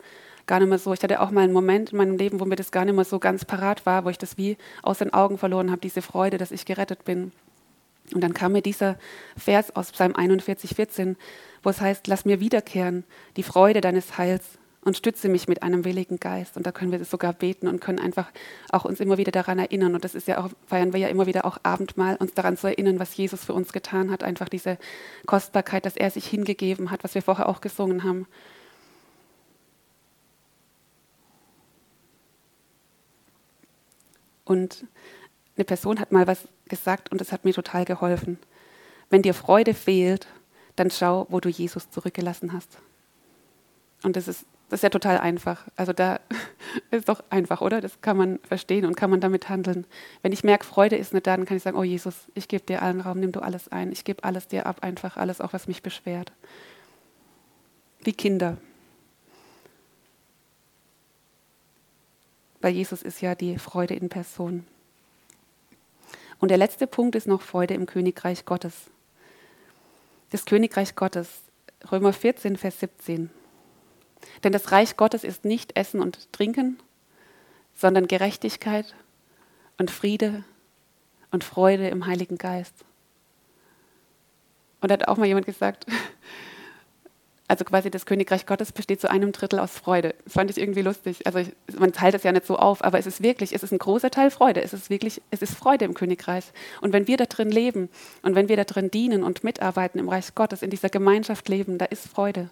gar 0.47 0.59
nicht 0.59 0.69
mehr 0.69 0.79
so. 0.79 0.93
Ich 0.93 1.03
hatte 1.03 1.21
auch 1.21 1.31
mal 1.31 1.41
einen 1.41 1.53
Moment 1.53 1.91
in 1.91 1.97
meinem 1.97 2.17
Leben, 2.17 2.39
wo 2.39 2.45
mir 2.45 2.55
das 2.55 2.71
gar 2.71 2.85
nicht 2.85 2.95
mehr 2.95 3.05
so 3.05 3.19
ganz 3.19 3.45
parat 3.45 3.85
war, 3.85 4.05
wo 4.05 4.09
ich 4.09 4.17
das 4.17 4.38
wie 4.38 4.57
aus 4.81 4.99
den 4.99 5.13
Augen 5.13 5.38
verloren 5.38 5.71
habe, 5.71 5.81
diese 5.81 6.01
Freude, 6.01 6.38
dass 6.38 6.51
ich 6.51 6.65
gerettet 6.65 7.03
bin. 7.03 7.31
Und 8.13 8.21
dann 8.21 8.33
kam 8.33 8.51
mir 8.51 8.61
dieser 8.61 8.97
Vers 9.35 9.75
aus 9.75 9.91
Psalm 9.91 10.15
41, 10.15 10.75
14, 10.75 11.17
wo 11.63 11.69
es 11.69 11.81
heißt: 11.81 12.07
Lass 12.07 12.25
mir 12.25 12.39
wiederkehren 12.39 13.03
die 13.35 13.43
Freude 13.43 13.81
deines 13.81 14.17
Heils 14.17 14.59
und 14.86 14.95
stütze 14.95 15.30
mich 15.30 15.48
mit 15.48 15.63
einem 15.63 15.84
willigen 15.84 16.19
Geist. 16.19 16.58
Und 16.58 16.67
da 16.67 16.71
können 16.71 16.91
wir 16.91 17.04
sogar 17.06 17.34
beten 17.34 17.67
und 17.67 17.82
können 17.82 18.00
einfach 18.00 18.32
auch 18.69 18.86
uns 18.86 19.00
immer 19.00 19.17
wieder 19.17 19.32
daran 19.32 19.58
erinnern. 19.58 19.95
Und 19.95 20.06
das 20.06 20.13
ist 20.13 20.28
ja 20.28 20.38
auch, 20.38 20.50
feiern 20.67 20.93
wir 20.93 21.00
ja 21.00 21.08
immer 21.08 21.26
wieder 21.26 21.43
auch 21.43 21.58
Abendmahl, 21.63 22.15
uns 22.17 22.36
daran 22.36 22.56
zu 22.56 22.67
erinnern, 22.67 23.00
was 23.00 23.17
Jesus 23.17 23.43
für 23.43 23.54
uns 23.54 23.74
getan 23.74 24.12
hat. 24.12 24.24
Einfach 24.24 24.48
diese 24.48 24.78
Kostbarkeit, 25.26 25.88
dass 25.88 25.98
er 25.98 26.12
sich 26.12 26.28
hingegeben 26.28 26.91
hat, 26.91 27.04
was 27.04 27.15
wir 27.15 27.24
vorher 27.24 27.50
auch 27.50 27.62
gesungen 27.62 28.04
haben. 28.04 28.28
Und 34.43 34.86
eine 35.58 35.65
Person 35.65 36.00
hat 36.00 36.12
mal 36.12 36.28
was 36.28 36.48
gesagt 36.67 37.12
und 37.12 37.19
das 37.19 37.32
hat 37.32 37.43
mir 37.43 37.56
total 37.56 37.86
geholfen. 37.86 38.38
Wenn 39.10 39.24
dir 39.24 39.34
Freude 39.34 39.74
fehlt, 39.74 40.28
dann 40.76 40.91
schau, 40.91 41.26
wo 41.32 41.39
du 41.39 41.50
Jesus 41.50 41.89
zurückgelassen 41.89 42.54
hast. 42.54 42.78
Und 44.04 44.15
das 44.15 44.28
ist 44.28 44.45
das 44.69 44.80
ist 44.80 44.84
ja 44.84 44.89
total 44.89 45.19
einfach. 45.19 45.67
Also 45.75 45.93
da 45.93 46.19
ist 46.91 47.08
doch 47.08 47.23
einfach, 47.30 47.62
oder? 47.62 47.82
Das 47.82 48.01
kann 48.01 48.17
man 48.17 48.39
verstehen 48.39 48.86
und 48.86 48.95
kann 48.95 49.10
man 49.10 49.21
damit 49.21 49.47
handeln. 49.49 49.86
Wenn 50.21 50.32
ich 50.32 50.43
merke, 50.43 50.65
Freude 50.65 50.95
ist 50.95 51.13
nicht 51.13 51.28
da, 51.28 51.38
dann 51.38 51.45
kann 51.45 51.58
ich 51.58 51.63
sagen, 51.63 51.78
oh 51.78 51.84
Jesus, 51.84 52.28
ich 52.34 52.47
gebe 52.47 52.65
dir 52.65 52.82
allen 52.82 53.01
Raum, 53.01 53.19
nimm 53.19 53.32
du 53.32 53.41
alles 53.41 53.67
ein. 53.67 53.91
Ich 53.91 54.04
gebe 54.04 54.23
alles 54.23 54.47
dir 54.47 54.65
ab, 54.65 54.78
einfach 54.82 55.17
alles, 55.17 55.39
auch 55.39 55.54
was 55.54 55.67
mich 55.67 55.84
beschwert. 55.84 56.32
Wie 58.01 58.13
Kinder. 58.13 58.58
Weil 62.62 62.73
Jesus 62.73 63.04
ist 63.04 63.21
ja 63.21 63.36
die 63.36 63.60
Freude 63.60 63.93
in 63.93 64.10
Person. 64.10 64.65
Und 66.39 66.49
der 66.49 66.58
letzte 66.58 66.88
Punkt 66.88 67.15
ist 67.15 67.28
noch 67.28 67.43
Freude 67.43 67.75
im 67.75 67.86
Königreich 67.86 68.45
Gottes. 68.45 68.73
Das 70.32 70.45
Königreich 70.45 70.95
Gottes, 70.95 71.30
Römer 71.91 72.12
14, 72.12 72.58
Vers 72.58 72.80
17. 72.80 73.30
Denn 74.43 74.51
das 74.51 74.71
Reich 74.71 74.97
Gottes 74.97 75.23
ist 75.23 75.45
nicht 75.45 75.77
Essen 75.77 76.01
und 76.01 76.31
Trinken, 76.31 76.79
sondern 77.75 78.07
Gerechtigkeit 78.07 78.95
und 79.77 79.91
Friede 79.91 80.43
und 81.31 81.43
Freude 81.43 81.89
im 81.89 82.05
Heiligen 82.05 82.38
Geist. 82.38 82.85
Und 84.81 84.89
da 84.89 84.93
hat 84.93 85.07
auch 85.07 85.17
mal 85.17 85.25
jemand 85.25 85.45
gesagt, 85.45 85.85
also 87.47 87.65
quasi 87.65 87.91
das 87.91 88.05
Königreich 88.05 88.45
Gottes 88.45 88.71
besteht 88.71 89.01
zu 89.01 89.09
einem 89.09 89.31
Drittel 89.31 89.59
aus 89.59 89.77
Freude. 89.77 90.15
Das 90.23 90.33
fand 90.33 90.49
ich 90.49 90.57
irgendwie 90.57 90.81
lustig. 90.81 91.25
Also 91.27 91.39
ich, 91.39 91.49
man 91.77 91.91
teilt 91.91 92.13
das 92.13 92.23
ja 92.23 92.31
nicht 92.31 92.45
so 92.45 92.57
auf, 92.57 92.83
aber 92.83 92.97
es 92.97 93.05
ist 93.05 93.21
wirklich, 93.21 93.53
es 93.53 93.63
ist 93.63 93.71
ein 93.71 93.77
großer 93.77 94.09
Teil 94.09 94.31
Freude. 94.31 94.61
Es 94.61 94.73
ist 94.73 94.89
wirklich, 94.89 95.21
es 95.31 95.41
ist 95.41 95.55
Freude 95.55 95.85
im 95.85 95.93
Königreich. 95.93 96.45
Und 96.81 96.93
wenn 96.93 97.07
wir 97.07 97.17
da 97.17 97.25
drin 97.25 97.51
leben 97.51 97.89
und 98.21 98.35
wenn 98.35 98.49
wir 98.49 98.57
da 98.57 98.63
drin 98.63 98.89
dienen 98.89 99.23
und 99.23 99.43
mitarbeiten 99.43 99.99
im 99.99 100.09
Reich 100.09 100.33
Gottes, 100.33 100.61
in 100.61 100.69
dieser 100.69 100.89
Gemeinschaft 100.89 101.49
leben, 101.49 101.78
da 101.78 101.86
ist 101.86 102.07
Freude. 102.07 102.49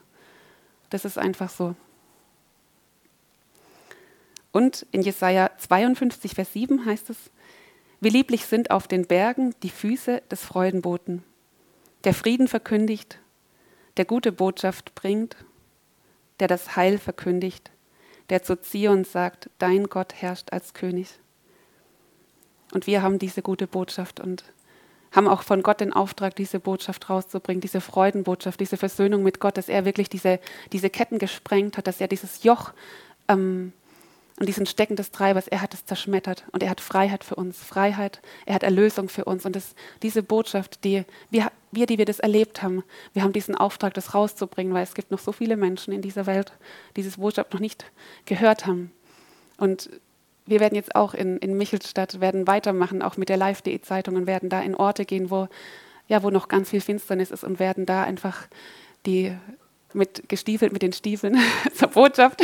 Das 0.94 1.06
ist 1.06 1.18
einfach 1.18 1.50
so. 1.50 1.74
Und 4.52 4.86
in 4.92 5.02
Jesaja 5.02 5.50
52, 5.58 6.36
Vers 6.36 6.54
7 6.54 6.86
heißt 6.86 7.10
es: 7.10 7.18
Wie 8.00 8.10
lieblich 8.10 8.46
sind 8.46 8.70
auf 8.70 8.88
den 8.88 9.08
Bergen 9.08 9.56
die 9.64 9.72
Füße 9.72 10.22
des 10.30 10.42
Freudenboten, 10.42 11.24
der 12.04 12.14
Frieden 12.14 12.48
verkündigt, 12.48 13.18
der 13.98 14.06
gute 14.06 14.32
Botschaft 14.32 14.94
bringt, 14.94 15.36
der 16.40 16.48
das 16.48 16.76
Heil 16.76 17.00
verkündigt, 17.00 17.72
der 18.30 18.44
zu 18.44 18.62
Zion 18.62 19.04
sagt: 19.04 19.50
Dein 19.58 19.86
Gott 19.86 20.14
herrscht 20.14 20.54
als 20.54 20.76
König. 20.76 21.10
Und 22.72 22.86
wir 22.86 23.02
haben 23.02 23.18
diese 23.18 23.42
gute 23.42 23.66
Botschaft 23.66 24.20
und 24.20 24.44
haben 25.14 25.28
auch 25.28 25.44
von 25.44 25.64
Gott 25.64 25.80
den 25.80 25.94
Auftrag, 25.94 26.36
diese 26.36 26.60
Botschaft 26.60 27.10
rauszubringen, 27.10 27.62
diese 27.62 27.82
Freudenbotschaft, 27.82 28.60
diese 28.60 28.78
Versöhnung 28.78 29.24
mit 29.24 29.40
Gott, 29.40 29.58
dass 29.58 29.70
er 29.70 29.86
wirklich 29.86 30.10
diese, 30.10 30.40
diese 30.72 30.90
Ketten 30.90 31.20
gesprengt 31.20 31.78
hat, 31.78 31.88
dass 31.88 32.02
er 32.02 32.08
dieses 32.08 32.44
Joch 32.44 32.74
ähm, 33.28 33.74
und 34.40 34.48
diesen 34.48 34.66
Stecken 34.66 34.96
des 34.96 35.12
Treibers, 35.12 35.48
er 35.48 35.62
hat 35.62 35.76
es 35.76 35.86
zerschmettert 35.86 36.44
und 36.52 36.64
er 36.64 36.72
hat 36.72 36.82
Freiheit 36.82 37.24
für 37.24 37.36
uns, 37.36 37.60
Freiheit, 37.60 38.20
er 38.48 38.56
hat 38.56 38.64
Erlösung 38.64 39.08
für 39.08 39.26
uns. 39.26 39.46
Und 39.46 39.56
das, 39.56 39.76
diese 40.02 40.24
Botschaft, 40.24 40.84
die 40.84 41.06
wir, 41.30 41.52
wir, 41.72 41.86
die 41.86 42.00
wir 42.00 42.06
das 42.06 42.20
erlebt 42.20 42.64
haben, 42.64 42.84
wir 43.14 43.22
haben 43.22 43.34
diesen 43.34 43.56
Auftrag, 43.56 43.94
das 43.94 44.16
rauszubringen, 44.16 44.74
weil 44.74 44.84
es 44.84 44.96
gibt 44.96 45.12
noch 45.12 45.20
so 45.20 45.32
viele 45.32 45.56
Menschen 45.56 45.94
in 45.94 46.02
dieser 46.02 46.26
Welt, 46.26 46.52
die 46.96 47.04
diese 47.04 47.20
Botschaft 47.20 47.54
noch 47.54 47.60
nicht 47.60 47.86
gehört 48.26 48.66
haben. 48.66 48.92
Und 49.58 49.92
wir 50.46 50.60
werden 50.60 50.76
jetzt 50.76 50.96
auch 50.96 51.14
in, 51.14 51.38
in 51.38 51.58
Michelstadt, 51.58 52.20
werden 52.20 52.48
weitermachen, 52.48 53.02
auch 53.02 53.18
mit 53.18 53.30
der 53.30 53.38
Live.de-Zeitung 53.38 54.16
und 54.16 54.28
werden 54.28 54.50
da 54.50 54.62
in 54.62 54.76
Orte 54.76 55.06
gehen, 55.06 55.32
wo, 55.32 55.48
ja, 56.08 56.24
wo 56.24 56.30
noch 56.30 56.48
ganz 56.48 56.70
viel 56.70 56.82
Finsternis 56.82 57.32
ist 57.32 57.44
und 57.44 57.60
werden 57.60 57.86
da 57.86 58.04
einfach 58.04 58.48
die 59.06 59.36
mit 59.96 60.28
gestiefelt 60.28 60.74
mit 60.74 60.82
den 60.82 60.94
Stiefeln 60.94 61.38
zur 61.74 61.90
Botschaft, 61.90 62.42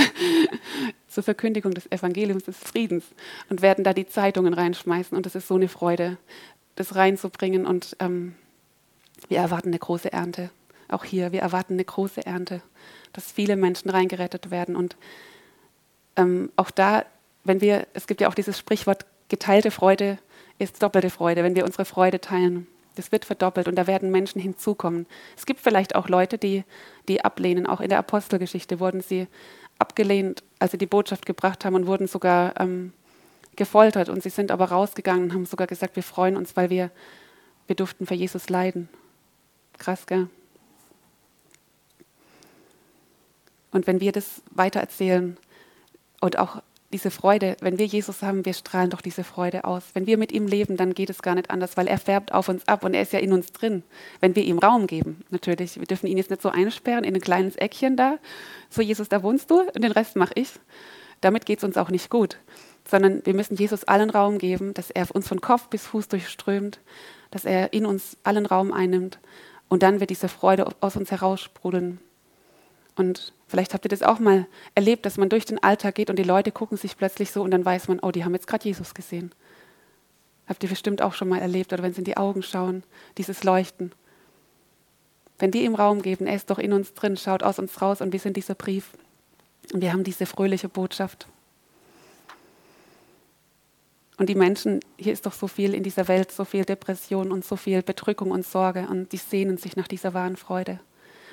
zur 1.07 1.23
Verkündigung 1.23 1.73
des 1.73 1.91
Evangeliums 1.91 2.43
des 2.43 2.57
Friedens 2.57 3.05
und 3.49 3.61
werden 3.61 3.83
da 3.83 3.93
die 3.93 4.07
Zeitungen 4.07 4.53
reinschmeißen. 4.53 5.17
Und 5.17 5.25
es 5.25 5.35
ist 5.35 5.47
so 5.47 5.55
eine 5.55 5.67
Freude, 5.67 6.17
das 6.75 6.95
reinzubringen. 6.95 7.65
Und 7.65 7.95
ähm, 7.99 8.35
wir 9.27 9.39
erwarten 9.39 9.69
eine 9.69 9.79
große 9.79 10.11
Ernte. 10.11 10.49
Auch 10.87 11.03
hier, 11.03 11.31
wir 11.31 11.41
erwarten 11.41 11.73
eine 11.73 11.85
große 11.85 12.25
Ernte, 12.25 12.61
dass 13.13 13.31
viele 13.31 13.55
Menschen 13.55 13.89
reingerettet 13.89 14.51
werden. 14.51 14.75
Und 14.75 14.95
ähm, 16.15 16.51
auch 16.55 16.71
da, 16.71 17.05
wenn 17.49 17.61
wir, 17.61 17.87
es 17.93 18.07
gibt 18.07 18.21
ja 18.21 18.29
auch 18.29 18.35
dieses 18.35 18.57
Sprichwort, 18.57 19.05
geteilte 19.27 19.71
Freude 19.71 20.19
ist 20.59 20.81
doppelte 20.83 21.09
Freude, 21.09 21.43
wenn 21.43 21.55
wir 21.55 21.65
unsere 21.65 21.83
Freude 21.83 22.21
teilen. 22.21 22.67
Das 22.95 23.11
wird 23.11 23.25
verdoppelt 23.25 23.67
und 23.67 23.75
da 23.75 23.87
werden 23.87 24.11
Menschen 24.11 24.39
hinzukommen. 24.39 25.07
Es 25.35 25.45
gibt 25.45 25.59
vielleicht 25.59 25.95
auch 25.95 26.09
Leute, 26.09 26.37
die, 26.37 26.63
die 27.07 27.23
ablehnen. 27.23 27.65
Auch 27.65 27.81
in 27.81 27.89
der 27.89 27.97
Apostelgeschichte 27.97 28.79
wurden 28.79 29.01
sie 29.01 29.27
abgelehnt, 29.79 30.43
als 30.59 30.71
sie 30.71 30.77
die 30.77 30.85
Botschaft 30.85 31.25
gebracht 31.25 31.65
haben 31.65 31.75
und 31.75 31.87
wurden 31.87 32.07
sogar 32.07 32.59
ähm, 32.59 32.93
gefoltert. 33.55 34.09
Und 34.09 34.21
sie 34.21 34.29
sind 34.29 34.51
aber 34.51 34.65
rausgegangen 34.65 35.23
und 35.25 35.33
haben 35.33 35.45
sogar 35.45 35.67
gesagt, 35.67 35.95
wir 35.95 36.03
freuen 36.03 36.37
uns, 36.37 36.55
weil 36.55 36.69
wir, 36.69 36.91
wir 37.67 37.75
durften 37.75 38.05
für 38.05 38.15
Jesus 38.15 38.49
leiden. 38.49 38.89
Krass, 39.77 40.05
gell? 40.05 40.27
Und 43.71 43.87
wenn 43.87 44.01
wir 44.01 44.11
das 44.11 44.41
weitererzählen 44.51 45.37
und 46.19 46.37
auch 46.37 46.61
diese 46.91 47.11
Freude, 47.11 47.55
wenn 47.61 47.77
wir 47.77 47.85
Jesus 47.85 48.23
haben, 48.23 48.45
wir 48.45 48.53
strahlen 48.53 48.89
doch 48.89 49.01
diese 49.01 49.23
Freude 49.23 49.63
aus. 49.63 49.83
Wenn 49.93 50.07
wir 50.07 50.17
mit 50.17 50.31
ihm 50.31 50.47
leben, 50.47 50.75
dann 50.75 50.93
geht 50.93 51.09
es 51.09 51.21
gar 51.21 51.35
nicht 51.35 51.51
anders, 51.51 51.77
weil 51.77 51.87
er 51.87 51.99
färbt 51.99 52.33
auf 52.33 52.49
uns 52.49 52.67
ab 52.67 52.83
und 52.83 52.95
er 52.95 53.03
ist 53.03 53.13
ja 53.13 53.19
in 53.19 53.31
uns 53.31 53.51
drin. 53.51 53.83
Wenn 54.21 54.35
wir 54.35 54.43
ihm 54.43 54.57
Raum 54.57 54.87
geben, 54.87 55.23
natürlich. 55.29 55.79
Wir 55.79 55.85
dürfen 55.85 56.07
ihn 56.07 56.17
jetzt 56.17 56.31
nicht 56.31 56.41
so 56.41 56.49
einsperren 56.49 57.03
in 57.03 57.13
ein 57.13 57.21
kleines 57.21 57.55
Eckchen 57.57 57.95
da. 57.95 58.17
So, 58.69 58.81
Jesus, 58.81 59.07
da 59.07 59.21
wohnst 59.21 59.51
du 59.51 59.61
und 59.61 59.83
den 59.83 59.91
Rest 59.91 60.15
mache 60.15 60.33
ich. 60.35 60.49
Damit 61.21 61.45
geht 61.45 61.59
es 61.59 61.63
uns 61.63 61.77
auch 61.77 61.89
nicht 61.89 62.09
gut. 62.09 62.37
Sondern 62.89 63.23
wir 63.23 63.35
müssen 63.35 63.55
Jesus 63.55 63.83
allen 63.83 64.09
Raum 64.09 64.39
geben, 64.39 64.73
dass 64.73 64.89
er 64.89 65.13
uns 65.13 65.27
von 65.27 65.41
Kopf 65.41 65.67
bis 65.67 65.85
Fuß 65.85 66.07
durchströmt, 66.07 66.79
dass 67.29 67.45
er 67.45 67.71
in 67.71 67.85
uns 67.85 68.17
allen 68.23 68.47
Raum 68.47 68.73
einnimmt. 68.73 69.19
Und 69.67 69.83
dann 69.83 69.99
wird 69.99 70.09
diese 70.09 70.27
Freude 70.27 70.67
aus 70.81 70.95
uns 70.95 71.11
heraussprudeln. 71.11 71.99
Und 72.95 73.33
vielleicht 73.47 73.73
habt 73.73 73.85
ihr 73.85 73.89
das 73.89 74.03
auch 74.03 74.19
mal 74.19 74.45
erlebt, 74.75 75.05
dass 75.05 75.17
man 75.17 75.29
durch 75.29 75.45
den 75.45 75.61
Alltag 75.63 75.95
geht 75.95 76.09
und 76.09 76.17
die 76.17 76.23
Leute 76.23 76.51
gucken 76.51 76.77
sich 76.77 76.97
plötzlich 76.97 77.31
so 77.31 77.41
und 77.41 77.51
dann 77.51 77.63
weiß 77.63 77.87
man, 77.87 77.99
oh, 77.99 78.11
die 78.11 78.25
haben 78.25 78.33
jetzt 78.33 78.47
gerade 78.47 78.65
Jesus 78.65 78.93
gesehen. 78.93 79.31
Habt 80.47 80.63
ihr 80.63 80.69
bestimmt 80.69 81.01
auch 81.01 81.13
schon 81.13 81.29
mal 81.29 81.39
erlebt 81.39 81.71
oder 81.71 81.83
wenn 81.83 81.93
sie 81.93 81.99
in 81.99 82.05
die 82.05 82.17
Augen 82.17 82.43
schauen, 82.43 82.83
dieses 83.17 83.43
Leuchten. 83.43 83.91
Wenn 85.37 85.51
die 85.51 85.63
ihm 85.63 85.75
Raum 85.75 86.01
geben, 86.01 86.27
er 86.27 86.35
ist 86.35 86.49
doch 86.49 86.59
in 86.59 86.73
uns 86.73 86.93
drin, 86.93 87.15
schaut 87.15 87.43
aus 87.43 87.59
uns 87.59 87.81
raus 87.81 88.01
und 88.01 88.11
wir 88.11 88.19
sind 88.19 88.35
dieser 88.35 88.55
Brief. 88.55 88.89
Und 89.73 89.81
wir 89.81 89.93
haben 89.93 90.03
diese 90.03 90.25
fröhliche 90.25 90.67
Botschaft. 90.67 91.27
Und 94.17 94.27
die 94.27 94.35
Menschen, 94.35 94.81
hier 94.97 95.13
ist 95.13 95.25
doch 95.25 95.31
so 95.31 95.47
viel 95.47 95.73
in 95.73 95.83
dieser 95.83 96.09
Welt, 96.09 96.31
so 96.31 96.43
viel 96.43 96.65
Depression 96.65 97.31
und 97.31 97.45
so 97.45 97.55
viel 97.55 97.81
Bedrückung 97.81 98.31
und 98.31 98.45
Sorge 98.45 98.85
und 98.89 99.13
die 99.13 99.17
sehnen 99.17 99.57
sich 99.57 99.77
nach 99.77 99.87
dieser 99.87 100.13
wahren 100.13 100.35
Freude. 100.35 100.81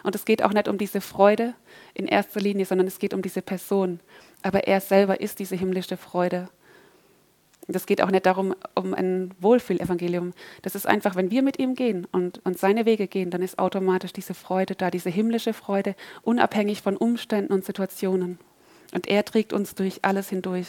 Und 0.06 0.14
es 0.14 0.24
geht 0.24 0.40
auch 0.44 0.52
nicht 0.52 0.68
um 0.68 0.78
diese 0.78 1.00
Freude 1.00 1.54
in 1.92 2.06
erster 2.06 2.38
Linie, 2.38 2.64
sondern 2.64 2.86
es 2.86 3.00
geht 3.00 3.12
um 3.12 3.22
diese 3.22 3.42
Person. 3.42 3.98
Aber 4.40 4.68
er 4.68 4.80
selber 4.80 5.20
ist 5.20 5.40
diese 5.40 5.56
himmlische 5.56 5.96
Freude. 5.96 6.48
Und 7.66 7.74
es 7.74 7.86
geht 7.86 8.00
auch 8.00 8.12
nicht 8.12 8.24
darum, 8.24 8.54
um 8.76 8.94
ein 8.94 9.32
Wohlfühlevangelium. 9.40 10.32
Das 10.62 10.76
ist 10.76 10.86
einfach, 10.86 11.16
wenn 11.16 11.32
wir 11.32 11.42
mit 11.42 11.58
ihm 11.58 11.74
gehen 11.74 12.06
und, 12.12 12.40
und 12.46 12.56
seine 12.56 12.86
Wege 12.86 13.08
gehen, 13.08 13.32
dann 13.32 13.42
ist 13.42 13.58
automatisch 13.58 14.12
diese 14.12 14.34
Freude 14.34 14.76
da, 14.76 14.92
diese 14.92 15.10
himmlische 15.10 15.52
Freude, 15.52 15.96
unabhängig 16.22 16.82
von 16.82 16.96
Umständen 16.96 17.52
und 17.52 17.64
Situationen. 17.64 18.38
Und 18.94 19.08
er 19.08 19.24
trägt 19.24 19.52
uns 19.52 19.74
durch 19.74 20.04
alles 20.04 20.28
hindurch. 20.28 20.68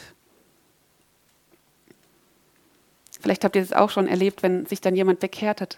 Vielleicht 3.21 3.43
habt 3.43 3.55
ihr 3.55 3.61
das 3.61 3.73
auch 3.73 3.91
schon 3.91 4.07
erlebt, 4.07 4.41
wenn 4.41 4.65
sich 4.65 4.81
dann 4.81 4.95
jemand 4.95 5.19
bekehrt 5.19 5.61
hat 5.61 5.77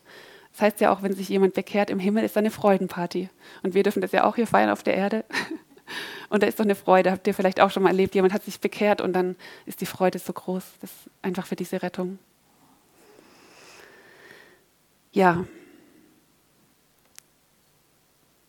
das 0.51 0.61
heißt 0.61 0.81
ja 0.81 0.91
auch, 0.91 1.01
wenn 1.01 1.13
sich 1.13 1.29
jemand 1.29 1.53
bekehrt 1.53 1.89
im 1.89 1.99
Himmel, 1.99 2.23
ist 2.23 2.35
da 2.35 2.39
eine 2.39 2.51
Freudenparty. 2.51 3.29
Und 3.63 3.73
wir 3.73 3.83
dürfen 3.83 4.01
das 4.01 4.11
ja 4.11 4.23
auch 4.25 4.35
hier 4.35 4.47
feiern 4.47 4.69
auf 4.69 4.83
der 4.83 4.95
Erde. 4.95 5.25
Und 6.29 6.43
da 6.43 6.47
ist 6.47 6.59
doch 6.59 6.65
eine 6.65 6.75
Freude. 6.75 7.11
Habt 7.11 7.25
ihr 7.27 7.33
vielleicht 7.33 7.59
auch 7.59 7.71
schon 7.71 7.83
mal 7.83 7.89
erlebt, 7.89 8.13
jemand 8.13 8.33
hat 8.33 8.43
sich 8.43 8.59
bekehrt 8.59 9.01
und 9.01 9.13
dann 9.13 9.35
ist 9.65 9.81
die 9.81 9.87
Freude 9.87 10.19
so 10.19 10.31
groß. 10.31 10.63
Das 10.81 10.91
ist 10.91 11.09
einfach 11.23 11.47
für 11.47 11.55
diese 11.55 11.81
Rettung. 11.81 12.19
Ja. 15.11 15.45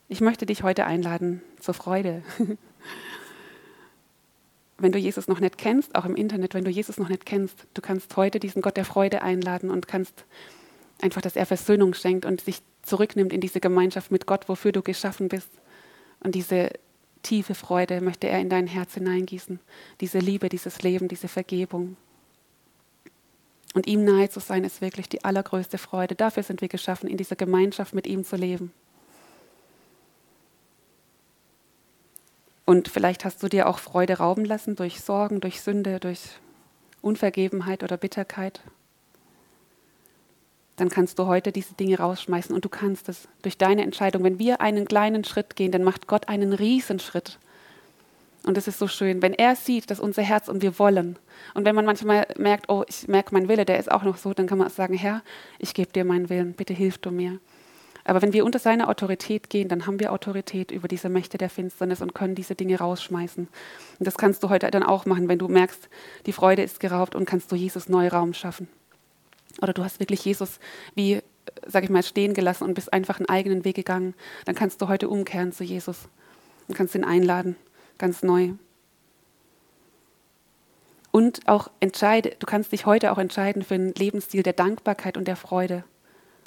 Ich 0.07 0.21
möchte 0.21 0.45
dich 0.45 0.61
heute 0.61 0.85
einladen 0.85 1.41
zur 1.59 1.73
Freude. 1.73 2.21
wenn 4.81 4.91
du 4.91 4.99
Jesus 4.99 5.27
noch 5.27 5.39
nicht 5.39 5.57
kennst, 5.57 5.95
auch 5.95 6.05
im 6.05 6.15
Internet, 6.15 6.53
wenn 6.53 6.65
du 6.65 6.71
Jesus 6.71 6.97
noch 6.97 7.09
nicht 7.09 7.25
kennst, 7.25 7.65
du 7.73 7.81
kannst 7.81 8.15
heute 8.17 8.39
diesen 8.39 8.61
Gott 8.61 8.77
der 8.77 8.85
Freude 8.85 9.21
einladen 9.21 9.69
und 9.69 9.87
kannst 9.87 10.25
Einfach, 11.01 11.21
dass 11.21 11.35
er 11.35 11.45
Versöhnung 11.45 11.93
schenkt 11.93 12.25
und 12.25 12.41
sich 12.41 12.61
zurücknimmt 12.83 13.33
in 13.33 13.41
diese 13.41 13.59
Gemeinschaft 13.59 14.11
mit 14.11 14.27
Gott, 14.27 14.47
wofür 14.47 14.71
du 14.71 14.81
geschaffen 14.81 15.29
bist. 15.29 15.49
Und 16.19 16.35
diese 16.35 16.69
tiefe 17.23 17.55
Freude 17.55 18.01
möchte 18.01 18.27
er 18.27 18.39
in 18.39 18.49
dein 18.49 18.67
Herz 18.67 18.93
hineingießen. 18.93 19.59
Diese 19.99 20.19
Liebe, 20.19 20.49
dieses 20.49 20.81
Leben, 20.83 21.07
diese 21.07 21.27
Vergebung. 21.27 21.97
Und 23.73 23.87
ihm 23.87 24.03
nahe 24.03 24.29
zu 24.29 24.39
sein, 24.39 24.63
ist 24.63 24.81
wirklich 24.81 25.09
die 25.09 25.23
allergrößte 25.23 25.77
Freude. 25.77 26.15
Dafür 26.15 26.43
sind 26.43 26.61
wir 26.61 26.67
geschaffen, 26.67 27.09
in 27.09 27.17
dieser 27.17 27.35
Gemeinschaft 27.35 27.93
mit 27.93 28.05
ihm 28.05 28.23
zu 28.23 28.35
leben. 28.35 28.71
Und 32.65 32.89
vielleicht 32.89 33.25
hast 33.25 33.41
du 33.41 33.47
dir 33.47 33.67
auch 33.67 33.79
Freude 33.79 34.17
rauben 34.17 34.45
lassen 34.45 34.75
durch 34.75 35.01
Sorgen, 35.01 35.41
durch 35.41 35.61
Sünde, 35.61 35.99
durch 35.99 36.21
Unvergebenheit 37.01 37.83
oder 37.83 37.97
Bitterkeit 37.97 38.61
dann 40.81 40.89
kannst 40.89 41.19
du 41.19 41.27
heute 41.27 41.51
diese 41.51 41.75
Dinge 41.75 41.99
rausschmeißen 41.99 42.55
und 42.55 42.65
du 42.65 42.69
kannst 42.69 43.07
es 43.07 43.27
durch 43.43 43.55
deine 43.55 43.83
Entscheidung. 43.83 44.23
Wenn 44.23 44.39
wir 44.39 44.61
einen 44.61 44.85
kleinen 44.85 45.23
Schritt 45.23 45.55
gehen, 45.55 45.71
dann 45.71 45.83
macht 45.83 46.07
Gott 46.07 46.27
einen 46.27 46.53
Riesenschritt. 46.53 47.37
Und 48.47 48.57
es 48.57 48.67
ist 48.67 48.79
so 48.79 48.87
schön, 48.87 49.21
wenn 49.21 49.35
er 49.35 49.55
sieht, 49.55 49.91
dass 49.91 49.99
unser 49.99 50.23
Herz 50.23 50.47
und 50.47 50.63
wir 50.63 50.79
wollen. 50.79 51.19
Und 51.53 51.65
wenn 51.65 51.75
man 51.75 51.85
manchmal 51.85 52.25
merkt, 52.35 52.67
oh, 52.67 52.83
ich 52.87 53.07
merke, 53.07 53.31
mein 53.31 53.47
Wille, 53.47 53.63
der 53.63 53.77
ist 53.77 53.91
auch 53.91 54.01
noch 54.01 54.17
so, 54.17 54.33
dann 54.33 54.47
kann 54.47 54.57
man 54.57 54.71
sagen, 54.71 54.95
Herr, 54.95 55.21
ich 55.59 55.75
gebe 55.75 55.93
dir 55.93 56.03
meinen 56.03 56.31
Willen, 56.31 56.53
bitte 56.53 56.73
hilf 56.73 56.97
du 56.97 57.11
mir. 57.11 57.37
Aber 58.03 58.23
wenn 58.23 58.33
wir 58.33 58.43
unter 58.43 58.57
seine 58.57 58.87
Autorität 58.87 59.51
gehen, 59.51 59.69
dann 59.69 59.85
haben 59.85 59.99
wir 59.99 60.11
Autorität 60.11 60.71
über 60.71 60.87
diese 60.87 61.09
Mächte 61.09 61.37
der 61.37 61.51
Finsternis 61.51 62.01
und 62.01 62.15
können 62.15 62.33
diese 62.33 62.55
Dinge 62.55 62.79
rausschmeißen. 62.79 63.47
Und 63.99 64.07
das 64.07 64.17
kannst 64.17 64.41
du 64.41 64.49
heute 64.49 64.71
dann 64.71 64.81
auch 64.81 65.05
machen, 65.05 65.27
wenn 65.27 65.37
du 65.37 65.47
merkst, 65.47 65.89
die 66.25 66.33
Freude 66.33 66.63
ist 66.63 66.79
geraubt 66.79 67.15
und 67.15 67.25
kannst 67.25 67.51
du 67.51 67.55
Jesus 67.55 67.87
neu 67.87 68.07
Raum 68.07 68.33
schaffen. 68.33 68.67
Oder 69.61 69.73
du 69.73 69.83
hast 69.83 69.99
wirklich 69.99 70.23
Jesus 70.23 70.59
wie, 70.95 71.21
sag 71.65 71.83
ich 71.83 71.89
mal, 71.89 72.03
stehen 72.03 72.33
gelassen 72.33 72.63
und 72.63 72.73
bist 72.73 72.93
einfach 72.93 73.19
einen 73.19 73.29
eigenen 73.29 73.65
Weg 73.65 73.75
gegangen. 73.75 74.13
Dann 74.45 74.55
kannst 74.55 74.81
du 74.81 74.87
heute 74.87 75.09
umkehren 75.09 75.51
zu 75.51 75.63
Jesus 75.63 76.07
und 76.67 76.75
kannst 76.75 76.95
ihn 76.95 77.03
einladen, 77.03 77.55
ganz 77.97 78.23
neu. 78.23 78.51
Und 81.11 81.47
auch 81.47 81.69
entscheide, 81.81 82.35
du 82.39 82.45
kannst 82.45 82.71
dich 82.71 82.85
heute 82.85 83.11
auch 83.11 83.17
entscheiden 83.17 83.63
für 83.63 83.75
einen 83.75 83.93
Lebensstil 83.93 84.43
der 84.43 84.53
Dankbarkeit 84.53 85.17
und 85.17 85.27
der 85.27 85.35
Freude. 85.35 85.83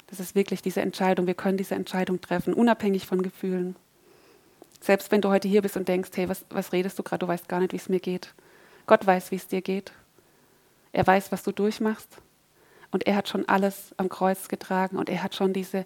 Das 0.07 0.19
ist 0.19 0.35
wirklich 0.35 0.61
diese 0.61 0.81
Entscheidung. 0.81 1.27
Wir 1.27 1.33
können 1.35 1.57
diese 1.57 1.75
Entscheidung 1.75 2.19
treffen, 2.21 2.53
unabhängig 2.53 3.05
von 3.05 3.21
Gefühlen. 3.21 3.75
Selbst 4.81 5.11
wenn 5.11 5.21
du 5.21 5.29
heute 5.29 5.47
hier 5.47 5.61
bist 5.61 5.77
und 5.77 5.87
denkst, 5.87 6.11
hey, 6.15 6.29
was, 6.29 6.45
was 6.49 6.71
redest 6.71 6.97
du 6.97 7.03
gerade? 7.03 7.25
Du 7.25 7.27
weißt 7.27 7.47
gar 7.47 7.59
nicht, 7.59 7.73
wie 7.73 7.77
es 7.77 7.89
mir 7.89 7.99
geht. 7.99 8.33
Gott 8.85 9.05
weiß, 9.05 9.31
wie 9.31 9.35
es 9.35 9.47
dir 9.47 9.61
geht. 9.61 9.91
Er 10.91 11.05
weiß, 11.05 11.31
was 11.31 11.43
du 11.43 11.51
durchmachst. 11.51 12.21
Und 12.95 13.05
er 13.05 13.17
hat 13.17 13.27
schon 13.27 13.43
alles 13.49 13.93
am 13.97 14.07
Kreuz 14.07 14.47
getragen 14.47 14.95
und 14.95 15.09
er 15.09 15.21
hat 15.21 15.35
schon 15.35 15.51
diese 15.51 15.85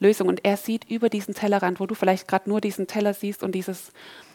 Lösung. 0.00 0.26
Und 0.26 0.44
er 0.44 0.56
sieht 0.56 0.90
über 0.90 1.08
diesen 1.08 1.32
Tellerrand, 1.32 1.78
wo 1.78 1.86
du 1.86 1.94
vielleicht 1.94 2.26
gerade 2.26 2.50
nur 2.50 2.60
diesen 2.60 2.88
Teller 2.88 3.14
siehst 3.14 3.44
und 3.44 3.54
dieses, 3.54 3.92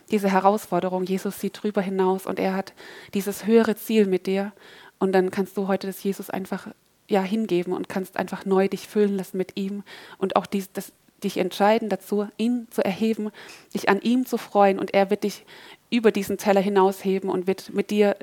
diese 0.10 0.32
Herausforderung. 0.32 1.04
Jesus 1.04 1.42
sieht 1.42 1.62
drüber 1.62 1.82
hinaus 1.82 2.26
und 2.26 2.40
er 2.40 2.56
hat 2.56 2.72
dieses 3.14 3.46
höhere 3.46 3.76
Ziel 3.76 4.06
mit 4.06 4.26
dir. 4.26 4.54
Und 5.00 5.12
dann 5.12 5.32
kannst 5.32 5.58
du 5.58 5.68
heute 5.68 5.88
das 5.88 6.02
Jesus 6.02 6.30
einfach 6.30 6.70
ja, 7.10 7.22
hingeben 7.22 7.74
und 7.74 7.90
kannst 7.90 8.16
einfach 8.16 8.46
neu 8.46 8.70
dich 8.70 8.88
füllen 8.88 9.18
lassen 9.18 9.36
mit 9.36 9.58
ihm 9.58 9.84
und 10.18 10.38
auch 10.38 10.46
dies, 10.46 10.72
das, 10.72 10.94
dich 11.26 11.36
entscheiden 11.36 11.90
dazu, 11.90 12.30
ihn 12.38 12.68
zu 12.70 12.86
erheben, 12.86 13.32
dich 13.74 13.90
an 13.90 14.00
ihm 14.00 14.26
zu 14.26 14.38
freuen 14.38 14.80
und 14.80 14.94
er 14.94 15.10
wird 15.10 15.26
dich 15.26 15.46
über 15.90 16.14
diesen 16.14 16.38
Teller 16.38 16.62
hinausheben 16.62 17.30
und 17.30 17.48
wird 17.48 17.74
mit 17.74 17.92
dir 17.92 18.16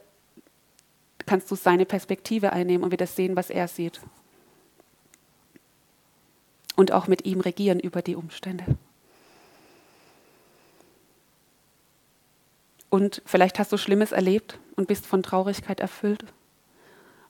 kannst 1.26 1.50
du 1.50 1.54
seine 1.54 1.86
Perspektive 1.86 2.52
einnehmen 2.52 2.84
und 2.84 2.92
wieder 2.92 3.06
sehen, 3.06 3.36
was 3.36 3.50
er 3.50 3.68
sieht. 3.68 4.00
Und 6.76 6.92
auch 6.92 7.08
mit 7.08 7.24
ihm 7.24 7.40
regieren 7.40 7.80
über 7.80 8.02
die 8.02 8.16
Umstände. 8.16 8.64
Und 12.88 13.22
vielleicht 13.24 13.58
hast 13.58 13.72
du 13.72 13.76
Schlimmes 13.76 14.12
erlebt 14.12 14.58
und 14.76 14.88
bist 14.88 15.06
von 15.06 15.22
Traurigkeit 15.22 15.80
erfüllt. 15.80 16.24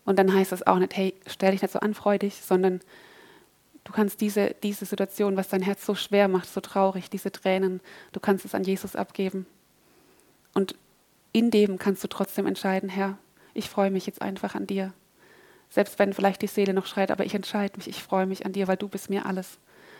Und 0.04 0.18
dann 0.18 0.32
heißt 0.32 0.52
es 0.52 0.66
auch 0.66 0.78
nicht, 0.78 0.96
hey, 0.96 1.14
stell 1.26 1.52
dich 1.52 1.62
nicht 1.62 1.72
so 1.72 1.80
an, 1.80 1.94
freu 1.94 2.18
dich, 2.18 2.36
sondern 2.36 2.80
du 3.84 3.92
kannst 3.92 4.20
diese, 4.22 4.54
diese 4.62 4.86
Situation, 4.86 5.36
was 5.36 5.48
dein 5.48 5.62
Herz 5.62 5.84
so 5.84 5.94
schwer 5.94 6.28
macht, 6.28 6.48
so 6.48 6.60
traurig, 6.60 7.10
diese 7.10 7.30
Tränen, 7.30 7.80
du 8.12 8.20
kannst 8.20 8.44
es 8.44 8.54
an 8.54 8.64
Jesus 8.64 8.96
abgeben. 8.96 9.46
Und 10.54 10.74
in 11.32 11.50
dem 11.50 11.78
kannst 11.78 12.02
du 12.02 12.08
trotzdem 12.08 12.46
entscheiden, 12.46 12.88
Herr, 12.88 13.18
ich 13.54 13.68
freue 13.68 13.90
mich 13.90 14.06
jetzt 14.06 14.22
einfach 14.22 14.54
an 14.54 14.66
dir. 14.66 14.92
Selbst 15.68 15.98
wenn 15.98 16.12
vielleicht 16.12 16.42
die 16.42 16.48
Seele 16.48 16.74
noch 16.74 16.86
schreit, 16.86 17.10
aber 17.10 17.24
ich 17.24 17.34
entscheide 17.34 17.76
mich, 17.76 17.88
ich 17.88 18.02
freue 18.02 18.26
mich 18.26 18.44
an 18.44 18.52
dir, 18.52 18.68
weil 18.68 18.76
du 18.76 18.88
bist 18.88 19.10
mir 19.10 19.26
alles. 19.26 19.58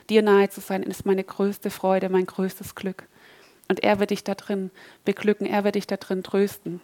Dir 0.08 0.22
nahe 0.22 0.48
zu 0.48 0.60
sein 0.60 0.82
ist 0.82 1.06
meine 1.06 1.22
größte 1.22 1.70
Freude, 1.70 2.08
mein 2.08 2.26
größtes 2.26 2.74
Glück. 2.74 3.06
Und 3.68 3.84
er 3.84 4.00
wird 4.00 4.10
dich 4.10 4.24
da 4.24 4.34
drin 4.34 4.70
beglücken, 5.04 5.46
er 5.46 5.62
wird 5.62 5.76
dich 5.76 5.86
da 5.86 5.96
drin 5.96 6.24
trösten. 6.24 6.80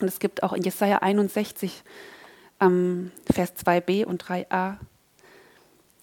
Und 0.00 0.08
es 0.08 0.18
gibt 0.18 0.42
auch 0.42 0.54
in 0.54 0.62
Jesaja 0.62 0.98
61, 0.98 1.82
ähm, 2.60 3.12
Vers 3.30 3.54
2b 3.56 4.06
und 4.06 4.24
3a, 4.24 4.78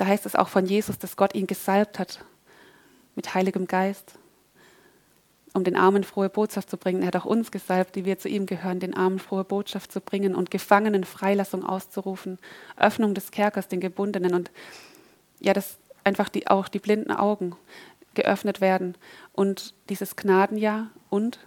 da 0.02 0.08
heißt 0.08 0.26
es 0.26 0.36
auch 0.36 0.48
von 0.48 0.66
Jesus, 0.66 0.98
dass 0.98 1.16
Gott 1.16 1.36
ihn 1.36 1.46
gesalbt 1.46 2.00
hat 2.00 2.26
mit 3.16 3.36
Heiligem 3.36 3.68
Geist, 3.68 4.16
um 5.54 5.64
den 5.64 5.76
Armen 5.76 6.04
frohe 6.04 6.30
Botschaft 6.30 6.70
zu 6.70 6.78
bringen. 6.78 7.02
Er 7.02 7.08
hat 7.08 7.16
auch 7.16 7.26
uns 7.26 7.52
gesalbt, 7.52 7.96
die 7.96 8.06
wir 8.06 8.18
zu 8.18 8.30
ihm 8.30 8.46
gehören, 8.46 8.80
den 8.80 8.96
Armen 8.96 9.20
frohe 9.20 9.44
Botschaft 9.44 9.92
zu 9.92 10.00
bringen 10.00 10.36
und 10.36 10.52
Gefangenen 10.52 11.04
Freilassung 11.04 11.66
auszurufen, 11.66 12.40
Öffnung 12.78 13.14
des 13.14 13.32
Kerkers 13.32 13.68
den 13.68 13.82
Gebundenen 13.82 14.34
und 14.34 14.52
ja, 15.40 15.54
dass 15.54 15.78
einfach 16.04 16.30
die, 16.30 16.48
auch 16.48 16.68
die 16.68 16.80
blinden 16.80 17.12
Augen 17.12 17.56
geöffnet 18.14 18.62
werden 18.62 18.96
und 19.34 19.74
dieses 19.90 20.16
Gnadenjahr 20.16 20.90
und 21.10 21.40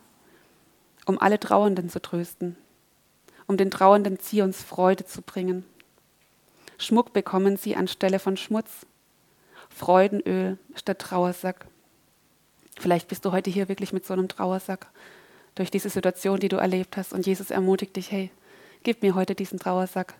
um 1.07 1.19
alle 1.21 1.39
Trauernden 1.39 1.89
zu 1.89 2.01
trösten, 2.01 2.57
um 3.47 3.57
den 3.57 3.71
Trauernden 3.71 4.19
Zions 4.19 4.63
Freude 4.63 5.05
zu 5.05 5.23
bringen. 5.23 5.65
Schmuck 6.79 7.13
bekommen 7.13 7.57
sie 7.57 7.77
anstelle 7.77 8.19
von 8.19 8.37
Schmutz, 8.37 8.87
Freudenöl 9.69 10.59
statt 10.75 10.99
Trauersack. 10.99 11.67
Vielleicht 12.79 13.09
bist 13.09 13.25
du 13.25 13.33
heute 13.33 13.51
hier 13.51 13.68
wirklich 13.68 13.93
mit 13.93 14.05
so 14.05 14.12
einem 14.12 14.29
Trauersack 14.29 14.89
durch 15.55 15.70
diese 15.70 15.89
Situation, 15.89 16.41
die 16.41 16.49
du 16.49 16.57
erlebt 16.57 16.97
hast 16.97 17.12
und 17.12 17.27
Jesus 17.27 17.51
ermutigt 17.51 17.97
dich, 17.97 18.11
hey, 18.11 18.31
gib 18.83 19.03
mir 19.03 19.14
heute 19.14 19.35
diesen 19.35 19.59
Trauersack. 19.59 20.14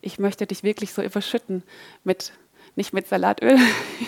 Ich 0.00 0.18
möchte 0.18 0.46
dich 0.46 0.62
wirklich 0.62 0.92
so 0.92 1.02
überschütten 1.02 1.62
mit 2.04 2.32
nicht 2.76 2.92
mit 2.92 3.08
Salatöl, 3.08 3.58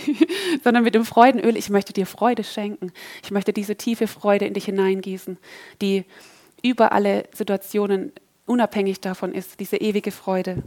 sondern 0.64 0.84
mit 0.84 0.94
dem 0.94 1.04
Freudenöl. 1.04 1.56
Ich 1.56 1.70
möchte 1.70 1.92
dir 1.92 2.06
Freude 2.06 2.44
schenken. 2.44 2.92
Ich 3.22 3.30
möchte 3.30 3.52
diese 3.52 3.76
tiefe 3.76 4.06
Freude 4.06 4.44
in 4.44 4.54
dich 4.54 4.66
hineingießen, 4.66 5.38
die 5.80 6.04
über 6.62 6.92
alle 6.92 7.28
Situationen 7.32 8.12
unabhängig 8.46 9.00
davon 9.00 9.32
ist, 9.32 9.60
diese 9.60 9.78
ewige 9.78 10.10
Freude. 10.10 10.62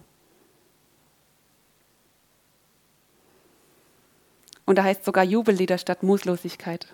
Und 4.66 4.78
da 4.78 4.84
heißt 4.84 5.04
sogar 5.04 5.24
Jubellieder 5.24 5.78
statt 5.78 6.02
Mutlosigkeit. 6.02 6.88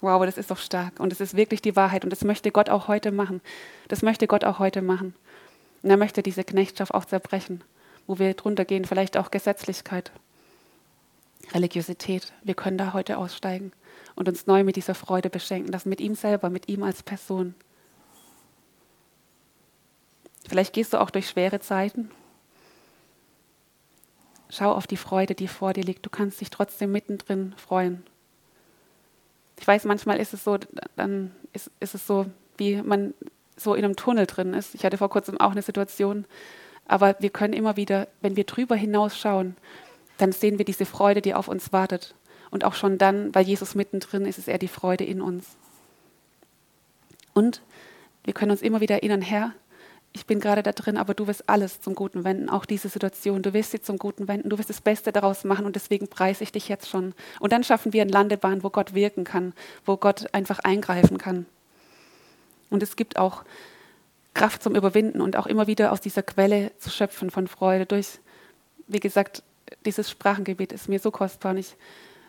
Wow, 0.00 0.24
das 0.24 0.38
ist 0.38 0.50
doch 0.50 0.58
stark. 0.58 1.00
Und 1.00 1.12
es 1.12 1.20
ist 1.20 1.36
wirklich 1.36 1.60
die 1.62 1.76
Wahrheit. 1.76 2.04
Und 2.04 2.10
das 2.10 2.24
möchte 2.24 2.52
Gott 2.52 2.68
auch 2.70 2.88
heute 2.88 3.10
machen. 3.10 3.40
Das 3.88 4.02
möchte 4.02 4.26
Gott 4.26 4.44
auch 4.44 4.58
heute 4.58 4.82
machen. 4.82 5.14
Und 5.82 5.90
er 5.90 5.96
möchte 5.96 6.22
diese 6.22 6.44
Knechtschaft 6.44 6.94
auch 6.94 7.04
zerbrechen 7.04 7.62
wo 8.08 8.18
wir 8.18 8.34
drunter 8.34 8.64
gehen, 8.64 8.86
vielleicht 8.86 9.16
auch 9.16 9.30
Gesetzlichkeit, 9.30 10.10
Religiosität. 11.52 12.32
Wir 12.42 12.54
können 12.54 12.78
da 12.78 12.94
heute 12.94 13.18
aussteigen 13.18 13.70
und 14.16 14.28
uns 14.28 14.46
neu 14.46 14.64
mit 14.64 14.74
dieser 14.74 14.94
Freude 14.94 15.30
beschenken, 15.30 15.70
das 15.70 15.84
mit 15.84 16.00
ihm 16.00 16.16
selber, 16.16 16.50
mit 16.50 16.68
ihm 16.68 16.82
als 16.82 17.02
Person. 17.02 17.54
Vielleicht 20.48 20.72
gehst 20.72 20.94
du 20.94 21.00
auch 21.00 21.10
durch 21.10 21.28
schwere 21.28 21.60
Zeiten. 21.60 22.10
Schau 24.48 24.72
auf 24.72 24.86
die 24.86 24.96
Freude, 24.96 25.34
die 25.34 25.46
vor 25.46 25.74
dir 25.74 25.84
liegt. 25.84 26.06
Du 26.06 26.10
kannst 26.10 26.40
dich 26.40 26.48
trotzdem 26.48 26.90
mittendrin 26.90 27.54
freuen. 27.58 28.02
Ich 29.58 29.66
weiß, 29.66 29.84
manchmal 29.84 30.18
ist 30.18 30.34
es 30.34 30.44
so, 30.44 30.58
dann 30.96 31.32
ist, 31.52 31.70
ist 31.80 31.94
es 31.94 32.06
so, 32.06 32.26
wie 32.56 32.80
man 32.82 33.14
so 33.56 33.74
in 33.74 33.84
einem 33.84 33.96
Tunnel 33.96 34.26
drin 34.26 34.54
ist. 34.54 34.74
Ich 34.74 34.84
hatte 34.84 34.98
vor 34.98 35.10
kurzem 35.10 35.40
auch 35.40 35.50
eine 35.50 35.62
Situation, 35.62 36.24
aber 36.86 37.16
wir 37.18 37.30
können 37.30 37.52
immer 37.52 37.76
wieder, 37.76 38.08
wenn 38.20 38.36
wir 38.36 38.44
drüber 38.44 38.76
hinausschauen, 38.76 39.56
dann 40.16 40.32
sehen 40.32 40.58
wir 40.58 40.64
diese 40.64 40.86
Freude, 40.86 41.22
die 41.22 41.34
auf 41.34 41.48
uns 41.48 41.72
wartet. 41.72 42.14
Und 42.50 42.64
auch 42.64 42.74
schon 42.74 42.98
dann, 42.98 43.34
weil 43.34 43.44
Jesus 43.44 43.74
mittendrin 43.74 44.26
ist, 44.26 44.38
ist 44.38 44.48
er 44.48 44.58
die 44.58 44.68
Freude 44.68 45.04
in 45.04 45.20
uns. 45.20 45.56
Und 47.34 47.60
wir 48.24 48.34
können 48.34 48.50
uns 48.50 48.62
immer 48.62 48.80
wieder 48.80 48.96
erinnern, 48.96 49.22
Herr, 49.22 49.52
ich 50.12 50.26
bin 50.26 50.40
gerade 50.40 50.62
da 50.62 50.72
drin, 50.72 50.96
aber 50.96 51.14
du 51.14 51.26
wirst 51.26 51.48
alles 51.48 51.80
zum 51.80 51.94
Guten 51.94 52.24
wenden, 52.24 52.48
auch 52.48 52.64
diese 52.64 52.88
Situation. 52.88 53.42
Du 53.42 53.52
wirst 53.52 53.72
sie 53.72 53.80
zum 53.80 53.98
Guten 53.98 54.26
wenden, 54.26 54.48
du 54.48 54.58
wirst 54.58 54.70
das 54.70 54.80
Beste 54.80 55.12
daraus 55.12 55.44
machen 55.44 55.66
und 55.66 55.76
deswegen 55.76 56.08
preise 56.08 56.44
ich 56.44 56.52
dich 56.52 56.68
jetzt 56.68 56.88
schon. 56.88 57.14
Und 57.40 57.52
dann 57.52 57.62
schaffen 57.62 57.92
wir 57.92 58.02
eine 58.02 58.10
Landebahn, 58.10 58.62
wo 58.62 58.70
Gott 58.70 58.94
wirken 58.94 59.24
kann, 59.24 59.52
wo 59.84 59.96
Gott 59.96 60.32
einfach 60.32 60.60
eingreifen 60.60 61.18
kann. 61.18 61.46
Und 62.70 62.82
es 62.82 62.96
gibt 62.96 63.18
auch 63.18 63.44
Kraft 64.34 64.62
zum 64.62 64.74
Überwinden 64.74 65.20
und 65.20 65.36
auch 65.36 65.46
immer 65.46 65.66
wieder 65.66 65.92
aus 65.92 66.00
dieser 66.00 66.22
Quelle 66.22 66.72
zu 66.78 66.90
schöpfen 66.90 67.30
von 67.30 67.48
Freude. 67.48 67.86
Durch, 67.86 68.18
wie 68.86 69.00
gesagt, 69.00 69.42
dieses 69.84 70.10
Sprachengebet 70.10 70.72
ist 70.72 70.88
mir 70.88 70.98
so 70.98 71.10
kostbar 71.10 71.52
und 71.52 71.58
ich, 71.58 71.76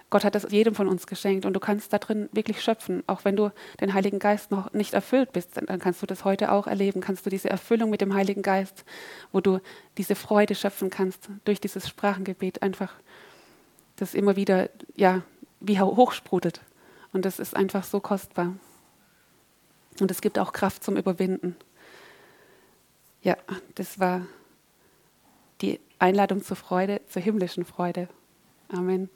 Gott 0.10 0.24
hat 0.24 0.34
das 0.34 0.48
jedem 0.50 0.74
von 0.74 0.88
uns 0.88 1.06
geschenkt 1.06 1.46
und 1.46 1.54
du 1.54 1.60
kannst 1.60 1.94
da 1.94 2.00
drin 2.00 2.30
wirklich 2.32 2.64
schöpfen. 2.64 3.04
Auch 3.06 3.26
wenn 3.26 3.36
du 3.36 3.52
den 3.80 3.94
Heiligen 3.94 4.18
Geist 4.18 4.50
noch 4.50 4.74
nicht 4.74 4.94
erfüllt 4.94 5.34
bist, 5.34 5.52
dann 5.56 5.80
kannst 5.80 6.02
du 6.02 6.08
das 6.08 6.26
heute 6.26 6.52
auch 6.52 6.66
erleben. 6.66 7.00
Kannst 7.00 7.26
du 7.26 7.30
diese 7.30 7.50
Erfüllung 7.50 7.92
mit 7.92 8.02
dem 8.02 8.14
Heiligen 8.14 8.42
Geist, 8.42 8.86
wo 9.32 9.40
du 9.40 9.60
diese 9.98 10.16
Freude 10.16 10.56
schöpfen 10.56 10.90
kannst 10.90 11.30
durch 11.46 11.62
dieses 11.62 11.88
Sprachengebet 11.88 12.64
einfach, 12.64 12.94
das 13.98 14.16
immer 14.16 14.36
wieder, 14.36 14.70
ja, 14.96 15.22
wie 15.60 15.80
hochsprudelt. 15.80 16.62
Und 17.14 17.26
das 17.26 17.38
ist 17.40 17.56
einfach 17.56 17.84
so 17.84 18.00
kostbar. 18.00 18.56
Und 20.00 20.10
es 20.10 20.22
gibt 20.22 20.40
auch 20.40 20.54
Kraft 20.54 20.84
zum 20.84 20.98
Überwinden. 20.98 21.56
Ja, 23.22 23.36
das 23.76 24.00
war 24.00 24.26
die 25.62 25.80
Einladung 26.00 26.42
zur 26.42 26.56
Freude, 26.56 27.02
zur 27.10 27.22
himmlischen 27.22 27.66
Freude. 27.66 28.08
Amen. 28.70 29.10